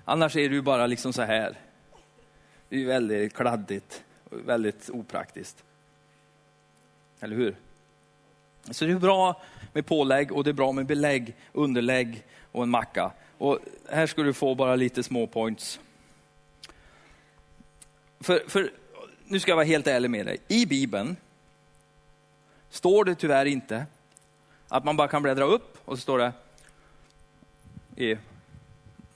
Annars 0.05 0.37
är 0.37 0.49
det 0.49 0.55
ju 0.55 0.63
bara 0.63 0.87
liksom 0.87 1.13
så 1.13 1.23
här. 1.23 1.59
Det 2.69 2.83
är 2.83 2.87
väldigt 2.87 3.35
kladdigt 3.35 4.05
och 4.25 4.49
väldigt 4.49 4.91
opraktiskt. 4.91 5.65
Eller 7.21 7.37
hur? 7.37 7.57
Så 8.71 8.85
det 8.85 8.93
är 8.93 8.99
bra 8.99 9.43
med 9.73 9.87
pålägg 9.87 10.33
och 10.33 10.45
det 10.45 10.51
är 10.51 10.55
bra 10.55 10.73
med 10.73 10.87
belägg, 10.87 11.37
underlägg 11.53 12.25
och 12.53 12.63
en 12.63 12.71
macka. 12.71 13.13
Och 13.41 13.59
här 13.89 14.07
ska 14.07 14.23
du 14.23 14.33
få 14.33 14.55
bara 14.55 14.77
lite 14.77 15.03
små 15.03 15.27
points. 15.27 15.81
För, 18.21 18.49
för, 18.49 18.73
nu 19.25 19.41
ska 19.41 19.51
jag 19.51 19.57
vara 19.57 19.67
helt 19.67 19.87
ärlig 19.87 20.11
med 20.11 20.27
dig. 20.27 20.39
I 20.49 20.67
Bibeln 20.67 21.17
står 22.71 23.05
det 23.05 23.15
tyvärr 23.15 23.47
inte 23.47 23.87
att 24.69 24.85
man 24.85 24.97
bara 24.97 25.09
kan 25.09 25.23
bläddra 25.23 25.45
upp 25.45 25.79
och 25.85 25.99
så 25.99 26.03
står 26.03 26.19
det 26.19 26.33
i 27.97 28.19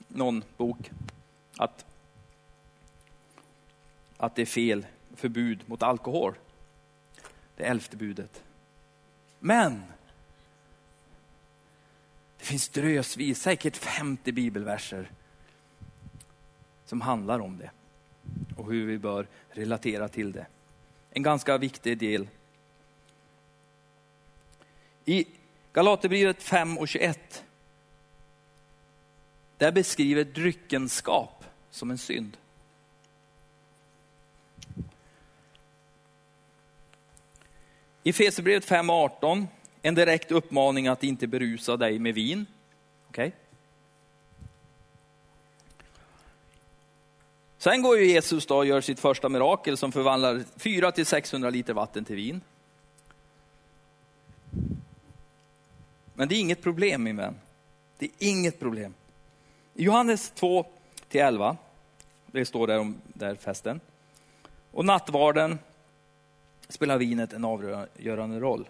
någon 0.07 0.43
bok 0.57 0.91
att, 1.57 1.85
att 4.17 4.35
det 4.35 4.41
är 4.41 4.45
fel 4.45 4.85
förbud 5.15 5.63
mot 5.65 5.83
alkohol. 5.83 6.35
Det 7.55 7.63
elfte 7.63 7.97
budet. 7.97 8.43
Men 9.39 9.83
det 12.45 12.49
finns 12.49 12.69
drösvis, 12.69 13.41
säkert 13.41 13.77
50 13.77 14.31
bibelverser 14.31 15.11
som 16.85 17.01
handlar 17.01 17.39
om 17.39 17.57
det 17.57 17.71
och 18.57 18.71
hur 18.71 18.85
vi 18.85 18.97
bör 18.97 19.27
relatera 19.49 20.07
till 20.07 20.31
det. 20.31 20.45
En 21.09 21.23
ganska 21.23 21.57
viktig 21.57 21.97
del. 21.97 22.27
I 25.05 25.25
Galaterbrevet 25.73 26.43
5 26.43 26.77
och 26.77 26.87
21 26.87 27.43
där 29.57 29.71
beskriver 29.71 30.23
dryckenskap 30.23 31.45
som 31.69 31.91
en 31.91 31.97
synd. 31.97 32.37
I 38.03 38.13
Fesebrevet 38.13 38.69
5.18, 38.69 39.47
en 39.87 39.95
direkt 39.95 40.31
uppmaning 40.31 40.87
att 40.87 41.03
inte 41.03 41.27
berusa 41.27 41.77
dig 41.77 41.99
med 41.99 42.13
vin. 42.13 42.45
Okay? 43.09 43.31
Sen 47.57 47.81
går 47.81 47.97
ju 47.97 48.05
Jesus 48.05 48.45
då 48.45 48.57
och 48.57 48.65
gör 48.65 48.81
sitt 48.81 48.99
första 48.99 49.29
mirakel 49.29 49.77
som 49.77 49.91
förvandlar 49.91 50.43
4 50.57 50.91
till 50.91 51.05
600 51.05 51.49
liter 51.49 51.73
vatten 51.73 52.05
till 52.05 52.15
vin. 52.15 52.41
Men 56.13 56.27
det 56.27 56.35
är 56.35 56.39
inget 56.39 56.61
problem 56.61 57.03
min 57.03 57.17
vän. 57.17 57.35
Det 57.97 58.05
är 58.05 58.11
inget 58.19 58.59
problem. 58.59 58.93
I 59.73 59.83
Johannes 59.83 60.31
2 60.31 60.65
till 61.09 61.21
11, 61.21 61.57
det 62.25 62.45
står 62.45 62.67
där 62.67 62.79
om 62.79 63.01
där 63.07 63.35
festen. 63.35 63.79
Och 64.71 64.85
nattvarden 64.85 65.59
spelar 66.67 66.97
vinet 66.97 67.33
en 67.33 67.45
avgörande 67.45 68.39
roll. 68.39 68.69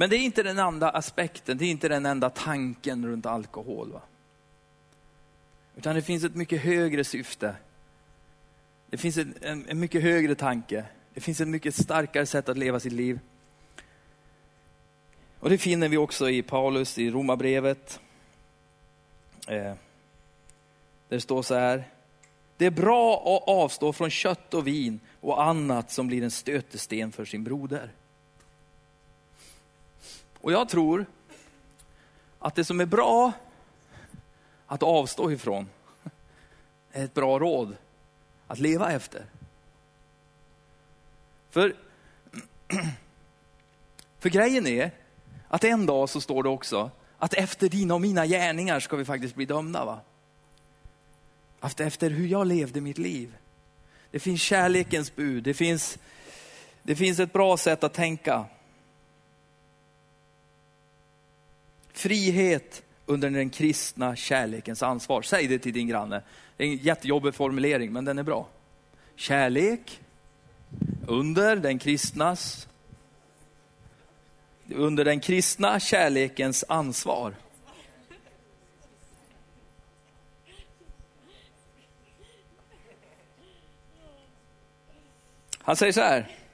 Men 0.00 0.10
det 0.10 0.16
är 0.16 0.20
inte 0.20 0.42
den 0.42 0.58
enda 0.58 0.90
aspekten, 0.90 1.58
det 1.58 1.64
är 1.64 1.70
inte 1.70 1.88
den 1.88 2.06
enda 2.06 2.30
tanken 2.30 3.06
runt 3.06 3.26
alkohol. 3.26 3.92
Va? 3.92 4.00
Utan 5.76 5.94
det 5.94 6.02
finns 6.02 6.24
ett 6.24 6.34
mycket 6.34 6.62
högre 6.62 7.04
syfte. 7.04 7.56
Det 8.90 8.96
finns 8.96 9.16
en, 9.16 9.34
en, 9.40 9.66
en 9.68 9.80
mycket 9.80 10.02
högre 10.02 10.34
tanke. 10.34 10.84
Det 11.14 11.20
finns 11.20 11.40
ett 11.40 11.48
mycket 11.48 11.74
starkare 11.74 12.26
sätt 12.26 12.48
att 12.48 12.58
leva 12.58 12.80
sitt 12.80 12.92
liv. 12.92 13.20
Och 15.38 15.50
det 15.50 15.58
finner 15.58 15.88
vi 15.88 15.96
också 15.96 16.30
i 16.30 16.42
Paulus 16.42 16.98
i 16.98 17.10
Romarbrevet. 17.10 18.00
Eh, 19.48 19.74
det 21.08 21.20
står 21.20 21.42
så 21.42 21.54
här. 21.54 21.88
Det 22.56 22.66
är 22.66 22.70
bra 22.70 23.14
att 23.14 23.48
avstå 23.48 23.92
från 23.92 24.10
kött 24.10 24.54
och 24.54 24.66
vin 24.66 25.00
och 25.20 25.42
annat 25.42 25.90
som 25.90 26.06
blir 26.06 26.22
en 26.22 26.30
stötesten 26.30 27.12
för 27.12 27.24
sin 27.24 27.44
broder. 27.44 27.92
Och 30.40 30.52
jag 30.52 30.68
tror 30.68 31.06
att 32.38 32.54
det 32.54 32.64
som 32.64 32.80
är 32.80 32.86
bra 32.86 33.32
att 34.66 34.82
avstå 34.82 35.32
ifrån 35.32 35.68
är 36.92 37.04
ett 37.04 37.14
bra 37.14 37.38
råd 37.38 37.76
att 38.46 38.58
leva 38.58 38.92
efter. 38.92 39.24
För, 41.50 41.76
för 44.18 44.28
grejen 44.28 44.66
är 44.66 44.90
att 45.48 45.64
en 45.64 45.86
dag 45.86 46.08
så 46.08 46.20
står 46.20 46.42
det 46.42 46.48
också 46.48 46.90
att 47.18 47.34
efter 47.34 47.68
dina 47.68 47.94
och 47.94 48.00
mina 48.00 48.26
gärningar 48.26 48.80
ska 48.80 48.96
vi 48.96 49.04
faktiskt 49.04 49.34
bli 49.34 49.44
dömda. 49.44 49.84
Va? 49.84 50.00
Efter, 51.62 51.86
efter 51.86 52.10
hur 52.10 52.26
jag 52.26 52.46
levde 52.46 52.80
mitt 52.80 52.98
liv. 52.98 53.36
Det 54.10 54.20
finns 54.20 54.42
kärlekens 54.42 55.16
bud, 55.16 55.44
det 55.44 55.54
finns, 55.54 55.98
det 56.82 56.96
finns 56.96 57.18
ett 57.18 57.32
bra 57.32 57.56
sätt 57.56 57.84
att 57.84 57.94
tänka. 57.94 58.44
Frihet 61.98 62.82
under 63.06 63.30
den 63.30 63.50
kristna 63.50 64.16
kärlekens 64.16 64.82
ansvar. 64.82 65.22
Säg 65.22 65.46
det 65.46 65.58
till 65.58 65.72
din 65.72 65.88
granne. 65.88 66.22
Det 66.56 66.64
är 66.64 66.68
en 66.68 66.76
jättejobbig 66.76 67.34
formulering, 67.34 67.92
men 67.92 68.04
den 68.04 68.18
är 68.18 68.22
bra. 68.22 68.48
Kärlek 69.16 70.00
under 71.06 71.56
den 71.56 71.78
kristnas 71.78 72.68
under 74.74 75.04
den 75.04 75.20
kristna 75.20 75.80
kärlekens 75.80 76.64
ansvar. 76.68 77.34
Han 85.58 85.76
säger 85.76 85.92
så 85.92 86.00
här. 86.00 86.47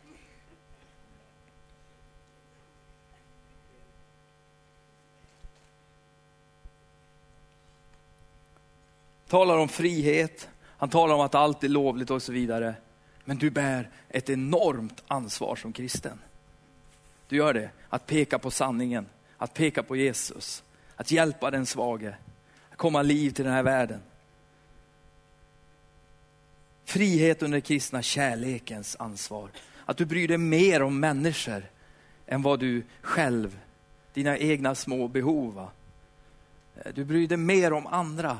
Talar 9.28 9.58
om 9.58 9.68
frihet, 9.68 10.48
han 10.76 10.88
talar 10.88 11.14
om 11.14 11.20
att 11.20 11.34
allt 11.34 11.64
är 11.64 11.68
lovligt 11.68 12.10
och 12.10 12.22
så 12.22 12.32
vidare. 12.32 12.74
Men 13.24 13.36
du 13.36 13.50
bär 13.50 13.90
ett 14.08 14.30
enormt 14.30 15.02
ansvar 15.06 15.56
som 15.56 15.72
kristen. 15.72 16.18
Du 17.28 17.36
gör 17.36 17.54
det, 17.54 17.70
att 17.88 18.06
peka 18.06 18.38
på 18.38 18.50
sanningen, 18.50 19.06
att 19.36 19.54
peka 19.54 19.82
på 19.82 19.96
Jesus, 19.96 20.62
att 20.96 21.10
hjälpa 21.10 21.50
den 21.50 21.66
svage, 21.66 22.16
att 22.70 22.76
komma 22.76 23.02
liv 23.02 23.30
till 23.30 23.44
den 23.44 23.54
här 23.54 23.62
världen. 23.62 24.00
Frihet 26.84 27.42
under 27.42 27.60
kristna 27.60 28.02
kärlekens 28.02 28.96
ansvar. 28.98 29.48
Att 29.84 29.96
du 29.96 30.04
bryr 30.04 30.28
dig 30.28 30.38
mer 30.38 30.82
om 30.82 31.00
människor 31.00 31.62
än 32.26 32.42
vad 32.42 32.60
du 32.60 32.82
själv, 33.00 33.58
dina 34.12 34.38
egna 34.38 34.74
små 34.74 35.08
behov. 35.08 35.68
Du 36.94 37.04
bryr 37.04 37.28
dig 37.28 37.38
mer 37.38 37.72
om 37.72 37.86
andra. 37.86 38.38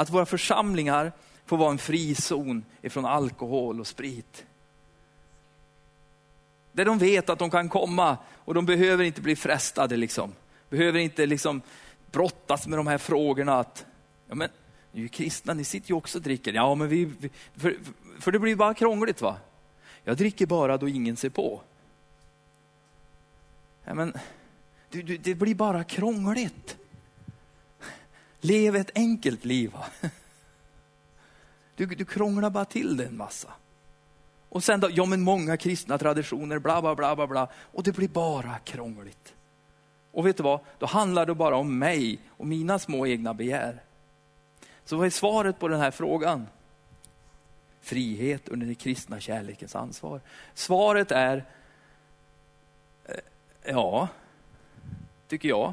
Att 0.00 0.10
våra 0.10 0.26
församlingar 0.26 1.12
får 1.46 1.56
vara 1.56 1.70
en 1.70 1.78
frizon 1.78 2.64
ifrån 2.82 3.04
alkohol 3.04 3.80
och 3.80 3.86
sprit. 3.86 4.44
Där 6.72 6.84
de 6.84 6.98
vet 6.98 7.30
att 7.30 7.38
de 7.38 7.50
kan 7.50 7.68
komma 7.68 8.18
och 8.34 8.54
de 8.54 8.66
behöver 8.66 9.04
inte 9.04 9.20
bli 9.20 9.36
frestade. 9.36 9.96
Liksom. 9.96 10.32
Behöver 10.68 10.98
inte 10.98 11.26
liksom 11.26 11.62
brottas 12.10 12.66
med 12.66 12.78
de 12.78 12.86
här 12.86 12.98
frågorna. 12.98 13.58
Att, 13.58 13.86
ja, 14.28 14.34
men, 14.34 14.48
ni 14.92 15.00
är 15.00 15.02
ju 15.02 15.08
kristna, 15.08 15.54
ni 15.54 15.64
sitter 15.64 15.88
ju 15.88 15.94
också 15.94 16.18
och 16.18 16.22
dricker. 16.22 16.52
Ja, 16.52 16.74
men 16.74 16.88
vi, 16.88 17.12
för, 17.56 17.76
för 18.18 18.32
det 18.32 18.38
blir 18.38 18.56
bara 18.56 18.74
krångligt 18.74 19.22
va? 19.22 19.36
Jag 20.04 20.16
dricker 20.16 20.46
bara 20.46 20.76
då 20.76 20.88
ingen 20.88 21.16
ser 21.16 21.30
på. 21.30 21.60
Ja, 23.84 23.94
men, 23.94 24.12
du, 24.90 25.02
du, 25.02 25.16
det 25.16 25.34
blir 25.34 25.54
bara 25.54 25.84
krångligt. 25.84 26.76
Lev 28.40 28.76
ett 28.76 28.90
enkelt 28.94 29.44
liv. 29.44 29.72
Va? 29.72 29.86
Du, 31.76 31.86
du 31.86 32.04
krånglar 32.04 32.50
bara 32.50 32.64
till 32.64 32.96
det 32.96 33.04
en 33.04 33.16
massa. 33.16 33.48
Och 34.48 34.64
sen 34.64 34.80
då, 34.80 34.88
ja 34.92 35.04
men 35.04 35.20
många 35.20 35.56
kristna 35.56 35.98
traditioner, 35.98 36.58
bla 36.58 36.82
bla 36.82 36.94
bla 36.94 37.16
bla 37.16 37.26
bla. 37.26 37.48
Och 37.72 37.82
det 37.82 37.92
blir 37.92 38.08
bara 38.08 38.58
krångligt. 38.58 39.34
Och 40.12 40.26
vet 40.26 40.36
du 40.36 40.42
vad, 40.42 40.60
då 40.78 40.86
handlar 40.86 41.26
det 41.26 41.34
bara 41.34 41.56
om 41.56 41.78
mig 41.78 42.18
och 42.28 42.46
mina 42.46 42.78
små 42.78 43.06
egna 43.06 43.34
begär. 43.34 43.82
Så 44.84 44.96
vad 44.96 45.06
är 45.06 45.10
svaret 45.10 45.58
på 45.58 45.68
den 45.68 45.80
här 45.80 45.90
frågan? 45.90 46.46
Frihet 47.80 48.48
under 48.48 48.66
den 48.66 48.74
kristna 48.74 49.20
kärlekens 49.20 49.76
ansvar. 49.76 50.20
Svaret 50.54 51.10
är, 51.10 51.44
eh, 53.04 53.14
ja, 53.64 54.08
tycker 55.28 55.48
jag. 55.48 55.72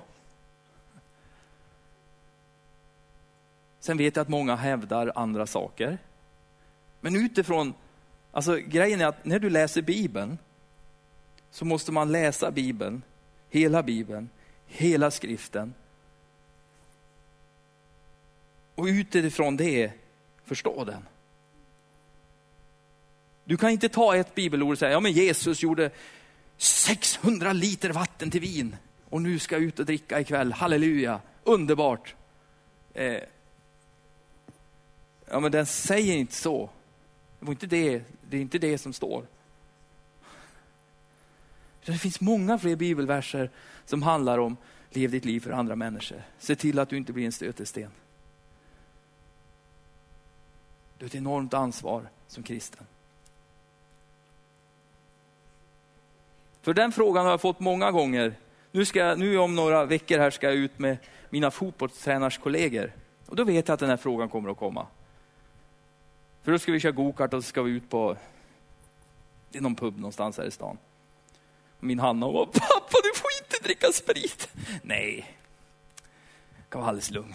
Sen 3.80 3.98
vet 3.98 4.16
jag 4.16 4.22
att 4.24 4.30
många 4.30 4.56
hävdar 4.56 5.12
andra 5.16 5.48
saker. 5.48 5.98
Men 7.02 7.16
utifrån 7.16 7.74
Alltså 8.38 8.56
grejen 8.56 9.02
är 9.02 9.06
att 9.06 9.26
när 9.26 9.40
du 9.40 9.50
läser 9.50 9.82
Bibeln 9.82 10.38
så 11.52 11.66
måste 11.66 11.92
man 11.92 12.12
läsa 12.12 12.52
Bibeln, 12.52 13.02
hela 13.50 13.84
Bibeln, 13.84 14.30
hela 14.66 15.12
skriften. 15.12 15.74
Och 18.76 18.84
utifrån 18.84 19.58
det 19.58 19.92
förstå 20.46 20.84
den. 20.84 21.06
Du 23.44 23.58
kan 23.58 23.70
inte 23.70 23.90
ta 23.90 24.16
ett 24.16 24.36
bibelord 24.36 24.72
och 24.72 24.80
säga, 24.80 24.92
ja 24.92 25.00
men 25.00 25.12
Jesus 25.12 25.64
gjorde 25.64 25.90
600 26.58 27.54
liter 27.54 27.90
vatten 27.90 28.32
till 28.32 28.42
vin 28.42 28.76
och 29.10 29.22
nu 29.22 29.40
ska 29.40 29.56
jag 29.56 29.64
ut 29.64 29.80
och 29.80 29.86
dricka 29.86 30.20
ikväll, 30.20 30.54
halleluja, 30.54 31.22
underbart. 31.44 32.16
Eh, 32.94 33.22
ja 35.30 35.40
men 35.40 35.52
den 35.52 35.66
säger 35.66 36.16
inte 36.16 36.36
så. 36.36 36.70
Det, 37.40 37.46
var 37.46 37.52
inte 37.52 37.68
det, 37.68 38.04
det 38.30 38.38
är 38.38 38.42
inte 38.42 38.60
det 38.60 38.78
som 38.78 38.94
står. 38.94 39.28
Det 41.86 41.98
finns 41.98 42.22
många 42.22 42.60
fler 42.60 42.76
bibelverser 42.76 43.50
som 43.86 44.04
handlar 44.04 44.38
om 44.38 44.58
lev 44.90 45.12
ditt 45.12 45.26
liv 45.26 45.40
för 45.40 45.52
andra 45.52 45.76
människor. 45.76 46.22
Se 46.40 46.56
till 46.56 46.80
att 46.80 46.90
du 46.90 46.98
inte 46.98 47.14
blir 47.14 47.26
en 47.26 47.32
stötesten. 47.32 47.92
Du 50.98 51.06
har 51.06 51.08
ett 51.08 51.16
enormt 51.16 51.54
ansvar 51.54 52.10
som 52.28 52.44
kristen. 52.44 52.86
För 56.62 56.74
den 56.74 56.92
frågan 56.92 57.26
har 57.26 57.32
jag 57.32 57.42
fått 57.42 57.60
många 57.60 57.92
gånger. 57.92 58.36
Nu, 58.72 58.86
ska 58.86 59.00
jag, 59.00 59.20
nu 59.20 59.38
om 59.38 59.56
några 59.56 59.86
veckor 59.86 60.18
här 60.20 60.32
ska 60.32 60.48
jag 60.48 60.56
ut 60.56 60.80
med 60.80 60.98
mina 61.30 61.52
fotbollstränarkollegor. 61.52 62.92
Och 63.26 63.36
då 63.36 63.44
vet 63.44 63.68
jag 63.68 63.74
att 63.74 63.80
den 63.80 63.90
här 63.90 63.98
frågan 63.98 64.30
kommer 64.30 64.50
att 64.50 64.58
komma. 64.58 64.88
För 66.48 66.52
då 66.52 66.60
ska 66.60 66.72
vi 66.72 66.80
köra 66.80 66.92
gokart 66.92 67.34
och 67.34 67.44
så 67.44 67.48
ska 67.48 67.62
vi 67.62 67.72
ut 67.72 67.90
på 67.90 68.18
det 69.50 69.58
är 69.58 69.62
någon 69.62 69.76
pub 69.76 69.98
någonstans 69.98 70.38
här 70.38 70.46
i 70.46 70.52
stan. 70.52 70.78
Min 71.80 72.00
Hanna 72.00 72.32
bara, 72.32 72.46
pappa 72.46 72.98
du 73.04 73.20
får 73.20 73.30
inte 73.44 73.64
dricka 73.64 73.92
sprit. 73.92 74.50
Nej, 74.84 75.38
jag 76.56 76.70
kan 76.70 76.82
vara 76.82 76.90
alldeles 76.90 77.12
lugn. 77.12 77.34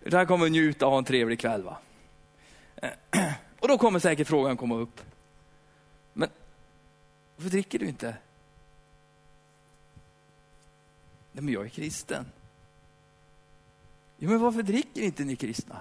Utan 0.00 0.18
jag 0.18 0.28
kommer 0.28 0.48
njuta 0.48 0.86
och 0.86 0.90
ha 0.92 0.98
en 0.98 1.04
trevlig 1.04 1.40
kväll. 1.40 1.62
Va? 1.62 1.78
Och 3.60 3.68
då 3.68 3.78
kommer 3.78 3.98
säkert 3.98 4.28
frågan 4.28 4.56
komma 4.56 4.74
upp. 4.74 5.00
Men 6.12 6.28
varför 7.36 7.50
dricker 7.50 7.78
du 7.78 7.86
inte? 7.86 8.16
Nej, 11.32 11.44
men 11.44 11.54
jag 11.54 11.64
är 11.64 11.68
kristen. 11.68 12.26
Ja, 14.16 14.28
men 14.28 14.40
varför 14.40 14.62
dricker 14.62 15.02
inte 15.02 15.24
ni 15.24 15.36
kristna? 15.36 15.80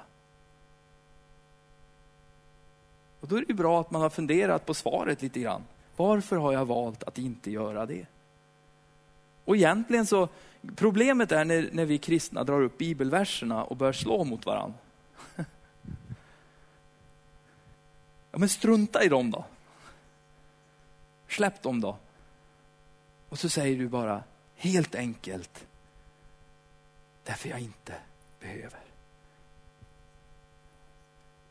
Och 3.26 3.30
då 3.30 3.38
är 3.38 3.46
det 3.48 3.54
bra 3.54 3.82
att 3.82 3.92
man 3.92 4.02
har 4.02 4.10
funderat 4.10 4.66
på 4.66 4.74
svaret 4.74 5.22
lite 5.22 5.40
grann. 5.40 5.64
Varför 5.96 6.36
har 6.36 6.54
jag 6.54 6.66
valt 6.66 7.04
att 7.04 7.18
inte 7.18 7.52
göra 7.52 7.86
det? 7.86 8.06
Och 9.46 9.56
egentligen 9.56 10.06
så, 10.06 10.30
problemet 10.76 11.32
är 11.32 11.46
när, 11.46 11.70
när 11.72 11.86
vi 11.86 11.98
kristna 11.98 12.44
drar 12.44 12.62
upp 12.62 12.78
bibelverserna 12.78 13.64
och 13.64 13.78
börjar 13.78 13.94
slå 13.94 14.24
mot 14.24 14.46
varandra. 14.46 14.78
Ja 18.32 18.38
men 18.38 18.50
strunta 18.50 19.04
i 19.04 19.10
dem 19.10 19.32
då. 19.32 19.46
Släpp 21.28 21.62
dem 21.62 21.82
då. 21.82 21.98
Och 23.30 23.40
så 23.40 23.50
säger 23.50 23.78
du 23.78 23.88
bara, 23.88 24.24
helt 24.56 24.96
enkelt, 24.96 25.66
därför 27.24 27.50
jag 27.50 27.60
inte 27.60 27.94
behöver. 28.40 28.80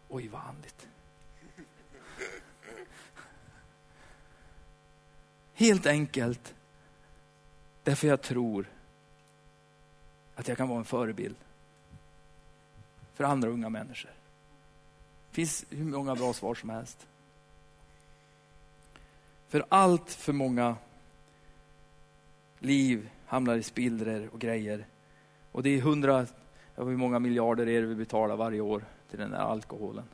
Oj 0.08 0.28
vad 0.28 0.40
andligt. 0.40 0.88
Helt 5.54 5.86
enkelt 5.86 6.54
därför 7.82 8.08
jag 8.08 8.22
tror 8.22 8.66
att 10.34 10.48
jag 10.48 10.56
kan 10.56 10.68
vara 10.68 10.78
en 10.78 10.84
förebild 10.84 11.36
för 13.14 13.24
andra 13.24 13.48
unga 13.48 13.68
människor. 13.68 14.10
Det 15.30 15.34
finns 15.34 15.64
hur 15.70 15.84
många 15.84 16.14
bra 16.14 16.32
svar 16.32 16.54
som 16.54 16.70
helst. 16.70 17.06
För 19.48 19.64
allt 19.68 20.10
för 20.10 20.32
många 20.32 20.76
liv 22.58 23.10
hamnar 23.26 23.56
i 23.56 23.62
spillror 23.62 24.28
och 24.32 24.40
grejer. 24.40 24.86
Och 25.52 25.62
det 25.62 25.70
är 25.70 25.80
hundra, 25.80 26.26
hur 26.74 26.96
många 26.96 27.18
miljarder 27.18 27.68
är 27.68 27.80
det 27.80 27.86
vi 27.86 27.94
betalar 27.94 28.36
varje 28.36 28.60
år 28.60 28.84
till 29.10 29.18
den 29.18 29.32
här 29.32 29.40
alkoholen 29.40 30.04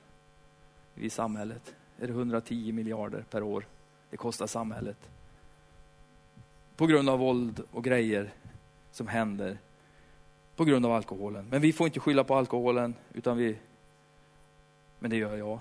i 0.95 1.11
samhället? 1.11 1.75
Är 1.99 2.07
det 2.07 2.13
110 2.13 2.73
miljarder 2.73 3.25
per 3.31 3.43
år 3.43 3.67
det 4.11 4.17
kostar 4.17 4.47
samhället? 4.47 4.99
På 6.81 6.87
grund 6.87 7.09
av 7.09 7.19
våld 7.19 7.63
och 7.73 7.85
grejer 7.85 8.31
som 8.91 9.09
händer 9.09 9.59
på 10.57 10.65
grund 10.65 10.87
av 10.87 10.93
alkoholen. 10.93 11.47
Men 11.51 11.61
vi 11.61 11.73
får 11.73 11.87
inte 11.87 12.01
skylla 12.01 12.25
på 12.25 12.35
alkoholen, 12.35 12.95
utan 13.13 13.37
vi... 13.37 13.57
Men 14.99 15.11
det 15.11 15.17
gör 15.17 15.37
jag. 15.37 15.61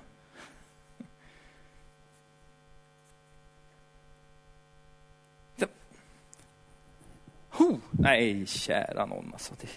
Ho! 7.50 7.80
Nej, 7.92 8.46
kära 8.46 9.06
någon 9.06 9.30
alltså. 9.34 9.54
Det... 9.62 9.68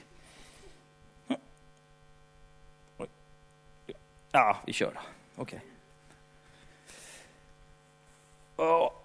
Ja, 4.32 4.58
vi 4.66 4.72
kör. 4.72 5.00
Okej. 5.36 5.60
Okay 8.56 9.01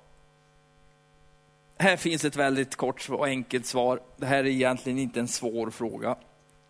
här 1.77 1.97
finns 1.97 2.25
ett 2.25 2.35
väldigt 2.35 2.75
kort 2.75 3.09
och 3.09 3.25
enkelt 3.25 3.65
svar. 3.65 3.99
Det 4.17 4.25
här 4.25 4.37
är 4.37 4.47
egentligen 4.47 4.99
inte 4.99 5.19
en 5.19 5.27
svår 5.27 5.69
fråga, 5.69 6.15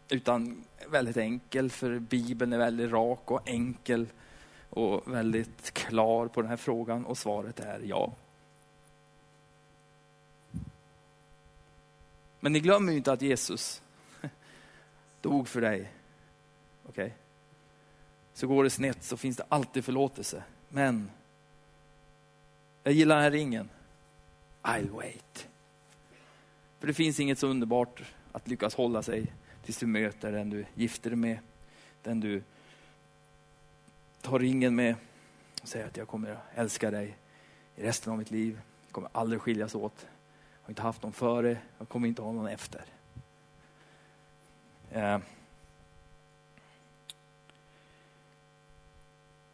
utan 0.09 0.63
väldigt 0.87 1.17
enkel, 1.17 1.69
för 1.69 1.99
Bibeln 1.99 2.53
är 2.53 2.57
väldigt 2.57 2.91
rak 2.91 3.31
och 3.31 3.49
enkel 3.49 4.07
och 4.69 5.13
väldigt 5.13 5.73
klar 5.73 6.27
på 6.27 6.41
den 6.41 6.49
här 6.49 6.57
frågan 6.57 7.05
och 7.05 7.17
svaret 7.17 7.59
är 7.59 7.79
ja. 7.83 8.13
Men 12.39 12.53
ni 12.53 12.59
glömmer 12.59 12.91
ju 12.91 12.97
inte 12.97 13.11
att 13.11 13.21
Jesus 13.21 13.81
dog 15.21 15.47
för 15.47 15.61
dig. 15.61 15.91
Okej? 16.89 17.05
Okay? 17.05 17.17
Så 18.33 18.47
går 18.47 18.63
det 18.63 18.69
snett 18.69 19.03
så 19.03 19.17
finns 19.17 19.37
det 19.37 19.45
alltid 19.49 19.85
förlåtelse. 19.85 20.43
Men 20.69 21.11
jag 22.83 22.93
gillar 22.93 23.15
den 23.15 23.23
här 23.23 23.31
ringen. 23.31 23.69
I'll 24.67 24.89
wait. 24.89 25.47
För 26.79 26.87
det 26.87 26.93
finns 26.93 27.19
inget 27.19 27.39
så 27.39 27.47
underbart 27.47 28.03
att 28.31 28.47
lyckas 28.47 28.75
hålla 28.75 29.03
sig 29.03 29.33
tills 29.63 29.77
du 29.77 29.85
möter 29.85 30.31
den 30.31 30.49
du 30.49 30.65
gifter 30.73 31.09
dig 31.09 31.17
med, 31.17 31.39
den 32.03 32.19
du 32.19 32.43
tar 34.21 34.39
ringen 34.39 34.75
med 34.75 34.95
och 35.61 35.67
säger 35.67 35.87
att 35.87 35.97
jag 35.97 36.07
kommer 36.07 36.37
älska 36.55 36.91
dig 36.91 37.17
i 37.75 37.83
resten 37.83 38.11
av 38.11 38.19
mitt 38.19 38.31
liv. 38.31 38.61
Jag 38.85 38.91
kommer 38.91 39.09
aldrig 39.11 39.41
skiljas 39.41 39.75
åt. 39.75 39.93
Jag 40.01 40.65
har 40.65 40.71
inte 40.71 40.81
haft 40.81 41.03
någon 41.03 41.13
före, 41.13 41.57
jag 41.77 41.89
kommer 41.89 42.07
inte 42.07 42.21
ha 42.21 42.31
någon 42.31 42.47
efter. 42.47 42.85
Eh. 44.91 45.19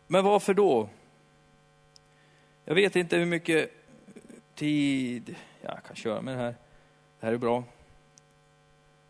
Men 0.08 0.24
varför 0.24 0.54
då? 0.54 0.90
Jag 2.66 2.76
vet 2.76 2.96
inte 2.96 3.18
hur 3.18 3.26
mycket 3.26 3.83
tid. 4.56 5.36
Jag 5.62 5.84
kan 5.84 5.96
köra 5.96 6.22
med 6.22 6.38
det 6.38 6.42
här. 6.42 6.56
Det 7.20 7.26
här 7.26 7.34
är 7.34 7.38
bra. 7.38 7.64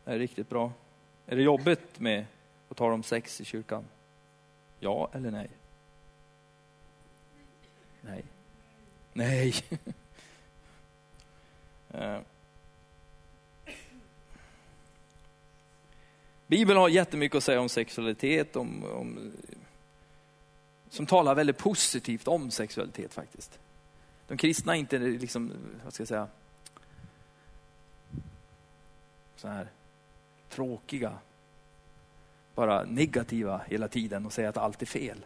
Det 0.04 0.10
här 0.10 0.16
är 0.16 0.20
riktigt 0.20 0.50
bra. 0.50 0.72
Är 1.26 1.36
det 1.36 1.42
jobbigt 1.42 2.00
med 2.00 2.26
att 2.70 2.78
tala 2.78 2.94
om 2.94 3.04
sex 3.04 3.42
i 3.42 3.46
kyrkan? 3.46 3.86
Ja 4.80 5.10
eller 5.14 5.32
nej? 5.32 5.50
Nej. 8.02 8.24
Nej. 9.14 9.54
Eh. 11.96 12.20
Bibeln 16.48 16.80
har 16.80 16.90
jättemycket 16.90 17.36
att 17.36 17.44
säga 17.44 17.62
om 17.62 17.70
sexualitet, 17.70 18.56
om, 18.56 18.84
om, 18.84 19.34
som 20.90 21.06
talar 21.06 21.36
väldigt 21.36 21.58
positivt 21.58 22.28
om 22.28 22.52
sexualitet 22.52 23.14
faktiskt. 23.14 23.60
De 24.34 24.38
kristna 24.38 24.76
är 24.76 24.80
inte 24.80 25.00
liksom, 25.00 25.54
vad 25.84 25.94
ska 25.94 26.02
jag 26.02 26.08
säga, 26.08 26.28
så 29.36 29.48
här 29.48 29.68
tråkiga, 30.50 31.18
bara 32.56 32.84
negativa 32.84 33.62
hela 33.68 33.88
tiden 33.88 34.26
och 34.26 34.34
säger 34.34 34.50
att 34.50 34.58
allt 34.58 34.82
är 34.82 34.86
fel. 34.86 35.26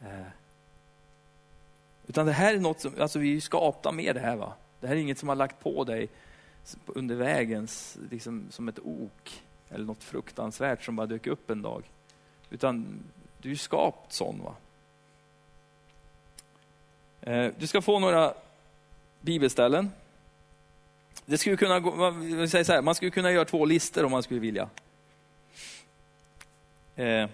Eh. 0.00 0.26
Utan 2.06 2.26
det 2.26 2.32
här 2.32 2.54
är 2.54 2.58
något 2.58 2.80
som, 2.80 2.92
alltså 3.00 3.18
vi 3.18 3.36
är 3.36 3.40
skapta 3.40 3.92
med 3.92 4.14
det 4.14 4.20
här. 4.20 4.36
va. 4.36 4.52
Det 4.80 4.86
här 4.86 4.94
är 4.94 5.00
inget 5.00 5.18
som 5.18 5.28
har 5.28 5.36
lagt 5.36 5.60
på 5.60 5.84
dig 5.84 6.08
under 6.86 7.16
vägen 7.16 7.68
liksom, 8.10 8.46
som 8.50 8.68
ett 8.68 8.78
ok 8.78 9.42
eller 9.68 9.84
något 9.84 10.04
fruktansvärt 10.04 10.84
som 10.84 10.96
bara 10.96 11.06
dök 11.06 11.26
upp 11.26 11.50
en 11.50 11.62
dag. 11.62 11.90
Utan 12.50 13.00
du 13.38 13.50
är 13.50 13.56
skapt 13.56 14.12
sån. 14.12 14.42
Va? 14.42 14.54
Eh, 17.28 17.52
du 17.58 17.66
ska 17.66 17.82
få 17.82 17.98
några 17.98 18.34
bibelställen. 19.20 19.90
Det 21.26 21.38
skulle 21.38 21.56
kunna 21.56 21.80
gå, 21.80 21.96
man, 21.96 22.48
så 22.48 22.56
här, 22.56 22.82
man 22.82 22.94
skulle 22.94 23.10
kunna 23.10 23.32
göra 23.32 23.44
två 23.44 23.64
listor 23.64 24.04
om 24.04 24.10
man 24.10 24.22
skulle 24.22 24.40
vilja. 24.40 24.68
Eh. 26.96 27.28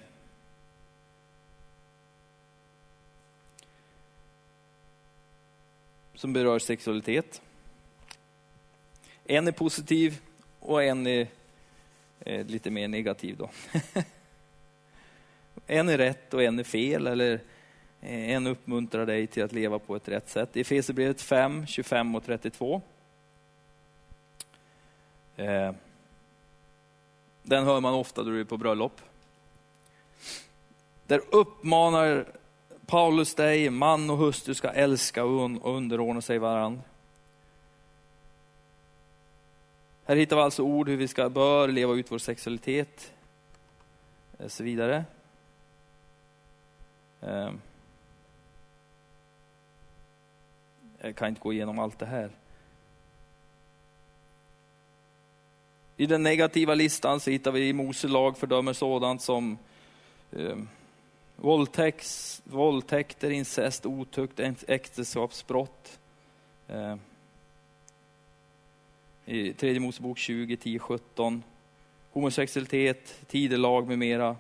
Som 6.14 6.32
berör 6.32 6.58
sexualitet. 6.58 7.42
En 9.24 9.48
är 9.48 9.52
positiv 9.52 10.20
och 10.60 10.82
en 10.82 11.06
är 11.06 11.28
eh, 12.20 12.46
lite 12.46 12.70
mer 12.70 12.88
negativ. 12.88 13.36
Då. 13.36 13.50
en 15.66 15.88
är 15.88 15.98
rätt 15.98 16.34
och 16.34 16.42
en 16.42 16.58
är 16.58 16.64
fel. 16.64 17.06
Eller 17.06 17.40
Eh, 18.04 18.30
en 18.30 18.46
uppmuntrar 18.46 19.06
dig 19.06 19.26
till 19.26 19.44
att 19.44 19.52
leva 19.52 19.78
på 19.78 19.96
ett 19.96 20.08
rätt 20.08 20.28
sätt. 20.28 20.56
Efesierbrevet 20.56 21.20
5, 21.20 21.66
25 21.66 22.14
och 22.14 22.24
32. 22.24 22.82
Eh, 25.36 25.72
den 27.42 27.64
hör 27.64 27.80
man 27.80 27.94
ofta 27.94 28.22
då 28.22 28.30
du 28.30 28.40
är 28.40 28.44
på 28.44 28.56
bröllop. 28.56 29.00
Där 31.06 31.20
uppmanar 31.30 32.26
Paulus 32.86 33.34
dig, 33.34 33.70
man 33.70 34.10
och 34.10 34.16
hustru 34.16 34.54
ska 34.54 34.68
älska 34.68 35.24
och 35.24 35.76
underordna 35.76 36.20
sig 36.20 36.38
varandra. 36.38 36.82
Här 40.04 40.16
hittar 40.16 40.36
vi 40.36 40.42
alltså 40.42 40.62
ord 40.62 40.88
hur 40.88 40.96
vi 40.96 41.08
ska, 41.08 41.28
bör 41.28 41.68
leva 41.68 41.94
ut 41.94 42.12
vår 42.12 42.18
sexualitet 42.18 43.12
och 44.38 44.52
så 44.52 44.64
vidare. 44.64 45.04
Jag 51.04 51.16
kan 51.16 51.28
inte 51.28 51.40
gå 51.40 51.52
igenom 51.52 51.78
allt 51.78 51.98
det 51.98 52.06
här. 52.06 52.30
I 55.96 56.06
den 56.06 56.22
negativa 56.22 56.74
listan 56.74 57.20
så 57.20 57.30
hittar 57.30 57.52
vi 57.52 57.68
i 57.68 57.72
Mose 57.72 58.08
lag 58.08 58.38
fördömer 58.38 58.72
sådant 58.72 59.22
som 59.22 59.58
eh, 60.32 60.56
våldtäkt, 61.36 62.42
våldtäkter, 62.44 63.30
incest, 63.30 63.86
otukt, 63.86 64.40
äktenskapsbrott. 64.66 65.98
Eh, 66.68 66.96
I 69.24 69.52
tredje 69.52 69.80
Mosebok 69.80 70.18
20, 70.18 70.56
10, 70.56 70.78
17. 70.78 71.42
Homosexualitet, 72.12 73.20
tidelag 73.26 73.88
med 73.88 73.98
mera. 73.98 74.36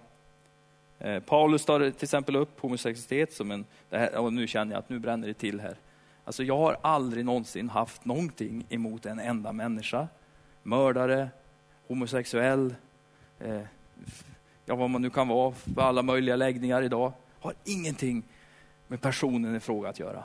Eh, 0.98 1.20
Paulus 1.20 1.64
tar 1.64 1.90
till 1.90 2.04
exempel 2.04 2.36
upp 2.36 2.60
homosexualitet 2.60 3.32
som 3.32 3.50
en, 3.50 3.64
det 3.90 3.98
här, 3.98 4.16
och 4.16 4.32
nu 4.32 4.46
känner 4.46 4.72
jag 4.72 4.78
att 4.78 4.88
nu 4.88 4.98
bränner 4.98 5.28
det 5.28 5.34
till 5.34 5.60
här. 5.60 5.76
Alltså 6.24 6.42
jag 6.42 6.58
har 6.58 6.76
aldrig 6.82 7.24
någonsin 7.24 7.68
haft 7.68 8.04
någonting 8.04 8.66
emot 8.68 9.06
en 9.06 9.18
enda 9.18 9.52
människa. 9.52 10.08
Mördare, 10.62 11.28
homosexuell, 11.86 12.74
eh, 13.38 13.60
ja 14.64 14.74
vad 14.74 14.90
man 14.90 15.02
nu 15.02 15.10
kan 15.10 15.28
vara 15.28 15.52
för 15.52 15.82
alla 15.82 16.02
möjliga 16.02 16.36
läggningar 16.36 16.82
idag. 16.82 17.12
Har 17.40 17.54
ingenting 17.64 18.22
med 18.88 19.00
personen 19.00 19.56
i 19.56 19.60
fråga 19.60 19.88
att 19.88 19.98
göra. 19.98 20.24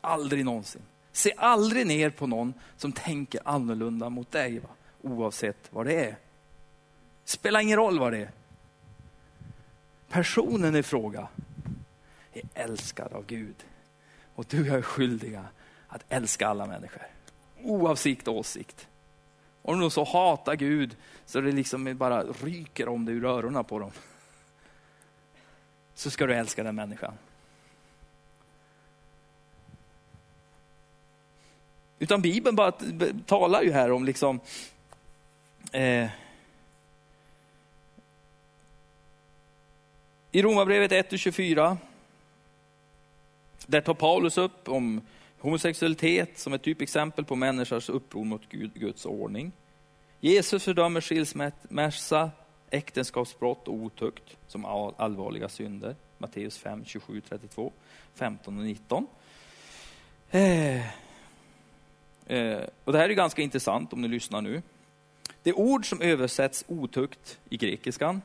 Aldrig 0.00 0.44
någonsin. 0.44 0.82
Se 1.12 1.32
aldrig 1.36 1.86
ner 1.86 2.10
på 2.10 2.26
någon 2.26 2.54
som 2.76 2.92
tänker 2.92 3.40
annorlunda 3.44 4.10
mot 4.10 4.30
dig, 4.30 4.58
va? 4.58 4.68
oavsett 5.02 5.68
vad 5.70 5.86
det 5.86 6.04
är. 6.04 6.16
Spelar 7.24 7.60
ingen 7.60 7.76
roll 7.76 7.98
vad 7.98 8.12
det 8.12 8.18
är. 8.18 8.30
Personen 10.08 10.76
i 10.76 10.82
fråga 10.82 11.28
är 12.32 12.42
älskad 12.54 13.12
av 13.12 13.26
Gud. 13.26 13.54
Och 14.38 14.46
du 14.48 14.60
och 14.60 14.66
jag 14.66 14.78
är 14.78 14.82
skyldiga 14.82 15.44
att 15.88 16.04
älska 16.08 16.48
alla 16.48 16.66
människor. 16.66 17.02
Oavsett 17.62 18.28
åsikt. 18.28 18.88
Om 19.62 19.80
de 19.80 19.90
så 19.90 20.04
hatar 20.04 20.56
Gud 20.56 20.96
så 21.26 21.40
det 21.40 21.52
liksom 21.52 21.96
bara 21.96 22.22
ryker 22.22 22.88
om 22.88 23.04
det 23.04 23.12
ur 23.12 23.24
öronen 23.24 23.64
på 23.64 23.78
dem. 23.78 23.90
Så 25.94 26.10
ska 26.10 26.26
du 26.26 26.34
älska 26.34 26.62
den 26.62 26.74
människan. 26.74 27.14
Utan 31.98 32.22
Bibeln 32.22 32.56
bara 32.56 32.72
talar 33.26 33.62
ju 33.62 33.72
här 33.72 33.92
om 33.92 34.04
liksom 34.04 34.40
eh, 35.72 36.10
I 40.30 40.42
Romarbrevet 40.42 41.10
1-24, 41.12 41.76
där 43.68 43.80
tar 43.80 43.94
Paulus 43.94 44.38
upp 44.38 44.68
om 44.68 45.00
homosexualitet 45.38 46.38
som 46.38 46.52
ett 46.52 46.62
typexempel 46.62 47.24
på 47.24 47.36
människors 47.36 47.88
uppror 47.88 48.24
mot 48.24 48.48
Gud, 48.48 48.74
Guds 48.74 49.06
ordning. 49.06 49.52
Jesus 50.20 50.64
fördömer 50.64 51.00
skilsmässa, 51.00 52.30
äktenskapsbrott 52.70 53.68
och 53.68 53.74
otukt 53.74 54.36
som 54.46 54.64
allvarliga 54.96 55.48
synder. 55.48 55.96
Matteus 56.18 56.58
5, 56.58 56.84
27, 56.84 57.20
32, 57.20 57.72
15 58.14 58.58
och 58.58 58.64
19. 58.64 59.06
Eh, 60.30 60.76
eh, 62.26 62.60
och 62.84 62.92
det 62.92 62.98
här 62.98 63.10
är 63.10 63.14
ganska 63.14 63.42
intressant 63.42 63.92
om 63.92 64.02
ni 64.02 64.08
lyssnar 64.08 64.42
nu. 64.42 64.62
Det 65.42 65.52
ord 65.52 65.88
som 65.88 66.00
översätts 66.00 66.64
otukt 66.68 67.38
i 67.48 67.56
grekiskan, 67.56 68.22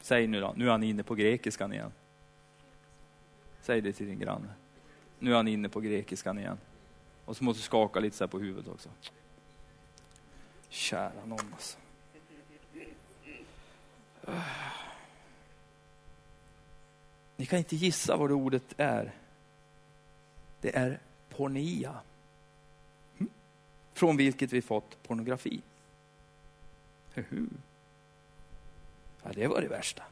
säg 0.00 0.26
nu 0.26 0.40
då, 0.40 0.54
nu 0.56 0.66
är 0.66 0.70
han 0.70 0.82
inne 0.82 1.02
på 1.02 1.14
grekiskan 1.14 1.72
igen. 1.72 1.92
Säg 3.62 3.80
det 3.80 3.92
till 3.92 4.06
din 4.06 4.18
granne. 4.18 4.48
Nu 5.18 5.32
är 5.32 5.36
han 5.36 5.48
inne 5.48 5.68
på 5.68 5.80
grekiskan 5.80 6.38
igen. 6.38 6.58
Och 7.24 7.36
så 7.36 7.44
måste 7.44 7.60
du 7.60 7.64
skaka 7.64 8.00
lite 8.00 8.16
så 8.16 8.28
på 8.28 8.38
huvudet 8.38 8.68
också. 8.68 8.88
Kära 10.68 11.24
någon 11.26 11.52
alltså. 11.52 11.78
Ni 17.36 17.46
kan 17.46 17.58
inte 17.58 17.76
gissa 17.76 18.16
vad 18.16 18.30
det 18.30 18.34
ordet 18.34 18.74
är. 18.76 19.12
Det 20.60 20.76
är 20.76 21.00
pornia. 21.28 22.00
Från 23.92 24.16
vilket 24.16 24.52
vi 24.52 24.62
fått 24.62 25.02
pornografi. 25.02 25.62
Ja, 29.22 29.32
det 29.34 29.46
var 29.46 29.60
det 29.60 29.68
värsta. 29.68 30.02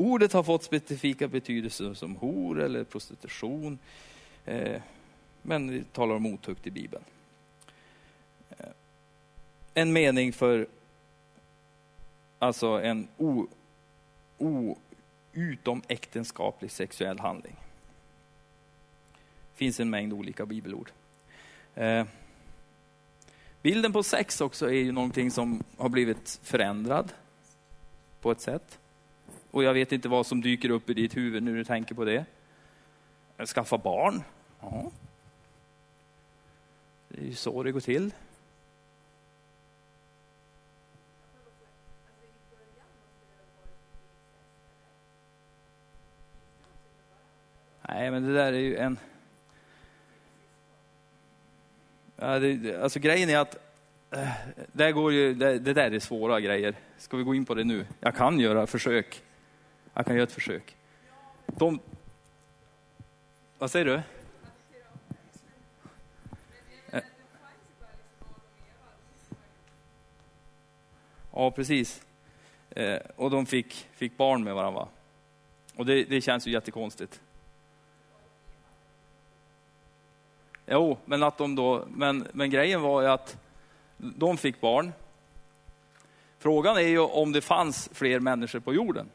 Ordet 0.00 0.32
har 0.32 0.42
fått 0.42 0.62
specifika 0.62 1.28
betydelser 1.28 1.94
som 1.94 2.16
hor 2.16 2.60
eller 2.60 2.84
prostitution. 2.84 3.78
Eh, 4.44 4.82
men 5.42 5.70
vi 5.70 5.84
talar 5.84 6.14
om 6.14 6.26
otukt 6.26 6.66
i 6.66 6.70
Bibeln. 6.70 7.04
Eh, 8.50 8.66
en 9.74 9.92
mening 9.92 10.32
för 10.32 10.66
alltså 12.38 12.66
en 12.66 13.08
o, 13.16 13.46
o, 14.38 14.78
utomäktenskaplig 15.32 16.70
sexuell 16.70 17.18
handling. 17.18 17.56
Det 19.52 19.56
finns 19.56 19.80
en 19.80 19.90
mängd 19.90 20.12
olika 20.12 20.46
bibelord. 20.46 20.90
Eh, 21.74 22.04
bilden 23.62 23.92
på 23.92 24.02
sex 24.02 24.40
också 24.40 24.66
är 24.66 24.78
ju 24.78 24.92
någonting 24.92 25.30
som 25.30 25.64
har 25.76 25.88
blivit 25.88 26.40
förändrad 26.42 27.12
på 28.20 28.30
ett 28.30 28.40
sätt. 28.40 28.79
Och 29.50 29.64
jag 29.64 29.74
vet 29.74 29.92
inte 29.92 30.08
vad 30.08 30.26
som 30.26 30.40
dyker 30.40 30.70
upp 30.70 30.90
i 30.90 30.94
ditt 30.94 31.16
huvud 31.16 31.42
när 31.42 31.52
du 31.52 31.64
tänker 31.64 31.94
på 31.94 32.04
det. 32.04 32.24
Skaffa 33.46 33.78
barn? 33.78 34.22
Ja. 34.60 34.90
Det 37.08 37.20
är 37.20 37.26
ju 37.26 37.34
så 37.34 37.62
det 37.62 37.72
går 37.72 37.80
till. 37.80 38.12
Nej, 47.88 48.10
men 48.10 48.26
det 48.26 48.34
där 48.34 48.52
är 48.52 48.58
ju 48.58 48.76
en... 48.76 48.98
Ja, 52.16 52.38
det, 52.38 52.82
alltså 52.82 52.98
grejen 52.98 53.30
är 53.30 53.38
att 53.38 53.56
äh, 54.10 54.28
det, 54.72 54.92
går 54.92 55.12
ju, 55.12 55.34
det, 55.34 55.58
det, 55.58 55.72
där 55.72 55.90
är 55.90 55.98
svåra 55.98 56.40
grejer. 56.40 56.74
Ska 56.98 57.16
vi 57.16 57.22
gå 57.22 57.34
in 57.34 57.44
på 57.44 57.54
det 57.54 57.64
nu? 57.64 57.86
Jag 58.00 58.14
kan 58.14 58.40
göra 58.40 58.66
försök. 58.66 59.22
Jag 60.00 60.06
kan 60.06 60.16
göra 60.16 60.24
ett 60.24 60.32
försök. 60.32 60.76
De... 61.46 61.80
Vad 63.58 63.70
säger 63.70 63.84
du? 63.84 64.02
Eh. 66.90 67.02
Ja, 71.32 71.50
precis. 71.50 72.02
Eh, 72.70 72.98
och 73.16 73.30
de 73.30 73.46
fick, 73.46 73.88
fick 73.92 74.16
barn 74.16 74.44
med 74.44 74.54
varandra. 74.54 74.88
Och 75.76 75.86
det, 75.86 76.04
det 76.04 76.20
känns 76.20 76.46
ju 76.46 76.50
jättekonstigt. 76.50 77.20
Jo, 80.66 80.98
men 81.04 81.22
att 81.22 81.38
de 81.38 81.54
då, 81.54 81.84
men, 81.88 82.28
men 82.32 82.50
grejen 82.50 82.82
var 82.82 83.02
ju 83.02 83.08
att 83.08 83.36
de 83.96 84.36
fick 84.36 84.60
barn. 84.60 84.92
Frågan 86.38 86.76
är 86.76 86.80
ju 86.80 86.98
om 86.98 87.32
det 87.32 87.40
fanns 87.40 87.90
fler 87.92 88.20
människor 88.20 88.60
på 88.60 88.74
jorden. 88.74 89.10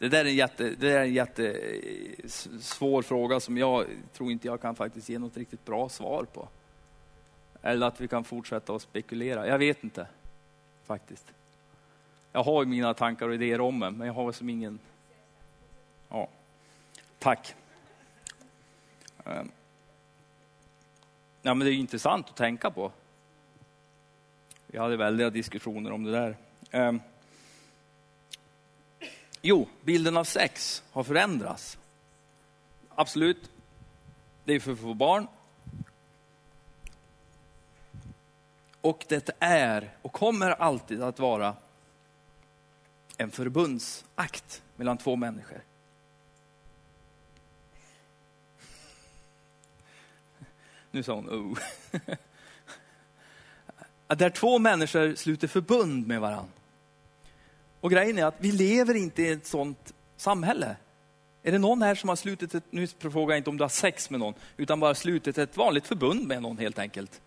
Det 0.00 0.08
där 0.08 0.24
är 0.24 0.28
en, 0.28 0.34
jätte, 0.34 0.70
det 0.70 0.92
är 0.92 1.00
en 1.00 1.14
jättesvår 1.14 3.02
fråga 3.02 3.40
som 3.40 3.58
jag 3.58 3.86
tror 4.12 4.30
inte 4.30 4.48
jag 4.48 4.60
kan 4.60 4.74
faktiskt 4.74 5.08
ge 5.08 5.18
något 5.18 5.36
riktigt 5.36 5.64
bra 5.64 5.88
svar 5.88 6.24
på. 6.24 6.48
Eller 7.62 7.86
att 7.86 8.00
vi 8.00 8.08
kan 8.08 8.24
fortsätta 8.24 8.74
att 8.74 8.82
spekulera. 8.82 9.46
Jag 9.46 9.58
vet 9.58 9.84
inte, 9.84 10.06
faktiskt. 10.84 11.32
Jag 12.32 12.42
har 12.42 12.64
mina 12.64 12.94
tankar 12.94 13.28
och 13.28 13.34
idéer 13.34 13.60
om 13.60 13.80
det, 13.80 13.90
men 13.90 14.06
jag 14.06 14.14
har 14.14 14.32
som 14.32 14.48
ingen... 14.48 14.78
Ja. 16.08 16.28
Tack. 17.18 17.54
Ehm. 19.24 19.50
Ja, 21.42 21.54
men 21.54 21.58
det 21.58 21.72
är 21.72 21.74
intressant 21.74 22.28
att 22.28 22.36
tänka 22.36 22.70
på. 22.70 22.92
Vi 24.66 24.78
hade 24.78 24.96
väldiga 24.96 25.30
diskussioner 25.30 25.92
om 25.92 26.04
det 26.04 26.10
där. 26.10 26.36
Ehm. 26.70 27.00
Jo, 29.42 29.68
bilden 29.84 30.16
av 30.16 30.24
sex 30.24 30.82
har 30.92 31.04
förändrats. 31.04 31.78
Absolut, 32.94 33.50
det 34.44 34.54
är 34.54 34.60
för 34.60 34.72
att 34.72 34.78
få 34.78 34.94
barn. 34.94 35.26
Och 38.80 39.04
det 39.08 39.30
är 39.38 39.90
och 40.02 40.12
kommer 40.12 40.50
alltid 40.50 41.02
att 41.02 41.18
vara 41.18 41.56
en 43.16 43.30
förbundsakt 43.30 44.62
mellan 44.76 44.98
två 44.98 45.16
människor. 45.16 45.62
Nu 50.90 51.02
sa 51.02 51.14
hon 51.14 51.28
oh. 51.30 51.58
Där 54.16 54.30
två 54.30 54.58
människor 54.58 55.14
sluter 55.14 55.48
förbund 55.48 56.06
med 56.06 56.20
varandra. 56.20 56.59
Och 57.80 57.90
grejen 57.90 58.18
är 58.18 58.24
att 58.24 58.34
vi 58.38 58.52
lever 58.52 58.94
inte 58.94 59.22
i 59.22 59.32
ett 59.32 59.46
sånt 59.46 59.94
samhälle. 60.16 60.76
Är 61.42 61.52
det 61.52 61.58
någon 61.58 61.82
här 61.82 61.94
som 61.94 62.08
har 62.08 62.16
slutit 62.16 62.54
ett, 62.54 62.64
nu 62.70 62.86
frågar 62.86 63.34
jag 63.34 63.38
inte 63.38 63.50
om 63.50 63.56
du 63.56 63.64
har 63.64 63.68
sex 63.68 64.10
med 64.10 64.20
någon, 64.20 64.34
utan 64.56 64.80
bara 64.80 64.94
slutit 64.94 65.38
ett 65.38 65.56
vanligt 65.56 65.86
förbund 65.86 66.26
med 66.26 66.42
någon 66.42 66.58
helt 66.58 66.78
enkelt? 66.78 67.20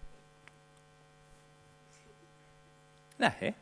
Nej. 3.18 3.54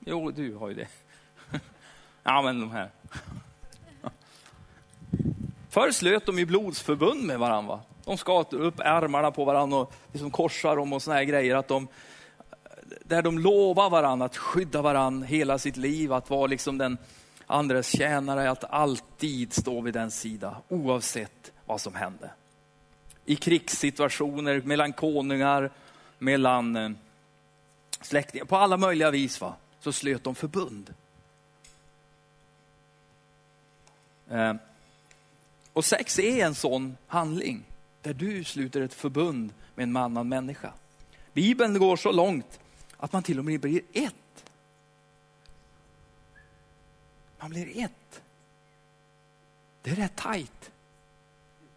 Jo, 0.00 0.30
du 0.30 0.54
har 0.54 0.68
ju 0.68 0.74
det. 0.74 0.88
Ja, 2.22 2.42
men 2.42 2.60
de 2.60 2.70
här. 2.70 2.90
Förr 5.70 5.90
slöt 5.90 6.26
de 6.26 6.38
ju 6.38 6.46
blodsförbund 6.46 7.24
med 7.24 7.38
varandra. 7.38 7.80
De 8.04 8.18
skar 8.18 8.54
upp 8.54 8.80
ärmarna 8.80 9.30
på 9.30 9.44
varandra 9.44 9.78
och 9.78 9.94
liksom 10.12 10.30
korsar 10.30 10.76
dem 10.76 10.92
och 10.92 11.02
såna 11.02 11.16
här 11.16 11.24
grejer. 11.24 11.56
Att 11.56 11.68
de, 11.68 11.88
där 13.04 13.22
de 13.22 13.38
lovar 13.38 13.90
varandra 13.90 14.26
att 14.26 14.36
skydda 14.36 14.82
varandra 14.82 15.26
hela 15.26 15.58
sitt 15.58 15.76
liv, 15.76 16.12
att 16.12 16.30
vara 16.30 16.46
liksom 16.46 16.78
den 16.78 16.98
andres 17.46 17.96
tjänare, 17.96 18.50
att 18.50 18.64
alltid 18.64 19.52
stå 19.52 19.80
vid 19.80 19.94
den 19.94 20.10
sida, 20.10 20.56
oavsett 20.68 21.52
vad 21.66 21.80
som 21.80 21.94
hände. 21.94 22.30
I 23.24 23.36
krigssituationer, 23.36 24.60
mellan 24.60 24.92
konungar, 24.92 25.70
mellan 26.18 26.76
eh, 26.76 26.90
släktingar, 28.00 28.44
på 28.44 28.56
alla 28.56 28.76
möjliga 28.76 29.10
vis 29.10 29.40
va? 29.40 29.54
så 29.80 29.92
slöt 29.92 30.24
de 30.24 30.34
förbund. 30.34 30.94
Eh, 34.30 34.54
och 35.72 35.84
sex 35.84 36.18
är 36.18 36.46
en 36.46 36.54
sån 36.54 36.96
handling 37.06 37.64
där 38.02 38.14
du 38.14 38.44
sluter 38.44 38.80
ett 38.80 38.94
förbund 38.94 39.52
med 39.74 39.82
en 39.82 39.96
annan 39.96 40.28
människa. 40.28 40.72
Bibeln 41.32 41.78
går 41.78 41.96
så 41.96 42.12
långt 42.12 42.60
att 43.04 43.12
man 43.12 43.22
till 43.22 43.38
och 43.38 43.44
med 43.44 43.60
blir 43.60 43.82
ett. 43.92 44.44
Man 47.38 47.50
blir 47.50 47.84
ett. 47.84 48.22
Det 49.82 49.90
är 49.90 49.94
rätt 49.94 50.16
tajt. 50.16 50.72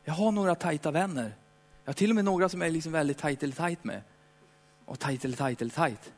Jag 0.04 0.14
har 0.14 0.32
några 0.32 0.56
tajta 0.56 0.92
vänner. 0.92 1.36
Jag 1.84 1.90
har 1.90 1.94
till 1.94 2.10
och 2.10 2.16
med 2.16 2.26
några 2.26 2.50
som 2.50 2.62
är 2.62 2.70
liksom 2.70 2.92
väldigt 2.92 3.18
tajt 3.18 3.44
eller 3.44 3.54
tajt 3.54 3.84
med. 3.84 4.02
Och 4.86 5.00
tajt 5.00 5.26
eller 5.26 5.38
tajt 5.38 5.62
eller 5.62 5.72
tajt. 5.72 6.14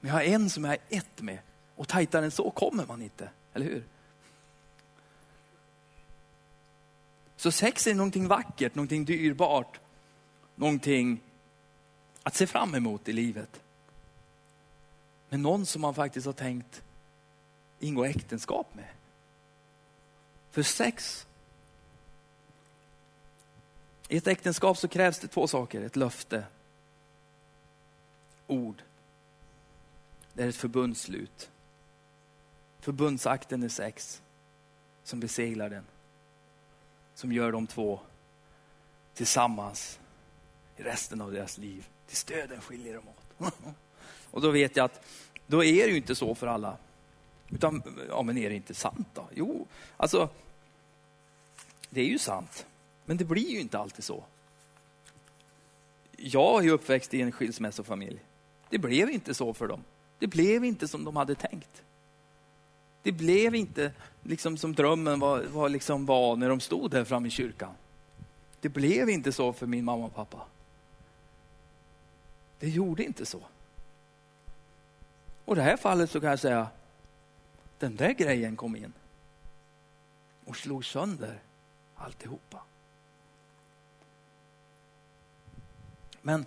Men 0.00 0.08
jag 0.08 0.12
har 0.12 0.22
en 0.22 0.50
som 0.50 0.64
jag 0.64 0.74
är 0.74 0.80
ett 0.88 1.22
med. 1.22 1.38
Och 1.74 1.88
tajtare 1.88 2.24
än 2.24 2.30
så 2.30 2.50
kommer 2.50 2.86
man 2.86 3.02
inte, 3.02 3.30
eller 3.52 3.66
hur? 3.66 3.84
Så 7.36 7.52
sex 7.52 7.86
är 7.86 7.94
någonting 7.94 8.28
vackert, 8.28 8.74
någonting 8.74 9.04
dyrbart, 9.04 9.80
någonting 10.54 11.20
att 12.24 12.34
se 12.34 12.46
fram 12.46 12.74
emot 12.74 13.08
i 13.08 13.12
livet. 13.12 13.60
Men 15.28 15.42
någon 15.42 15.66
som 15.66 15.82
man 15.82 15.94
faktiskt 15.94 16.26
har 16.26 16.32
tänkt 16.32 16.82
ingå 17.78 18.04
äktenskap 18.04 18.74
med. 18.74 18.88
För 20.50 20.62
sex, 20.62 21.26
i 24.08 24.16
ett 24.16 24.26
äktenskap 24.26 24.78
så 24.78 24.88
krävs 24.88 25.18
det 25.18 25.28
två 25.28 25.46
saker, 25.46 25.82
ett 25.82 25.96
löfte, 25.96 26.44
ord. 28.46 28.82
Det 30.32 30.42
är 30.42 30.48
ett 30.48 30.56
förbundsslut. 30.56 31.50
Förbundsakten 32.80 33.62
är 33.62 33.68
sex 33.68 34.22
som 35.02 35.20
beseglar 35.20 35.70
den 35.70 35.84
som 37.14 37.32
gör 37.32 37.52
de 37.52 37.66
två 37.66 38.00
tillsammans 39.14 40.00
i 40.76 40.82
resten 40.82 41.20
av 41.20 41.32
deras 41.32 41.58
liv. 41.58 41.88
Till 42.06 42.16
stöden 42.16 42.60
skiljer 42.60 42.94
de 42.94 43.08
åt. 43.08 43.54
Och 44.30 44.40
då 44.40 44.50
vet 44.50 44.76
jag 44.76 44.84
att 44.84 45.06
då 45.46 45.64
är 45.64 45.86
det 45.86 45.90
ju 45.90 45.96
inte 45.96 46.14
så 46.14 46.34
för 46.34 46.46
alla. 46.46 46.76
Utan, 47.50 47.82
ja 48.08 48.22
men 48.22 48.38
är 48.38 48.50
det 48.50 48.56
inte 48.56 48.74
sant 48.74 49.08
då? 49.14 49.28
Jo, 49.34 49.66
alltså 49.96 50.28
det 51.90 52.00
är 52.00 52.06
ju 52.06 52.18
sant. 52.18 52.66
Men 53.04 53.16
det 53.16 53.24
blir 53.24 53.50
ju 53.50 53.60
inte 53.60 53.78
alltid 53.78 54.04
så. 54.04 54.24
Jag 56.16 56.66
är 56.66 56.70
uppväxt 56.70 57.14
i 57.14 57.20
en 57.20 57.32
skilsmässofamilj. 57.32 58.18
Det 58.70 58.78
blev 58.78 59.10
inte 59.10 59.34
så 59.34 59.54
för 59.54 59.68
dem. 59.68 59.84
Det 60.18 60.26
blev 60.26 60.64
inte 60.64 60.88
som 60.88 61.04
de 61.04 61.16
hade 61.16 61.34
tänkt. 61.34 61.82
Det 63.02 63.12
blev 63.12 63.54
inte 63.54 63.92
liksom 64.22 64.56
som 64.56 64.74
drömmen 64.74 65.20
var, 65.20 65.42
var, 65.42 65.68
liksom 65.68 66.06
var 66.06 66.36
när 66.36 66.48
de 66.48 66.60
stod 66.60 66.90
där 66.90 67.04
framme 67.04 67.28
i 67.28 67.30
kyrkan. 67.30 67.74
Det 68.60 68.68
blev 68.68 69.10
inte 69.10 69.32
så 69.32 69.52
för 69.52 69.66
min 69.66 69.84
mamma 69.84 70.04
och 70.04 70.14
pappa. 70.14 70.40
Det 72.64 72.70
gjorde 72.70 73.04
inte 73.04 73.26
så. 73.26 73.40
Och 75.44 75.56
i 75.56 75.58
det 75.58 75.62
här 75.62 75.76
fallet 75.76 76.10
så 76.10 76.20
kan 76.20 76.30
jag 76.30 76.38
säga, 76.38 76.68
den 77.78 77.96
där 77.96 78.12
grejen 78.12 78.56
kom 78.56 78.76
in 78.76 78.92
och 80.44 80.56
slog 80.56 80.84
sönder 80.84 81.42
alltihopa. 81.94 82.62
Men 86.22 86.46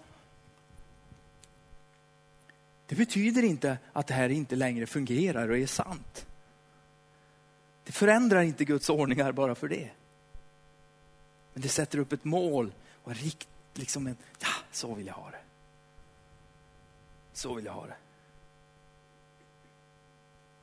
det 2.85 2.95
betyder 2.95 3.43
inte 3.43 3.77
att 3.93 4.07
det 4.07 4.13
här 4.13 4.29
inte 4.29 4.55
längre 4.55 4.85
fungerar 4.85 5.49
och 5.49 5.57
är 5.57 5.67
sant. 5.67 6.25
Det 7.83 7.91
förändrar 7.91 8.41
inte 8.41 8.65
Guds 8.65 8.89
ordningar 8.89 9.31
bara 9.31 9.55
för 9.55 9.67
det. 9.67 9.89
Men 11.53 11.61
det 11.61 11.69
sätter 11.69 11.97
upp 11.97 12.13
ett 12.13 12.25
mål 12.25 12.71
och 13.03 13.15
rikt, 13.15 13.49
liksom 13.73 14.07
en, 14.07 14.17
ja, 14.39 14.47
så 14.71 14.93
vill 14.93 15.07
jag 15.07 15.13
ha 15.13 15.31
det. 15.31 15.46
Så 17.37 17.53
vill 17.53 17.65
jag 17.65 17.73
ha 17.73 17.85
det. 17.85 17.95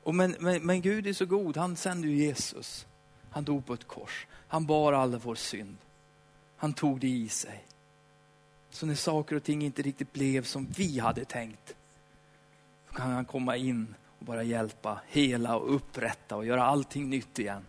Och 0.03 0.15
men, 0.15 0.35
men, 0.39 0.65
men 0.65 0.81
Gud 0.81 1.07
är 1.07 1.13
så 1.13 1.25
god, 1.25 1.57
han 1.57 1.75
sände 1.75 2.07
ju 2.07 2.15
Jesus. 2.15 2.85
Han 3.29 3.43
dog 3.43 3.65
på 3.65 3.73
ett 3.73 3.87
kors. 3.87 4.27
Han 4.47 4.65
bar 4.65 4.93
all 4.93 5.15
vår 5.15 5.35
synd. 5.35 5.77
Han 6.57 6.73
tog 6.73 6.99
det 6.99 7.07
i 7.07 7.29
sig. 7.29 7.65
Så 8.69 8.85
när 8.85 8.95
saker 8.95 9.35
och 9.35 9.43
ting 9.43 9.61
inte 9.61 9.81
riktigt 9.81 10.13
blev 10.13 10.43
som 10.43 10.65
vi 10.65 10.99
hade 10.99 11.25
tänkt, 11.25 11.75
så 12.87 12.93
kan 12.93 13.11
han 13.11 13.25
komma 13.25 13.57
in 13.57 13.95
och 14.19 14.25
bara 14.25 14.43
hjälpa, 14.43 15.01
hela 15.07 15.55
och 15.55 15.75
upprätta 15.75 16.35
och 16.35 16.45
göra 16.45 16.63
allting 16.63 17.09
nytt 17.09 17.39
igen. 17.39 17.65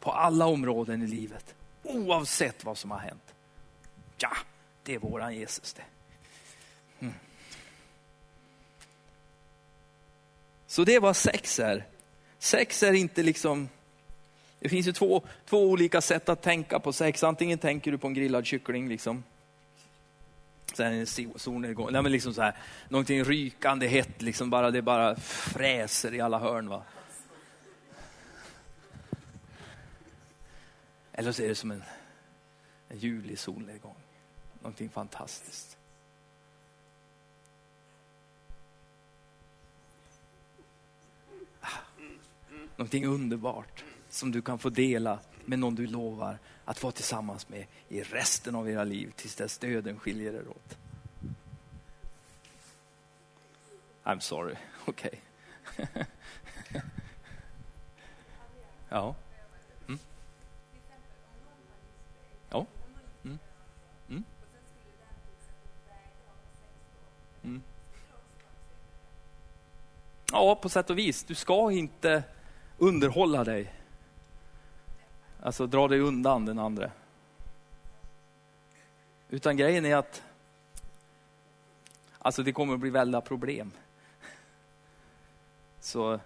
På 0.00 0.12
alla 0.12 0.46
områden 0.46 1.02
i 1.02 1.06
livet. 1.06 1.54
Oavsett 1.82 2.64
vad 2.64 2.78
som 2.78 2.90
har 2.90 2.98
hänt. 2.98 3.34
Ja, 4.18 4.32
det 4.82 4.94
är 4.94 4.98
våran 4.98 5.34
Jesus 5.34 5.72
det. 5.72 5.84
Så 10.68 10.84
det 10.84 10.94
är 10.94 11.00
vad 11.00 11.16
sex 11.16 11.58
är. 11.58 11.84
Sex 12.38 12.82
är 12.82 12.92
inte 12.92 13.22
liksom, 13.22 13.68
det 14.60 14.68
finns 14.68 14.86
ju 14.86 14.92
två, 14.92 15.22
två 15.46 15.62
olika 15.62 16.00
sätt 16.00 16.28
att 16.28 16.42
tänka 16.42 16.80
på 16.80 16.92
sex. 16.92 17.24
Antingen 17.24 17.58
tänker 17.58 17.92
du 17.92 17.98
på 17.98 18.06
en 18.06 18.14
grillad 18.14 18.46
kyckling 18.46 18.88
liksom 18.88 19.22
sen 20.74 21.06
solnedgång. 21.36 21.92
Nej, 21.92 22.02
men 22.02 22.12
liksom 22.12 22.34
så 22.34 22.42
här, 22.42 22.56
någonting 22.88 23.24
rykande 23.24 23.86
hett, 23.86 24.22
liksom 24.22 24.50
bara, 24.50 24.70
det 24.70 24.82
bara 24.82 25.16
fräser 25.16 26.14
i 26.14 26.20
alla 26.20 26.38
hörn. 26.38 26.68
Va? 26.68 26.82
Eller 31.12 31.32
så 31.32 31.42
är 31.42 31.48
det 31.48 31.54
som 31.54 31.70
en, 31.70 31.84
en 32.88 32.98
ljuvlig 32.98 33.38
solnedgång. 33.38 33.96
Någonting 34.60 34.88
fantastiskt. 34.88 35.77
någonting 42.78 43.06
underbart 43.06 43.84
som 44.08 44.32
du 44.32 44.42
kan 44.42 44.58
få 44.58 44.68
dela 44.68 45.18
med 45.44 45.58
någon 45.58 45.74
du 45.74 45.86
lovar 45.86 46.38
att 46.64 46.82
vara 46.82 46.92
tillsammans 46.92 47.48
med 47.48 47.66
i 47.88 48.02
resten 48.02 48.54
av 48.54 48.70
era 48.70 48.84
liv 48.84 49.12
tills 49.16 49.34
dess 49.34 49.58
döden 49.58 49.98
skiljer 49.98 50.32
er 50.32 50.48
åt. 50.48 50.76
I'm 54.04 54.20
sorry, 54.20 54.56
okej. 54.84 55.20
Okay. 55.78 56.04
ja. 58.88 59.14
Mm. 59.88 59.98
Ja. 62.50 62.66
Mm. 63.24 63.38
Mm. 64.08 64.24
Mm. 67.42 67.62
Ja, 70.32 70.54
på 70.54 70.68
sätt 70.68 70.90
och 70.90 70.98
vis. 70.98 71.24
Du 71.24 71.34
ska 71.34 71.70
inte 71.70 72.24
underhålla 72.78 73.44
dig. 73.44 73.74
Alltså 75.40 75.66
dra 75.66 75.88
dig 75.88 76.00
undan 76.00 76.44
den 76.44 76.58
andra. 76.58 76.90
Utan 79.28 79.56
grejen 79.56 79.86
är 79.86 79.96
att 79.96 80.22
alltså 82.18 82.42
det 82.42 82.52
kommer 82.52 82.74
att 82.74 82.80
bli 82.80 82.90
väldiga 82.90 83.20
problem. 83.20 83.72
Så 85.80 86.20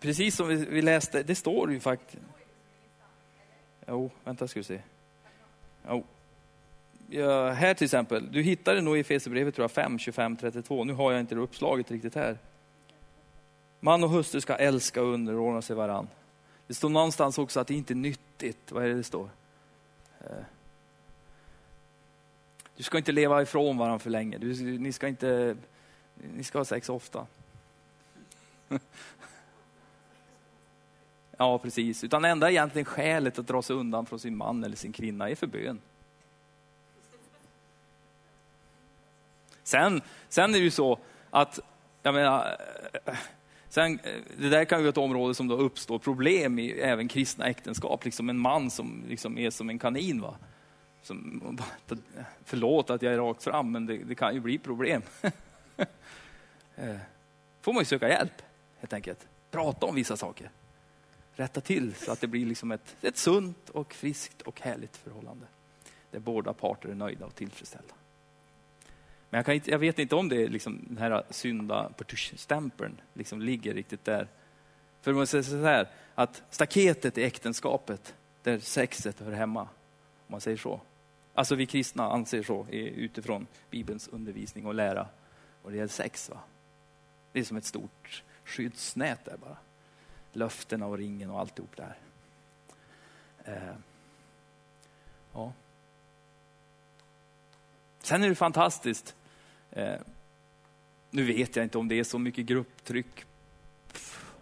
precis 0.00 0.36
som 0.36 0.48
vi, 0.48 0.82
läste, 0.82 1.22
det 1.22 1.34
står 1.34 1.72
ju 1.72 1.80
faktiskt. 1.80 2.22
Jo, 3.86 4.10
vänta 4.24 4.48
ska 4.48 4.60
vi 4.60 4.64
se. 4.64 4.82
Jo. 5.88 6.04
Här 7.12 7.74
till 7.74 7.84
exempel, 7.84 8.32
du 8.32 8.42
hittar 8.42 8.74
det 8.74 8.80
nog 8.80 8.96
i 8.96 9.00
Efesierbrevet 9.00 9.72
5, 9.72 9.98
25, 9.98 10.36
32. 10.36 10.84
Nu 10.84 10.92
har 10.92 11.12
jag 11.12 11.20
inte 11.20 11.34
det 11.34 11.40
uppslaget 11.40 11.90
riktigt 11.90 12.14
här. 12.14 12.38
Man 13.80 14.04
och 14.04 14.10
hustru 14.10 14.40
ska 14.40 14.54
älska 14.54 15.02
och 15.02 15.12
underordna 15.12 15.62
sig 15.62 15.76
varann. 15.76 16.08
Det 16.66 16.74
står 16.74 16.88
någonstans 16.88 17.38
också 17.38 17.60
att 17.60 17.66
det 17.66 17.74
inte 17.74 17.92
är 17.92 17.96
nyttigt. 17.96 18.72
Vad 18.72 18.84
är 18.84 18.88
det 18.88 18.94
det 18.94 19.04
står? 19.04 19.28
Eh. 20.20 20.26
Du 22.76 22.82
ska 22.82 22.98
inte 22.98 23.12
leva 23.12 23.42
ifrån 23.42 23.78
varandra 23.78 23.98
för 23.98 24.10
länge. 24.10 24.38
Du, 24.38 24.78
ni 24.78 24.92
ska 24.92 25.08
inte, 25.08 25.56
ni 26.14 26.44
ska 26.44 26.58
ha 26.58 26.64
sex 26.64 26.88
ofta. 26.88 27.26
Ja, 31.36 31.58
precis. 31.58 32.04
Utan 32.04 32.24
enda 32.24 32.50
egentligen 32.50 32.84
skälet 32.84 33.38
att 33.38 33.46
dra 33.46 33.62
sig 33.62 33.76
undan 33.76 34.06
från 34.06 34.18
sin 34.18 34.36
man 34.36 34.64
eller 34.64 34.76
sin 34.76 34.92
kvinna 34.92 35.30
är 35.30 35.34
för 35.34 35.46
bön. 35.46 35.80
Sen, 39.72 40.00
sen 40.28 40.54
är 40.54 40.58
det 40.58 40.64
ju 40.64 40.70
så 40.70 40.98
att, 41.30 41.60
jag 42.02 42.14
menar, 42.14 42.56
sen, 43.68 43.98
det 44.38 44.48
där 44.48 44.64
kan 44.64 44.78
ju 44.78 44.82
vara 44.82 44.90
ett 44.90 44.98
område 44.98 45.34
som 45.34 45.48
då 45.48 45.56
uppstår 45.56 45.98
problem 45.98 46.58
i 46.58 46.70
även 46.70 47.08
kristna 47.08 47.46
äktenskap. 47.46 48.04
Liksom 48.04 48.28
en 48.28 48.38
man 48.38 48.70
som 48.70 49.04
liksom 49.08 49.38
är 49.38 49.50
som 49.50 49.70
en 49.70 49.78
kanin. 49.78 50.20
Va? 50.20 50.34
Som, 51.02 51.58
förlåt 52.44 52.90
att 52.90 53.02
jag 53.02 53.12
är 53.12 53.18
rakt 53.18 53.44
fram, 53.44 53.72
men 53.72 53.86
det, 53.86 53.96
det 53.96 54.14
kan 54.14 54.34
ju 54.34 54.40
bli 54.40 54.58
problem. 54.58 55.02
Eh, 56.76 56.96
får 57.60 57.72
man 57.72 57.80
ju 57.80 57.84
söka 57.84 58.08
hjälp, 58.08 58.42
helt 58.78 58.92
enkelt. 58.92 59.26
Prata 59.50 59.86
om 59.86 59.94
vissa 59.94 60.16
saker 60.16 60.50
rätta 61.36 61.60
till 61.60 61.94
så 61.94 62.12
att 62.12 62.20
det 62.20 62.26
blir 62.26 62.46
liksom 62.46 62.72
ett, 62.72 62.96
ett 63.02 63.16
sunt 63.16 63.68
och 63.70 63.94
friskt 63.94 64.42
och 64.42 64.60
härligt 64.60 64.96
förhållande. 64.96 65.46
Där 66.10 66.20
båda 66.20 66.52
parter 66.52 66.88
är 66.88 66.94
nöjda 66.94 67.26
och 67.26 67.34
tillfredsställda. 67.34 67.94
Men 69.32 69.38
jag, 69.38 69.46
kan 69.46 69.54
inte, 69.54 69.70
jag 69.70 69.78
vet 69.78 69.98
inte 69.98 70.14
om 70.14 70.28
det 70.28 70.42
är 70.42 70.48
liksom 70.48 70.84
den 70.88 70.98
här 70.98 71.22
synda 71.30 71.92
stämpeln 72.36 73.00
liksom 73.14 73.42
ligger 73.42 73.74
riktigt 73.74 74.04
där. 74.04 74.28
För 75.00 75.12
man 75.12 75.26
säger 75.26 75.42
så 75.42 75.62
här, 75.62 75.88
att 76.14 76.42
staketet 76.50 77.18
i 77.18 77.24
äktenskapet, 77.24 78.14
där 78.42 78.58
sexet 78.58 79.20
hör 79.20 79.32
hemma, 79.32 79.60
om 79.60 79.68
man 80.26 80.40
säger 80.40 80.56
så. 80.56 80.80
Alltså 81.34 81.54
vi 81.54 81.66
kristna 81.66 82.10
anser 82.10 82.42
så 82.42 82.66
utifrån 82.70 83.46
Bibelns 83.70 84.08
undervisning 84.08 84.66
och 84.66 84.74
lära 84.74 85.08
vad 85.62 85.72
det 85.72 85.76
gäller 85.76 85.88
sex. 85.88 86.30
Va? 86.30 86.38
Det 87.32 87.40
är 87.40 87.44
som 87.44 87.56
ett 87.56 87.64
stort 87.64 88.22
skyddsnät 88.44 89.24
där 89.24 89.36
bara 89.36 89.56
löftena 90.32 90.86
och 90.86 90.98
ringen 90.98 91.30
och 91.30 91.40
alltihop 91.40 91.76
där. 91.76 91.98
Eh, 93.44 93.76
ja. 95.32 95.52
Sen 97.98 98.22
är 98.22 98.28
det 98.28 98.34
fantastiskt. 98.34 99.14
Eh, 99.72 99.94
nu 101.10 101.24
vet 101.24 101.56
jag 101.56 101.64
inte 101.64 101.78
om 101.78 101.88
det 101.88 101.98
är 101.98 102.04
så 102.04 102.18
mycket 102.18 102.46
grupptryck. 102.46 103.24
Pff, 103.92 104.34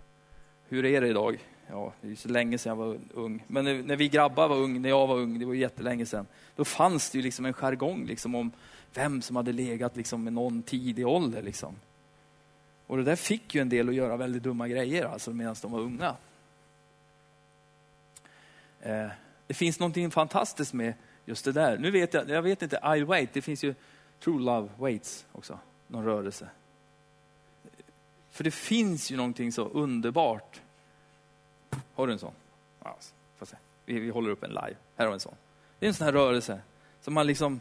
hur 0.68 0.85
är 0.85 1.01
det 1.01 1.07
idag? 1.07 1.39
Ja, 1.66 1.93
det 2.01 2.11
är 2.11 2.14
så 2.14 2.28
länge 2.28 2.59
sedan 2.59 2.70
jag 2.70 2.87
var 2.87 2.99
ung. 3.14 3.45
Men 3.47 3.64
när, 3.64 3.83
när 3.83 3.97
vi 3.97 4.09
grabbar 4.09 4.49
var 4.49 4.57
ung, 4.57 4.83
när 4.83 4.89
jag 4.89 5.07
var 5.07 5.16
ung, 5.16 5.39
det 5.39 5.45
var 5.45 5.55
jättelänge 5.55 6.07
sedan. 6.07 6.26
Då 6.57 6.64
fanns 6.64 7.11
det 7.11 7.18
ju 7.18 7.22
liksom 7.22 7.45
en 7.45 7.53
jargong 7.53 8.07
liksom 8.07 8.35
om 8.35 8.53
vem 8.95 9.22
som 9.22 9.37
hade 9.37 9.53
legat 9.53 9.97
liksom 9.97 10.24
med 10.24 10.33
någon 10.33 10.62
tidig 10.62 11.07
ålder. 11.07 11.43
Liksom. 11.43 11.76
Och 12.87 12.97
det 12.97 13.03
där 13.03 13.16
fick 13.16 13.55
ju 13.55 13.61
en 13.61 13.68
del 13.68 13.89
att 13.89 13.95
göra 13.95 14.16
väldigt 14.16 14.43
dumma 14.43 14.68
grejer 14.68 15.05
alltså 15.05 15.31
medan 15.31 15.57
de 15.62 15.72
var 15.72 15.81
unga. 15.81 16.16
Eh, 18.81 19.09
det 19.47 19.55
finns 19.55 19.81
någonting 19.81 20.11
fantastiskt 20.11 20.72
med 20.72 20.95
just 21.24 21.45
det 21.45 21.53
där. 21.53 21.78
Nu 21.78 21.91
vet 21.91 22.14
jag, 22.14 22.31
jag 22.31 22.43
vet 22.43 22.62
inte, 22.62 22.81
I 22.97 23.03
wait, 23.03 23.33
det 23.33 23.43
finns 23.43 23.64
ju 23.64 23.74
True 24.21 24.41
Love 24.41 24.68
Waits 24.79 25.27
också, 25.33 25.59
någon 25.87 26.05
rörelse. 26.05 26.49
För 28.31 28.45
det 28.45 28.51
finns 28.51 29.11
ju 29.11 29.16
någonting 29.16 29.53
så 29.53 29.64
underbart. 29.64 30.61
Har 31.95 32.07
du 32.07 32.12
en 32.12 32.18
sån? 32.18 32.35
Ja, 32.83 32.97
får 33.37 33.47
se. 33.47 33.57
Vi, 33.85 34.01
vi 34.01 34.11
håller 34.11 34.31
upp 34.31 34.43
en 34.43 34.51
live. 34.51 34.77
Här 34.97 35.05
har 35.05 35.07
vi 35.07 35.14
en 35.14 35.21
sån. 35.21 35.35
Det 35.79 35.87
är 35.87 35.89
en 35.89 35.95
sån 35.95 36.05
här 36.05 36.12
rörelse 36.12 36.61
som 37.01 37.14
man 37.14 37.27
liksom, 37.27 37.61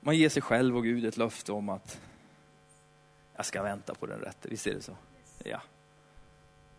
man 0.00 0.16
ger 0.16 0.28
sig 0.28 0.42
själv 0.42 0.76
och 0.76 0.82
Gud 0.82 1.04
ett 1.04 1.16
löfte 1.16 1.52
om 1.52 1.68
att 1.68 2.00
jag 3.36 3.46
ska 3.46 3.62
vänta 3.62 3.94
på 3.94 4.06
den 4.06 4.20
rätte. 4.20 4.48
Visst 4.48 4.66
är 4.66 4.74
det 4.74 4.82
så? 4.82 4.96
Ja. 5.44 5.62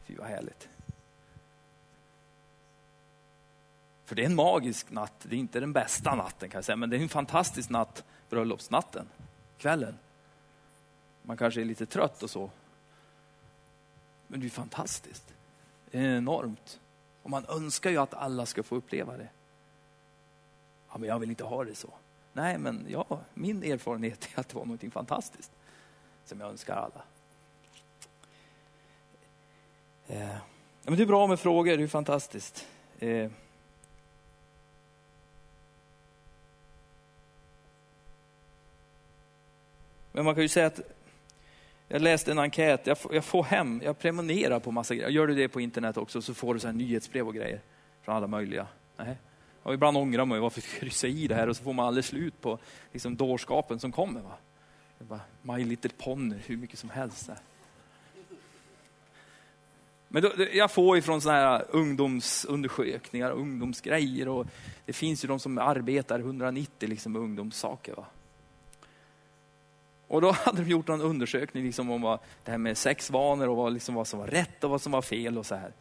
Fy 0.05 0.15
vad 0.15 0.27
härligt. 0.27 0.69
För 4.05 4.15
det 4.15 4.21
är 4.21 4.25
en 4.25 4.35
magisk 4.35 4.89
natt. 4.89 5.13
Det 5.23 5.35
är 5.35 5.39
inte 5.39 5.59
den 5.59 5.73
bästa 5.73 6.15
natten 6.15 6.49
kan 6.49 6.57
jag 6.57 6.65
säga, 6.65 6.75
men 6.75 6.89
det 6.89 6.97
är 6.97 7.01
en 7.01 7.09
fantastisk 7.09 7.69
natt, 7.69 8.03
bröllopsnatten, 8.31 9.07
kvällen. 9.57 9.97
Man 11.21 11.37
kanske 11.37 11.61
är 11.61 11.65
lite 11.65 11.85
trött 11.85 12.23
och 12.23 12.29
så. 12.29 12.49
Men 14.27 14.39
det 14.39 14.47
är 14.47 14.49
fantastiskt. 14.49 15.33
Det 15.91 15.99
är 15.99 16.17
enormt. 16.17 16.79
Och 17.23 17.29
man 17.29 17.45
önskar 17.45 17.89
ju 17.89 17.97
att 17.97 18.13
alla 18.13 18.45
ska 18.45 18.63
få 18.63 18.75
uppleva 18.75 19.17
det. 19.17 19.29
Ja, 20.91 20.97
men 20.97 21.09
jag 21.09 21.19
vill 21.19 21.29
inte 21.29 21.43
ha 21.43 21.63
det 21.63 21.75
så. 21.75 21.89
Nej, 22.33 22.57
men 22.57 22.85
ja, 22.89 23.19
min 23.33 23.63
erfarenhet 23.63 24.29
är 24.33 24.39
att 24.39 24.49
det 24.49 24.55
var 24.55 24.65
något 24.65 24.93
fantastiskt 24.93 25.51
som 26.25 26.39
jag 26.39 26.49
önskar 26.49 26.75
alla. 26.75 27.03
Eh, 30.07 30.37
men 30.83 30.95
det 30.95 31.03
är 31.03 31.07
bra 31.07 31.27
med 31.27 31.39
frågor, 31.39 31.77
det 31.77 31.83
är 31.83 31.87
fantastiskt. 31.87 32.67
Eh, 32.99 33.31
men 40.21 40.25
man 40.25 40.35
kan 40.35 40.41
ju 40.41 40.47
säga 40.47 40.67
att 40.67 40.81
jag 41.87 42.01
läste 42.01 42.31
en 42.31 42.39
enkät, 42.39 42.87
jag 42.87 42.97
får, 42.97 43.15
jag 43.15 43.25
får 43.25 43.43
hem, 43.43 43.81
jag 43.83 43.99
prenumererar 43.99 44.59
på 44.59 44.71
massa 44.71 44.95
grejer. 44.95 45.09
Gör 45.09 45.27
du 45.27 45.35
det 45.35 45.47
på 45.47 45.61
internet 45.61 45.97
också 45.97 46.21
så 46.21 46.33
får 46.33 46.53
du 46.53 46.59
så 46.59 46.67
här 46.67 46.73
nyhetsbrev 46.73 47.27
och 47.27 47.33
grejer 47.33 47.61
från 48.01 48.15
alla 48.15 48.27
möjliga. 48.27 48.67
Nej. 48.97 49.17
Och 49.63 49.73
ibland 49.73 49.97
ångrar 49.97 50.25
man 50.25 50.37
ju 50.37 50.41
varför 50.41 50.61
kryssa 50.61 51.07
i 51.07 51.27
det 51.27 51.35
här 51.35 51.49
och 51.49 51.57
så 51.57 51.63
får 51.63 51.73
man 51.73 51.85
aldrig 51.85 52.05
slut 52.05 52.41
på 52.41 52.59
liksom, 52.91 53.15
dårskapen 53.15 53.79
som 53.79 53.91
kommer. 53.91 54.21
Va? 54.21 54.37
Det 54.97 55.03
bara, 55.03 55.21
My 55.41 55.63
Little 55.63 55.91
Pony, 55.97 56.35
hur 56.45 56.57
mycket 56.57 56.79
som 56.79 56.89
helst. 56.89 57.27
Där. 57.27 57.37
Men 60.07 60.23
då, 60.23 60.31
jag 60.53 60.71
får 60.71 60.97
ifrån 60.97 61.21
sådana 61.21 61.39
här 61.39 61.65
ungdomsundersökningar, 61.69 63.31
ungdomsgrejer 63.31 64.27
och 64.27 64.47
det 64.85 64.93
finns 64.93 65.23
ju 65.23 65.27
de 65.27 65.39
som 65.39 65.57
arbetar 65.57 66.19
190 66.19 66.89
liksom 66.89 67.11
med 67.11 67.21
ungdomssaker. 67.21 67.93
Va? 67.93 68.05
Och 70.11 70.21
då 70.21 70.31
hade 70.43 70.63
de 70.63 70.69
gjort 70.69 70.89
en 70.89 71.01
undersökning 71.01 71.63
liksom 71.63 71.91
om 71.91 72.01
vad, 72.01 72.19
det 72.43 72.51
här 72.51 72.57
med 72.57 72.77
sexvanor 72.77 73.47
och 73.47 73.55
vad, 73.55 73.73
liksom 73.73 73.95
vad 73.95 74.07
som 74.07 74.19
var 74.19 74.27
rätt 74.27 74.63
och 74.63 74.69
vad 74.69 74.81
som 74.81 74.91
var 74.91 75.01
fel 75.01 75.37
och 75.37 75.45
så 75.45 75.55
här. 75.55 75.73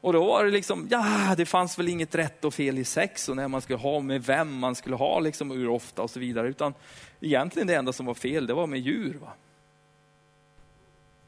Och 0.00 0.12
då 0.12 0.24
var 0.24 0.44
det 0.44 0.50
liksom, 0.50 0.88
ja, 0.90 1.34
det 1.36 1.46
fanns 1.46 1.78
väl 1.78 1.88
inget 1.88 2.14
rätt 2.14 2.44
och 2.44 2.54
fel 2.54 2.78
i 2.78 2.84
sex 2.84 3.28
och 3.28 3.36
när 3.36 3.48
man 3.48 3.60
skulle 3.60 3.78
ha 3.78 4.00
med 4.00 4.24
vem 4.24 4.58
man 4.58 4.74
skulle 4.74 4.96
ha 4.96 5.20
liksom, 5.20 5.50
hur 5.50 5.68
ofta 5.68 6.02
och 6.02 6.10
så 6.10 6.20
vidare. 6.20 6.48
Utan 6.48 6.74
egentligen 7.20 7.66
det 7.66 7.74
enda 7.74 7.92
som 7.92 8.06
var 8.06 8.14
fel, 8.14 8.46
det 8.46 8.54
var 8.54 8.66
med 8.66 8.80
djur. 8.80 9.18
Va? 9.20 9.32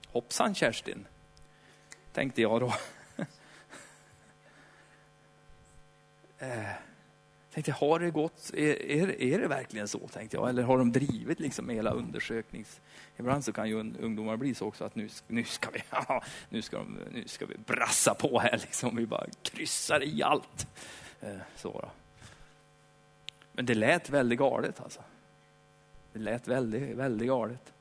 Hoppsan 0.07 0.55
Kerstin, 0.55 1.07
tänkte 2.13 2.43
jag 2.43 2.61
då. 2.61 2.75
eh, 6.39 6.92
tänkte, 7.53 7.73
har 7.73 7.99
det 7.99 8.11
gått, 8.11 8.51
är, 8.55 8.83
är, 8.83 9.23
är 9.23 9.39
det 9.39 9.49
verkligen 9.49 9.89
så? 9.89 9.99
tänkte 9.99 10.37
jag. 10.37 10.49
Eller 10.49 10.63
har 10.63 10.79
de 10.79 10.93
drivit 10.93 11.41
liksom 11.41 11.69
hela 11.69 11.91
undersöknings... 11.91 12.81
Ibland 13.17 13.45
så 13.45 13.53
kan 13.53 13.69
ju 13.69 13.79
ungdomar 13.79 14.37
bli 14.37 14.55
så 14.55 14.67
också 14.67 14.85
att 14.85 14.95
nu, 14.95 15.09
nu, 15.27 15.45
ska, 15.45 15.71
vi, 15.71 15.83
nu, 16.49 16.63
ska, 16.63 16.77
de, 16.77 16.99
nu 17.13 17.29
ska 17.29 17.47
vi 17.47 17.55
brassa 17.67 18.15
på 18.15 18.39
här, 18.39 18.59
liksom. 18.59 18.97
vi 18.97 19.07
bara 19.07 19.27
kryssar 19.43 20.03
i 20.03 20.23
allt. 20.23 20.67
Eh, 21.21 21.37
så 21.57 21.73
då. 21.73 21.91
Men 23.53 23.67
det 23.67 23.75
lät 23.75 24.11
väldigt 24.11 24.39
galet 24.39 24.81
alltså. 24.81 25.01
Det 26.13 26.19
lät 26.19 26.49
väldigt, 26.49 26.97
väldigt 26.97 27.29
galet. 27.29 27.73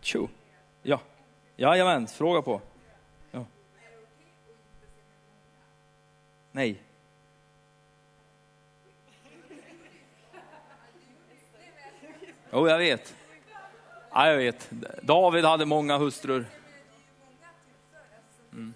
Tjo. 0.00 0.28
Ja. 0.82 1.00
Jajamän, 1.56 2.06
fråga 2.06 2.42
på. 2.42 2.60
Nej. 6.54 6.82
Jo, 12.52 12.68
jag 12.68 12.78
vet. 12.78 13.14
Ja, 14.10 14.28
jag 14.28 14.36
vet. 14.36 14.70
David 15.02 15.44
hade 15.44 15.66
många 15.66 15.98
hustrur. 15.98 16.46
Mm. 18.52 18.74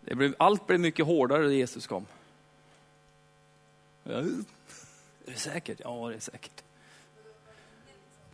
Blev, 0.00 0.34
allt 0.38 0.66
blev 0.66 0.80
mycket 0.80 1.06
hårdare 1.06 1.42
när 1.42 1.52
Jesus 1.52 1.86
kom. 1.86 2.06
Ja, 4.04 4.12
är 4.12 4.44
det 5.24 5.34
säkert? 5.34 5.80
Ja, 5.84 6.08
det 6.08 6.14
är 6.14 6.20
säkert. 6.20 6.62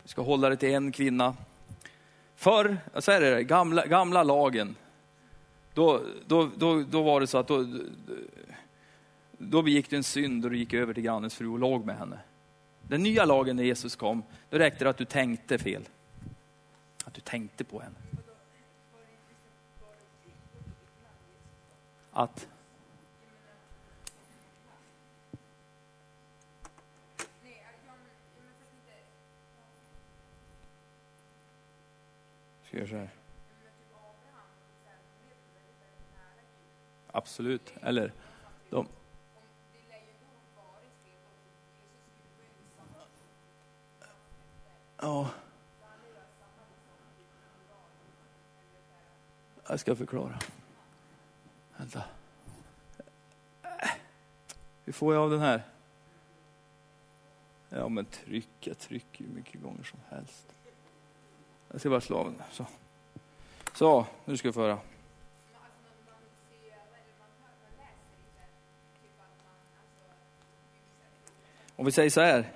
Du 0.03 0.09
ska 0.09 0.21
hålla 0.21 0.49
dig 0.49 0.57
till 0.57 0.73
en 0.73 0.91
kvinna. 0.91 1.35
Förr, 2.45 2.77
så 2.99 3.11
är 3.11 3.21
det, 3.21 3.43
gamla, 3.43 3.85
gamla 3.85 4.23
lagen, 4.23 4.75
då, 5.73 6.01
då, 6.25 6.49
då, 6.55 6.83
då 6.83 7.03
var 7.03 7.21
det 7.21 7.27
så 7.27 7.37
att 7.37 7.47
då, 7.47 7.65
då 9.31 9.61
begick 9.61 9.89
du 9.89 9.95
en 9.95 10.03
synd 10.03 10.45
och 10.45 10.51
du 10.51 10.57
gick 10.57 10.73
över 10.73 10.93
till 10.93 11.03
grannens 11.03 11.35
fru 11.35 11.47
och 11.47 11.59
låg 11.59 11.85
med 11.85 11.97
henne. 11.97 12.19
Den 12.81 13.03
nya 13.03 13.25
lagen 13.25 13.55
när 13.55 13.63
Jesus 13.63 13.95
kom, 13.95 14.23
då 14.49 14.57
räckte 14.57 14.83
det 14.83 14.89
att 14.89 14.97
du 14.97 15.05
tänkte 15.05 15.57
fel. 15.57 15.83
Att 17.05 17.13
du 17.13 17.21
tänkte 17.21 17.63
på 17.63 17.79
henne. 17.79 17.95
Att 22.11 22.47
Ska 32.75 32.79
göra 32.79 32.89
så 32.89 32.95
här? 32.95 33.09
Absolut, 37.07 37.73
eller 37.81 38.13
de... 38.69 38.87
Ja. 44.97 45.29
Jag 49.67 49.79
ska 49.79 49.95
förklara. 49.95 50.39
Vänta. 51.77 52.03
Hur 54.83 54.93
får 54.93 55.13
jag 55.13 55.23
av 55.23 55.29
den 55.29 55.39
här? 55.39 55.63
Ja 57.69 57.89
men 57.89 58.05
tryck, 58.05 58.49
jag 58.59 58.79
trycker 58.79 59.25
hur 59.25 59.31
mycket 59.31 59.61
gånger 59.61 59.83
som 59.83 59.99
helst. 60.09 60.54
Jag 61.75 61.79
ska 61.79 61.89
bara 61.89 62.01
slå 62.01 62.17
av 62.17 62.25
den. 62.25 62.41
Så. 62.51 62.65
Så, 63.73 64.05
nu 64.25 64.37
ska 64.37 64.47
vi 64.47 64.53
få 64.53 64.61
höra. 64.61 64.79
Om 71.75 71.85
vi 71.85 71.91
säger 71.91 72.09
så 72.09 72.21
här. 72.21 72.51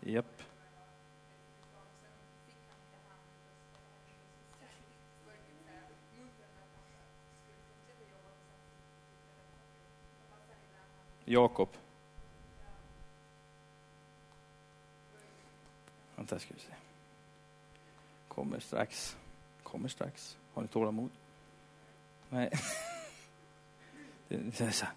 Japp. 0.00 0.26
Jakob. 11.24 11.68
Vänta, 16.24 16.38
ska 16.38 16.54
vi 16.54 16.60
se. 16.60 16.72
Kommer 18.28 18.60
strax. 18.60 19.16
Kommer 19.62 19.88
strax. 19.88 20.36
Har 20.54 20.62
ni 20.62 20.68
tålamod? 20.68 21.10
Nej. 22.28 22.50
Det 24.28 24.60
är 24.60 24.70
så 24.70 24.84
här. 24.84 24.94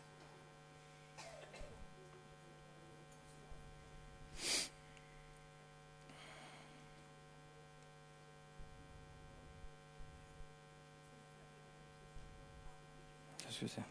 Ska 13.49 13.65
vi 13.65 13.69
se. 13.69 13.83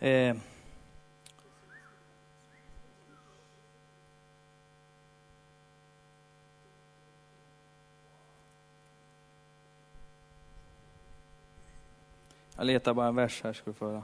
Eh. 0.00 0.36
Jag 12.56 12.66
letar 12.66 12.94
bara 12.94 13.08
en 13.08 13.14
vers 13.14 13.42
här, 13.42 13.52
ska 13.52 13.70
du 13.70 13.74
få 13.74 13.86
höra. 13.86 14.02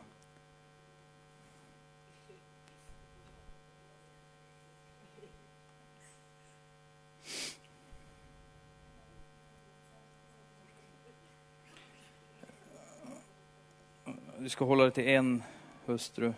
Du 14.38 14.48
ska 14.48 14.64
hålla 14.64 14.82
dig 14.82 14.92
till 14.92 15.08
en 15.08 15.42
hustru. 15.86 16.32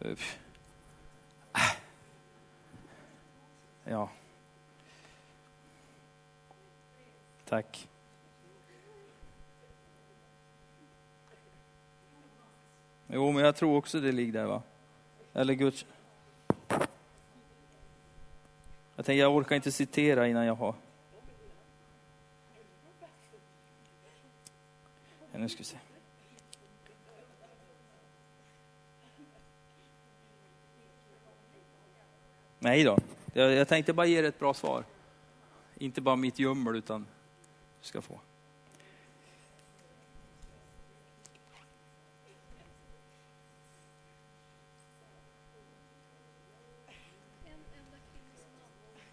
Äh. 0.00 0.16
Ja. 3.84 4.08
Tack. 7.44 7.88
Jo, 13.06 13.32
men 13.32 13.44
jag 13.44 13.56
tror 13.56 13.76
också 13.76 14.00
det 14.00 14.12
ligger 14.12 14.32
där 14.32 14.44
va? 14.46 14.62
Eller 15.32 15.54
Guds... 15.54 15.86
Jag 18.96 19.04
tänker, 19.04 19.20
jag 19.20 19.36
orkar 19.36 19.56
inte 19.56 19.72
citera 19.72 20.28
innan 20.28 20.44
jag 20.46 20.54
har... 20.54 20.74
Ja, 25.32 25.38
nu 25.38 25.48
ska 25.48 25.58
vi 25.58 25.64
se. 25.64 25.78
Nej 32.66 32.84
då. 32.84 32.98
Jag, 33.32 33.52
jag 33.52 33.68
tänkte 33.68 33.92
bara 33.92 34.06
ge 34.06 34.20
dig 34.20 34.28
ett 34.28 34.38
bra 34.38 34.54
svar. 34.54 34.84
Inte 35.74 36.00
bara 36.00 36.16
mitt 36.16 36.38
gömmel, 36.38 36.76
utan 36.76 37.06
du 37.80 37.86
ska 37.86 38.02
få. 38.02 38.20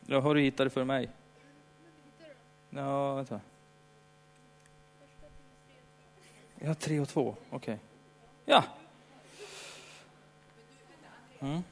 Ja, 0.05 0.19
har 0.19 0.35
du 0.35 0.41
hittat 0.41 0.65
det 0.65 0.69
för 0.69 0.83
mig? 0.83 1.09
Ja, 2.69 3.15
vänta. 3.15 3.41
Ja, 6.59 6.75
tre 6.75 6.99
och 6.99 7.09
två, 7.09 7.35
okej. 7.49 7.57
Okay. 7.57 7.77
Ja. 8.45 8.63
Mm. 11.39 11.63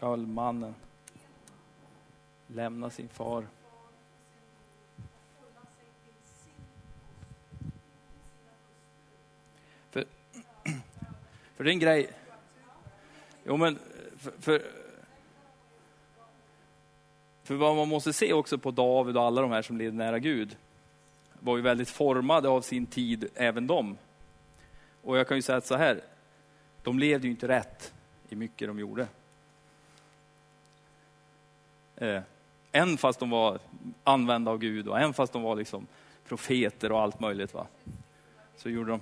Skall 0.00 0.26
mannen 0.26 0.74
lämna 2.46 2.90
sin 2.90 3.08
far. 3.08 3.46
För, 9.90 10.04
för 11.56 11.64
det 11.64 11.70
är 11.70 11.72
en 11.72 11.78
grej. 11.78 12.10
Jo 13.44 13.56
men, 13.56 13.78
för, 14.16 14.32
för, 14.38 14.62
för 17.42 17.54
vad 17.54 17.76
man 17.76 17.88
måste 17.88 18.12
se 18.12 18.32
också 18.32 18.58
på 18.58 18.70
David 18.70 19.16
och 19.16 19.22
alla 19.22 19.42
de 19.42 19.50
här 19.50 19.62
som 19.62 19.78
levde 19.78 19.96
nära 19.96 20.18
Gud, 20.18 20.56
var 21.40 21.56
ju 21.56 21.62
väldigt 21.62 21.90
formade 21.90 22.48
av 22.48 22.60
sin 22.60 22.86
tid, 22.86 23.28
även 23.34 23.66
de. 23.66 23.98
Och 25.02 25.18
jag 25.18 25.28
kan 25.28 25.36
ju 25.36 25.42
säga 25.42 25.58
att 25.58 25.66
så 25.66 25.76
här, 25.76 26.00
de 26.82 26.98
levde 26.98 27.26
ju 27.26 27.30
inte 27.30 27.48
rätt 27.48 27.94
i 28.28 28.36
mycket 28.36 28.68
de 28.68 28.78
gjorde. 28.78 29.08
Eh, 32.00 32.22
än 32.72 32.96
fast 32.96 33.20
de 33.20 33.30
var 33.30 33.58
använda 34.04 34.50
av 34.50 34.58
Gud 34.58 34.88
och 34.88 35.00
än 35.00 35.12
fast 35.12 35.32
de 35.32 35.42
var 35.42 35.56
liksom 35.56 35.86
profeter 36.28 36.92
och 36.92 37.00
allt 37.00 37.20
möjligt. 37.20 37.54
Va? 37.54 37.66
Så 38.56 38.70
gjorde 38.70 38.90
de. 38.90 39.00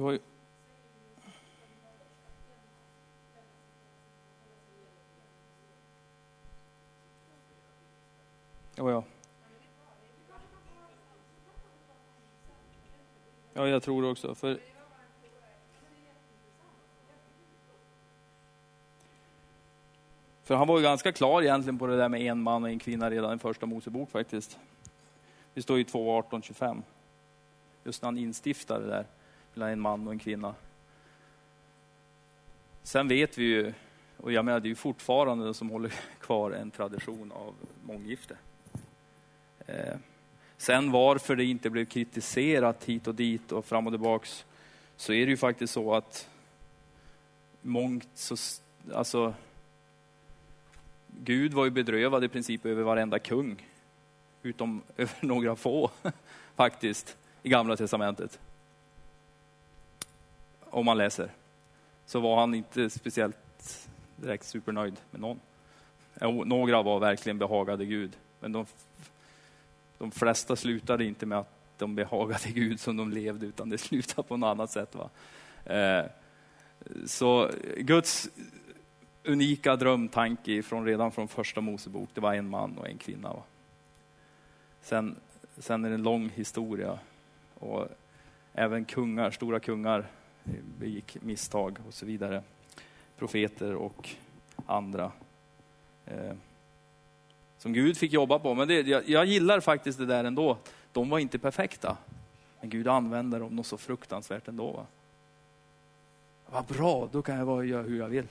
Du 0.00 0.04
har 0.04 0.12
ju... 0.12 0.18
Ja, 8.74 8.90
ja. 8.90 9.04
Ja, 13.52 13.68
jag 13.68 13.82
tror 13.82 14.10
också. 14.10 14.34
För... 14.34 14.60
För 20.42 20.54
han 20.54 20.66
var 20.66 20.78
ju 20.78 20.82
ganska 20.82 21.12
klar 21.12 21.42
egentligen 21.42 21.78
på 21.78 21.86
det 21.86 21.96
där 21.96 22.08
med 22.08 22.20
en 22.20 22.42
man 22.42 22.62
och 22.62 22.70
en 22.70 22.78
kvinna 22.78 23.10
redan 23.10 23.36
i 23.36 23.38
första 23.38 23.66
Mosebok 23.66 24.10
faktiskt. 24.10 24.58
Det 25.54 25.62
står 25.62 25.78
ju 25.78 25.84
2.18.25, 25.84 26.82
Just 27.84 28.02
när 28.02 28.06
han 28.06 28.18
instiftade 28.18 28.84
det 28.84 28.90
där 28.90 29.06
mellan 29.54 29.70
en 29.70 29.80
man 29.80 30.06
och 30.06 30.12
en 30.12 30.18
kvinna. 30.18 30.54
Sen 32.82 33.08
vet 33.08 33.38
vi 33.38 33.44
ju, 33.44 33.72
och 34.16 34.32
jag 34.32 34.44
menar 34.44 34.60
det 34.60 34.66
är 34.66 34.70
ju 34.70 34.74
fortfarande 34.74 35.54
som 35.54 35.70
håller 35.70 35.92
kvar 36.20 36.50
en 36.50 36.70
tradition 36.70 37.32
av 37.32 37.54
månggifte. 37.84 38.36
Eh, 39.66 39.96
sen 40.56 40.90
varför 40.90 41.36
det 41.36 41.44
inte 41.44 41.70
blev 41.70 41.84
kritiserat 41.84 42.84
hit 42.84 43.06
och 43.06 43.14
dit 43.14 43.52
och 43.52 43.64
fram 43.64 43.86
och 43.86 43.92
tillbaks, 43.92 44.44
så 44.96 45.12
är 45.12 45.26
det 45.26 45.30
ju 45.30 45.36
faktiskt 45.36 45.72
så 45.72 45.94
att 45.94 46.28
mångt 47.62 48.08
så, 48.14 48.36
alltså 48.94 49.34
Gud 51.06 51.54
var 51.54 51.64
ju 51.64 51.70
bedrövad 51.70 52.24
i 52.24 52.28
princip 52.28 52.66
över 52.66 52.82
varenda 52.82 53.18
kung, 53.18 53.66
utom 54.42 54.82
över 54.96 55.14
några 55.20 55.56
få 55.56 55.90
faktiskt, 56.56 57.16
i 57.42 57.48
Gamla 57.48 57.76
Testamentet 57.76 58.38
om 60.70 60.86
man 60.86 60.98
läser, 60.98 61.30
så 62.06 62.20
var 62.20 62.40
han 62.40 62.54
inte 62.54 62.90
speciellt 62.90 63.88
direkt 64.16 64.44
supernöjd 64.44 64.96
med 65.10 65.20
någon. 65.20 65.40
Några 66.48 66.82
var 66.82 67.00
verkligen 67.00 67.38
behagade 67.38 67.84
Gud, 67.84 68.16
men 68.40 68.52
de, 68.52 68.66
de 69.98 70.10
flesta 70.10 70.56
slutade 70.56 71.04
inte 71.04 71.26
med 71.26 71.38
att 71.38 71.60
de 71.78 71.94
behagade 71.94 72.50
Gud 72.54 72.80
som 72.80 72.96
de 72.96 73.10
levde, 73.10 73.46
utan 73.46 73.68
det 73.70 73.78
slutade 73.78 74.28
på 74.28 74.36
något 74.36 74.48
annat 74.48 74.70
sätt. 74.70 74.94
Va? 74.94 75.10
Eh, 75.74 76.04
så 77.06 77.50
Guds 77.76 78.28
unika 79.24 79.76
drömtanke 79.76 80.62
från, 80.62 80.86
redan 80.86 81.12
från 81.12 81.28
första 81.28 81.60
Mosebok, 81.60 82.08
det 82.14 82.20
var 82.20 82.34
en 82.34 82.48
man 82.48 82.78
och 82.78 82.88
en 82.88 82.98
kvinna. 82.98 83.32
Va? 83.32 83.42
Sen, 84.82 85.16
sen 85.58 85.84
är 85.84 85.88
det 85.88 85.94
en 85.94 86.02
lång 86.02 86.28
historia. 86.28 86.98
Och 87.54 87.88
även 88.52 88.84
kungar, 88.84 89.30
stora 89.30 89.60
kungar 89.60 90.06
Eh, 90.44 90.52
begick 90.78 91.16
misstag 91.22 91.78
och 91.86 91.94
så 91.94 92.06
vidare. 92.06 92.42
Profeter 93.18 93.74
och 93.74 94.08
andra. 94.66 95.12
Eh, 96.06 96.32
som 97.58 97.72
Gud 97.72 97.96
fick 97.96 98.12
jobba 98.12 98.38
på. 98.38 98.54
Men 98.54 98.68
det, 98.68 98.80
jag, 98.80 99.08
jag, 99.08 99.26
gillar 99.26 99.60
faktiskt 99.60 99.98
det 99.98 100.06
där 100.06 100.24
ändå. 100.24 100.58
De 100.92 101.10
var 101.10 101.18
inte 101.18 101.38
perfekta. 101.38 101.96
Men 102.60 102.70
Gud 102.70 102.88
använde 102.88 103.38
dem 103.38 103.56
något 103.56 103.66
så 103.66 103.76
fruktansvärt 103.76 104.48
ändå. 104.48 104.72
Va? 104.72 104.86
Vad 106.46 106.64
bra, 106.64 107.08
då 107.12 107.22
kan 107.22 107.36
jag 107.36 107.46
bara 107.46 107.64
göra 107.64 107.82
hur 107.82 107.98
jag 107.98 108.08
vill. 108.08 108.26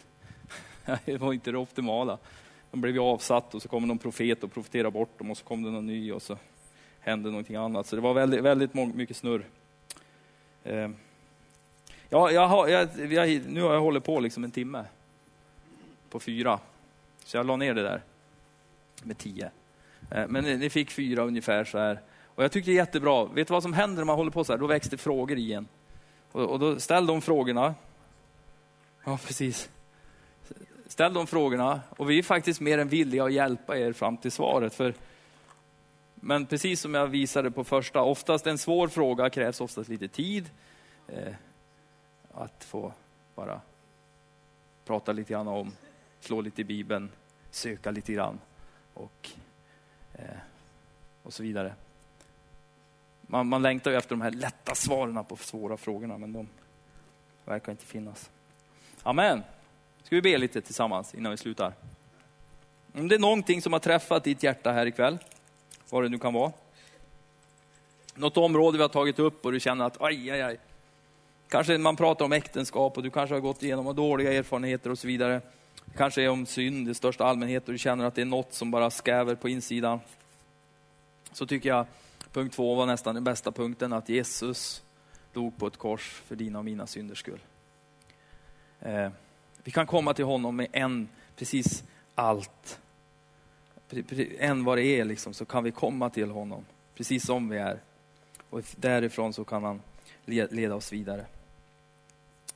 det 1.05 1.17
var 1.17 1.33
inte 1.33 1.51
det 1.51 1.57
optimala. 1.57 2.17
De 2.71 2.81
blev 2.81 2.93
ju 2.93 3.01
avsatt 3.01 3.55
och 3.55 3.61
så 3.61 3.67
kom 3.67 3.87
någon 3.87 3.97
profet 3.97 4.43
och 4.43 4.53
profeterade 4.53 4.91
bort 4.91 5.17
dem 5.17 5.31
och 5.31 5.37
så 5.37 5.45
kom 5.45 5.63
det 5.63 5.71
någon 5.71 5.85
ny 5.85 6.11
och 6.11 6.21
så 6.21 6.37
hände 6.99 7.29
någonting 7.29 7.55
annat. 7.55 7.87
Så 7.87 7.95
det 7.95 8.01
var 8.01 8.13
väldigt, 8.13 8.41
väldigt 8.41 8.73
mycket 8.73 9.17
snurr. 9.17 9.45
Eh. 10.63 10.89
Ja, 12.09 12.31
jag 12.31 12.47
har, 12.47 12.67
jag, 12.67 12.89
jag, 13.11 13.47
nu 13.47 13.61
har 13.61 13.73
jag 13.73 13.81
hållit 13.81 14.03
på 14.03 14.19
liksom 14.19 14.43
en 14.43 14.51
timme 14.51 14.85
på 16.09 16.19
fyra. 16.19 16.59
Så 17.23 17.37
jag 17.37 17.45
la 17.45 17.55
ner 17.55 17.73
det 17.73 17.83
där 17.83 18.01
med 19.03 19.17
tio. 19.17 19.51
Eh, 20.11 20.27
men 20.27 20.43
ni 20.43 20.69
fick 20.69 20.91
fyra 20.91 21.23
ungefär 21.23 21.63
så 21.63 21.77
här. 21.77 22.01
Och 22.25 22.43
jag 22.43 22.51
tycker 22.51 22.65
det 22.65 22.77
är 22.77 22.81
jättebra. 22.81 23.25
Vet 23.25 23.47
du 23.47 23.51
vad 23.51 23.63
som 23.63 23.73
händer 23.73 23.97
när 23.97 24.05
man 24.05 24.15
håller 24.15 24.31
på 24.31 24.43
så 24.43 24.53
här? 24.53 24.59
Då 24.59 24.67
väcks 24.67 24.89
det 24.89 24.97
frågor 24.97 25.37
i 25.37 25.53
en. 25.53 25.67
Och, 26.31 26.41
och 26.41 26.59
då 26.59 26.79
ställ 26.79 27.05
de 27.05 27.21
frågorna. 27.21 27.75
Ja, 29.03 29.19
precis. 29.25 29.69
Ställ 30.87 31.13
de 31.13 31.27
frågorna 31.27 31.81
och 31.89 32.09
vi 32.09 32.19
är 32.19 32.23
faktiskt 32.23 32.61
mer 32.61 32.77
än 32.77 32.87
villiga 32.89 33.23
att 33.23 33.33
hjälpa 33.33 33.77
er 33.77 33.93
fram 33.93 34.17
till 34.17 34.31
svaret. 34.31 34.73
För, 34.73 34.93
men 36.15 36.45
precis 36.45 36.81
som 36.81 36.93
jag 36.93 37.07
visade 37.07 37.51
på 37.51 37.63
första, 37.63 38.01
oftast 38.01 38.47
en 38.47 38.57
svår 38.57 38.87
fråga 38.87 39.29
krävs 39.29 39.61
oftast 39.61 39.89
lite 39.89 40.07
tid. 40.07 40.49
Eh, 41.07 41.33
att 42.39 42.63
få 42.63 42.93
bara 43.35 43.61
prata 44.85 45.11
lite 45.11 45.33
grann 45.33 45.47
om, 45.47 45.71
slå 46.19 46.41
lite 46.41 46.61
i 46.61 46.63
Bibeln, 46.63 47.11
söka 47.51 47.91
lite 47.91 48.13
grann 48.13 48.39
och, 48.93 49.29
eh, 50.13 50.37
och 51.23 51.33
så 51.33 51.43
vidare. 51.43 51.73
Man, 53.21 53.47
man 53.47 53.61
längtar 53.61 53.91
ju 53.91 53.97
efter 53.97 54.09
de 54.09 54.21
här 54.21 54.31
lätta 54.31 54.75
svaren 54.75 55.25
på 55.25 55.35
svåra 55.35 55.77
frågorna, 55.77 56.17
men 56.17 56.33
de 56.33 56.47
verkar 57.45 57.71
inte 57.71 57.85
finnas. 57.85 58.29
Amen. 59.03 59.43
Ska 60.03 60.15
vi 60.15 60.21
be 60.21 60.37
lite 60.37 60.61
tillsammans 60.61 61.15
innan 61.15 61.31
vi 61.31 61.37
slutar? 61.37 61.73
Om 62.93 63.07
det 63.07 63.15
är 63.15 63.19
någonting 63.19 63.61
som 63.61 63.73
har 63.73 63.79
träffat 63.79 64.23
ditt 64.23 64.43
hjärta 64.43 64.71
här 64.71 64.85
ikväll, 64.85 65.17
vad 65.89 66.03
det 66.03 66.09
nu 66.09 66.19
kan 66.19 66.33
vara. 66.33 66.51
Något 68.15 68.37
område 68.37 68.77
vi 68.77 68.81
har 68.81 68.89
tagit 68.89 69.19
upp 69.19 69.45
och 69.45 69.51
du 69.51 69.59
känner 69.59 69.85
att 69.85 70.01
aj, 70.01 70.31
aj, 70.31 70.41
aj, 70.41 70.59
Kanske 71.49 71.77
man 71.77 71.95
pratar 71.95 72.25
om 72.25 72.31
äktenskap 72.31 72.97
och 72.97 73.03
du 73.03 73.09
kanske 73.09 73.35
har 73.35 73.39
gått 73.39 73.63
igenom 73.63 73.95
dåliga 73.95 74.33
erfarenheter 74.33 74.89
och 74.89 74.99
så 74.99 75.07
vidare. 75.07 75.41
Kanske 75.97 76.23
är 76.23 76.29
om 76.29 76.45
synd 76.45 76.89
i 76.89 76.93
största 76.93 77.25
allmänhet 77.25 77.67
och 77.67 77.71
du 77.71 77.77
känner 77.77 78.05
att 78.05 78.15
det 78.15 78.21
är 78.21 78.25
något 78.25 78.53
som 78.53 78.71
bara 78.71 78.91
skäver 78.91 79.35
på 79.35 79.49
insidan. 79.49 79.99
Så 81.31 81.45
tycker 81.45 81.69
jag 81.69 81.85
punkt 82.33 82.55
två 82.55 82.75
var 82.75 82.85
nästan 82.85 83.15
den 83.15 83.23
bästa 83.23 83.51
punkten, 83.51 83.93
att 83.93 84.09
Jesus 84.09 84.83
dog 85.33 85.57
på 85.57 85.67
ett 85.67 85.77
kors 85.77 86.21
för 86.25 86.35
dina 86.35 86.59
och 86.59 86.65
mina 86.65 86.87
synders 86.87 87.19
skull. 87.19 87.39
Eh, 88.79 89.09
Vi 89.63 89.71
kan 89.71 89.87
komma 89.87 90.13
till 90.13 90.25
honom 90.25 90.55
med 90.55 90.67
en, 90.71 91.09
precis 91.35 91.83
allt. 92.15 92.79
En 94.39 94.63
vad 94.63 94.77
det 94.77 94.85
är 94.85 95.05
liksom, 95.05 95.33
så 95.33 95.45
kan 95.45 95.63
vi 95.63 95.71
komma 95.71 96.09
till 96.09 96.31
honom, 96.31 96.65
precis 96.95 97.25
som 97.25 97.49
vi 97.49 97.57
är. 97.57 97.79
Och 98.49 98.61
därifrån 98.75 99.33
så 99.33 99.43
kan 99.43 99.63
han 99.63 99.81
leda 100.25 100.75
oss 100.75 100.93
vidare. 100.93 101.25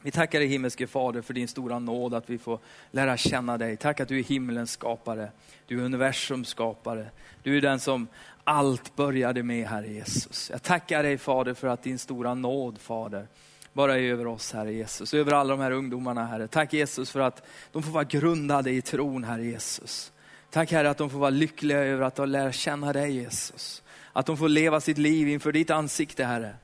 Vi 0.03 0.11
tackar 0.11 0.39
dig 0.39 0.47
himmelske 0.47 0.87
Fader 0.87 1.21
för 1.21 1.33
din 1.33 1.47
stora 1.47 1.79
nåd 1.79 2.13
att 2.13 2.29
vi 2.29 2.37
får 2.37 2.59
lära 2.91 3.17
känna 3.17 3.57
dig. 3.57 3.77
Tack 3.77 3.99
att 3.99 4.07
du 4.07 4.19
är 4.19 4.23
himlens 4.23 4.71
skapare. 4.71 5.31
Du 5.67 5.79
är 5.79 5.85
universums 5.85 6.47
skapare. 6.47 7.07
Du 7.43 7.57
är 7.57 7.61
den 7.61 7.79
som 7.79 8.07
allt 8.43 8.95
började 8.95 9.43
med, 9.43 9.67
Herre 9.67 9.87
Jesus. 9.87 10.49
Jag 10.51 10.63
tackar 10.63 11.03
dig 11.03 11.17
Fader 11.17 11.53
för 11.53 11.67
att 11.67 11.83
din 11.83 11.99
stora 11.99 12.33
nåd, 12.33 12.79
Fader, 12.79 13.27
bara 13.73 13.97
är 13.97 14.01
över 14.01 14.27
oss, 14.27 14.53
Herre 14.53 14.73
Jesus. 14.73 15.13
Över 15.13 15.31
alla 15.31 15.55
de 15.55 15.59
här 15.61 15.71
ungdomarna, 15.71 16.25
Herre. 16.25 16.47
Tack 16.47 16.73
Jesus 16.73 17.11
för 17.11 17.19
att 17.19 17.43
de 17.71 17.83
får 17.83 17.91
vara 17.91 18.03
grundade 18.03 18.71
i 18.71 18.81
tron, 18.81 19.23
Herre 19.23 19.45
Jesus. 19.45 20.11
Tack 20.49 20.71
Herre 20.71 20.89
att 20.89 20.97
de 20.97 21.09
får 21.09 21.19
vara 21.19 21.29
lyckliga 21.29 21.77
över 21.77 22.03
att 22.05 22.15
de 22.15 22.29
lär 22.29 22.51
känna 22.51 22.93
dig, 22.93 23.11
Jesus. 23.11 23.83
Att 24.13 24.25
de 24.25 24.37
får 24.37 24.49
leva 24.49 24.81
sitt 24.81 24.97
liv 24.97 25.27
inför 25.27 25.51
ditt 25.51 25.69
ansikte, 25.69 26.23
Herre. 26.23 26.55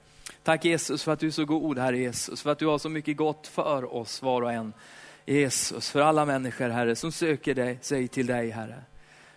Tack 0.49 0.65
Jesus 0.65 1.03
för 1.03 1.11
att 1.11 1.19
du 1.19 1.27
är 1.27 1.31
så 1.31 1.45
god, 1.45 1.79
Herre 1.79 1.97
Jesus. 1.97 2.41
För 2.41 2.51
att 2.51 2.59
du 2.59 2.65
har 2.65 2.77
så 2.77 2.89
mycket 2.89 3.17
gott 3.17 3.47
för 3.47 3.95
oss 3.95 4.21
var 4.21 4.41
och 4.41 4.51
en. 4.51 4.73
Jesus, 5.25 5.89
för 5.89 6.01
alla 6.01 6.25
människor, 6.25 6.69
Herre, 6.69 6.95
som 6.95 7.11
söker 7.11 7.55
dig, 7.55 7.77
sig 7.81 8.07
till 8.07 8.27
dig, 8.27 8.49
Herre. 8.49 8.83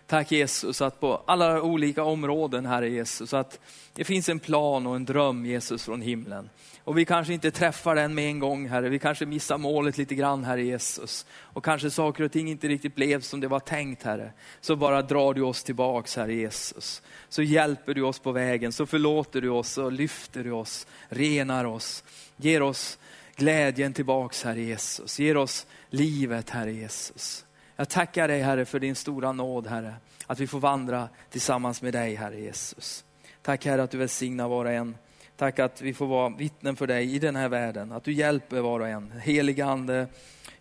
Tack 0.07 0.31
Jesus 0.31 0.81
att 0.81 0.99
på 0.99 1.21
alla 1.27 1.61
olika 1.61 2.03
områden, 2.03 2.65
Herre 2.65 2.89
Jesus, 2.89 3.33
att 3.33 3.59
det 3.93 4.03
finns 4.03 4.29
en 4.29 4.39
plan 4.39 4.87
och 4.87 4.95
en 4.95 5.05
dröm, 5.05 5.45
Jesus, 5.45 5.83
från 5.83 6.01
himlen. 6.01 6.49
Och 6.83 6.97
vi 6.97 7.05
kanske 7.05 7.33
inte 7.33 7.51
träffar 7.51 7.95
den 7.95 8.15
med 8.15 8.27
en 8.27 8.39
gång, 8.39 8.67
Herre. 8.69 8.89
Vi 8.89 8.99
kanske 8.99 9.25
missar 9.25 9.57
målet 9.57 9.97
lite 9.97 10.15
grann, 10.15 10.43
Herre 10.43 10.63
Jesus. 10.63 11.25
Och 11.31 11.65
kanske 11.65 11.89
saker 11.91 12.23
och 12.23 12.31
ting 12.31 12.49
inte 12.49 12.67
riktigt 12.67 12.95
blev 12.95 13.21
som 13.21 13.39
det 13.39 13.47
var 13.47 13.59
tänkt, 13.59 14.03
Herre. 14.03 14.31
Så 14.61 14.75
bara 14.75 15.01
drar 15.01 15.33
du 15.33 15.41
oss 15.41 15.63
tillbaks, 15.63 16.15
Herre 16.15 16.33
Jesus. 16.33 17.01
Så 17.29 17.43
hjälper 17.43 17.93
du 17.93 18.01
oss 18.01 18.19
på 18.19 18.31
vägen, 18.31 18.71
så 18.71 18.85
förlåter 18.85 19.41
du 19.41 19.49
oss, 19.49 19.69
så 19.69 19.89
lyfter 19.89 20.43
du 20.43 20.51
oss, 20.51 20.87
renar 21.09 21.65
oss, 21.65 22.03
ger 22.37 22.61
oss 22.61 22.99
glädjen 23.35 23.93
tillbaks, 23.93 24.43
Herre 24.43 24.61
Jesus. 24.61 25.19
Ger 25.19 25.37
oss 25.37 25.67
livet, 25.89 26.49
Herre 26.49 26.71
Jesus. 26.71 27.45
Jag 27.75 27.89
tackar 27.89 28.27
dig, 28.27 28.41
Herre, 28.41 28.65
för 28.65 28.79
din 28.79 28.95
stora 28.95 29.31
nåd, 29.31 29.67
Herre. 29.67 29.95
Att 30.27 30.39
vi 30.39 30.47
får 30.47 30.59
vandra 30.59 31.09
tillsammans 31.29 31.81
med 31.81 31.93
dig, 31.93 32.15
Herre 32.15 32.39
Jesus. 32.39 33.05
Tack, 33.41 33.65
Herre, 33.65 33.83
att 33.83 33.91
du 33.91 33.97
välsignar 33.97 34.47
var 34.47 34.65
och 34.65 34.71
en. 34.71 34.95
Tack 35.35 35.59
att 35.59 35.81
vi 35.81 35.93
får 35.93 36.07
vara 36.07 36.29
vittnen 36.29 36.75
för 36.75 36.87
dig 36.87 37.15
i 37.15 37.19
den 37.19 37.35
här 37.35 37.49
världen. 37.49 37.91
Att 37.91 38.03
du 38.03 38.13
hjälper 38.13 38.61
var 38.61 38.79
och 38.79 38.87
en. 38.87 39.11
Helige 39.11 39.65
Ande, 39.65 40.07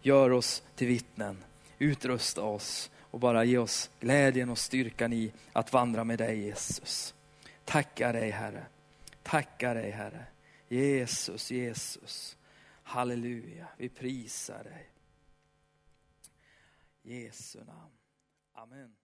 gör 0.01 0.33
oss 0.33 0.63
till 0.75 0.87
vittnen. 0.87 1.37
Utrusta 1.79 2.43
oss 2.43 2.91
och 2.99 3.21
bara 3.21 3.45
ge 3.45 3.59
oss 3.59 3.91
glädjen 4.01 4.51
och 4.51 4.59
styrkan 4.59 5.13
i 5.13 5.33
att 5.53 5.73
vandra 5.73 6.05
med 6.05 6.19
dig 6.19 6.39
Jesus. 6.41 7.15
Tackar 7.65 8.13
dig 8.13 8.31
Herre. 8.31 8.63
Tackar 9.23 9.75
dig 9.75 9.91
Herre. 9.91 10.25
Jesus, 10.69 11.51
Jesus. 11.51 12.37
Halleluja, 12.83 13.67
vi 13.77 13.89
prisar 13.89 14.65
dig. 14.65 14.92
Jesu 17.05 17.65
namn. 17.65 17.99
Amen. 18.55 18.97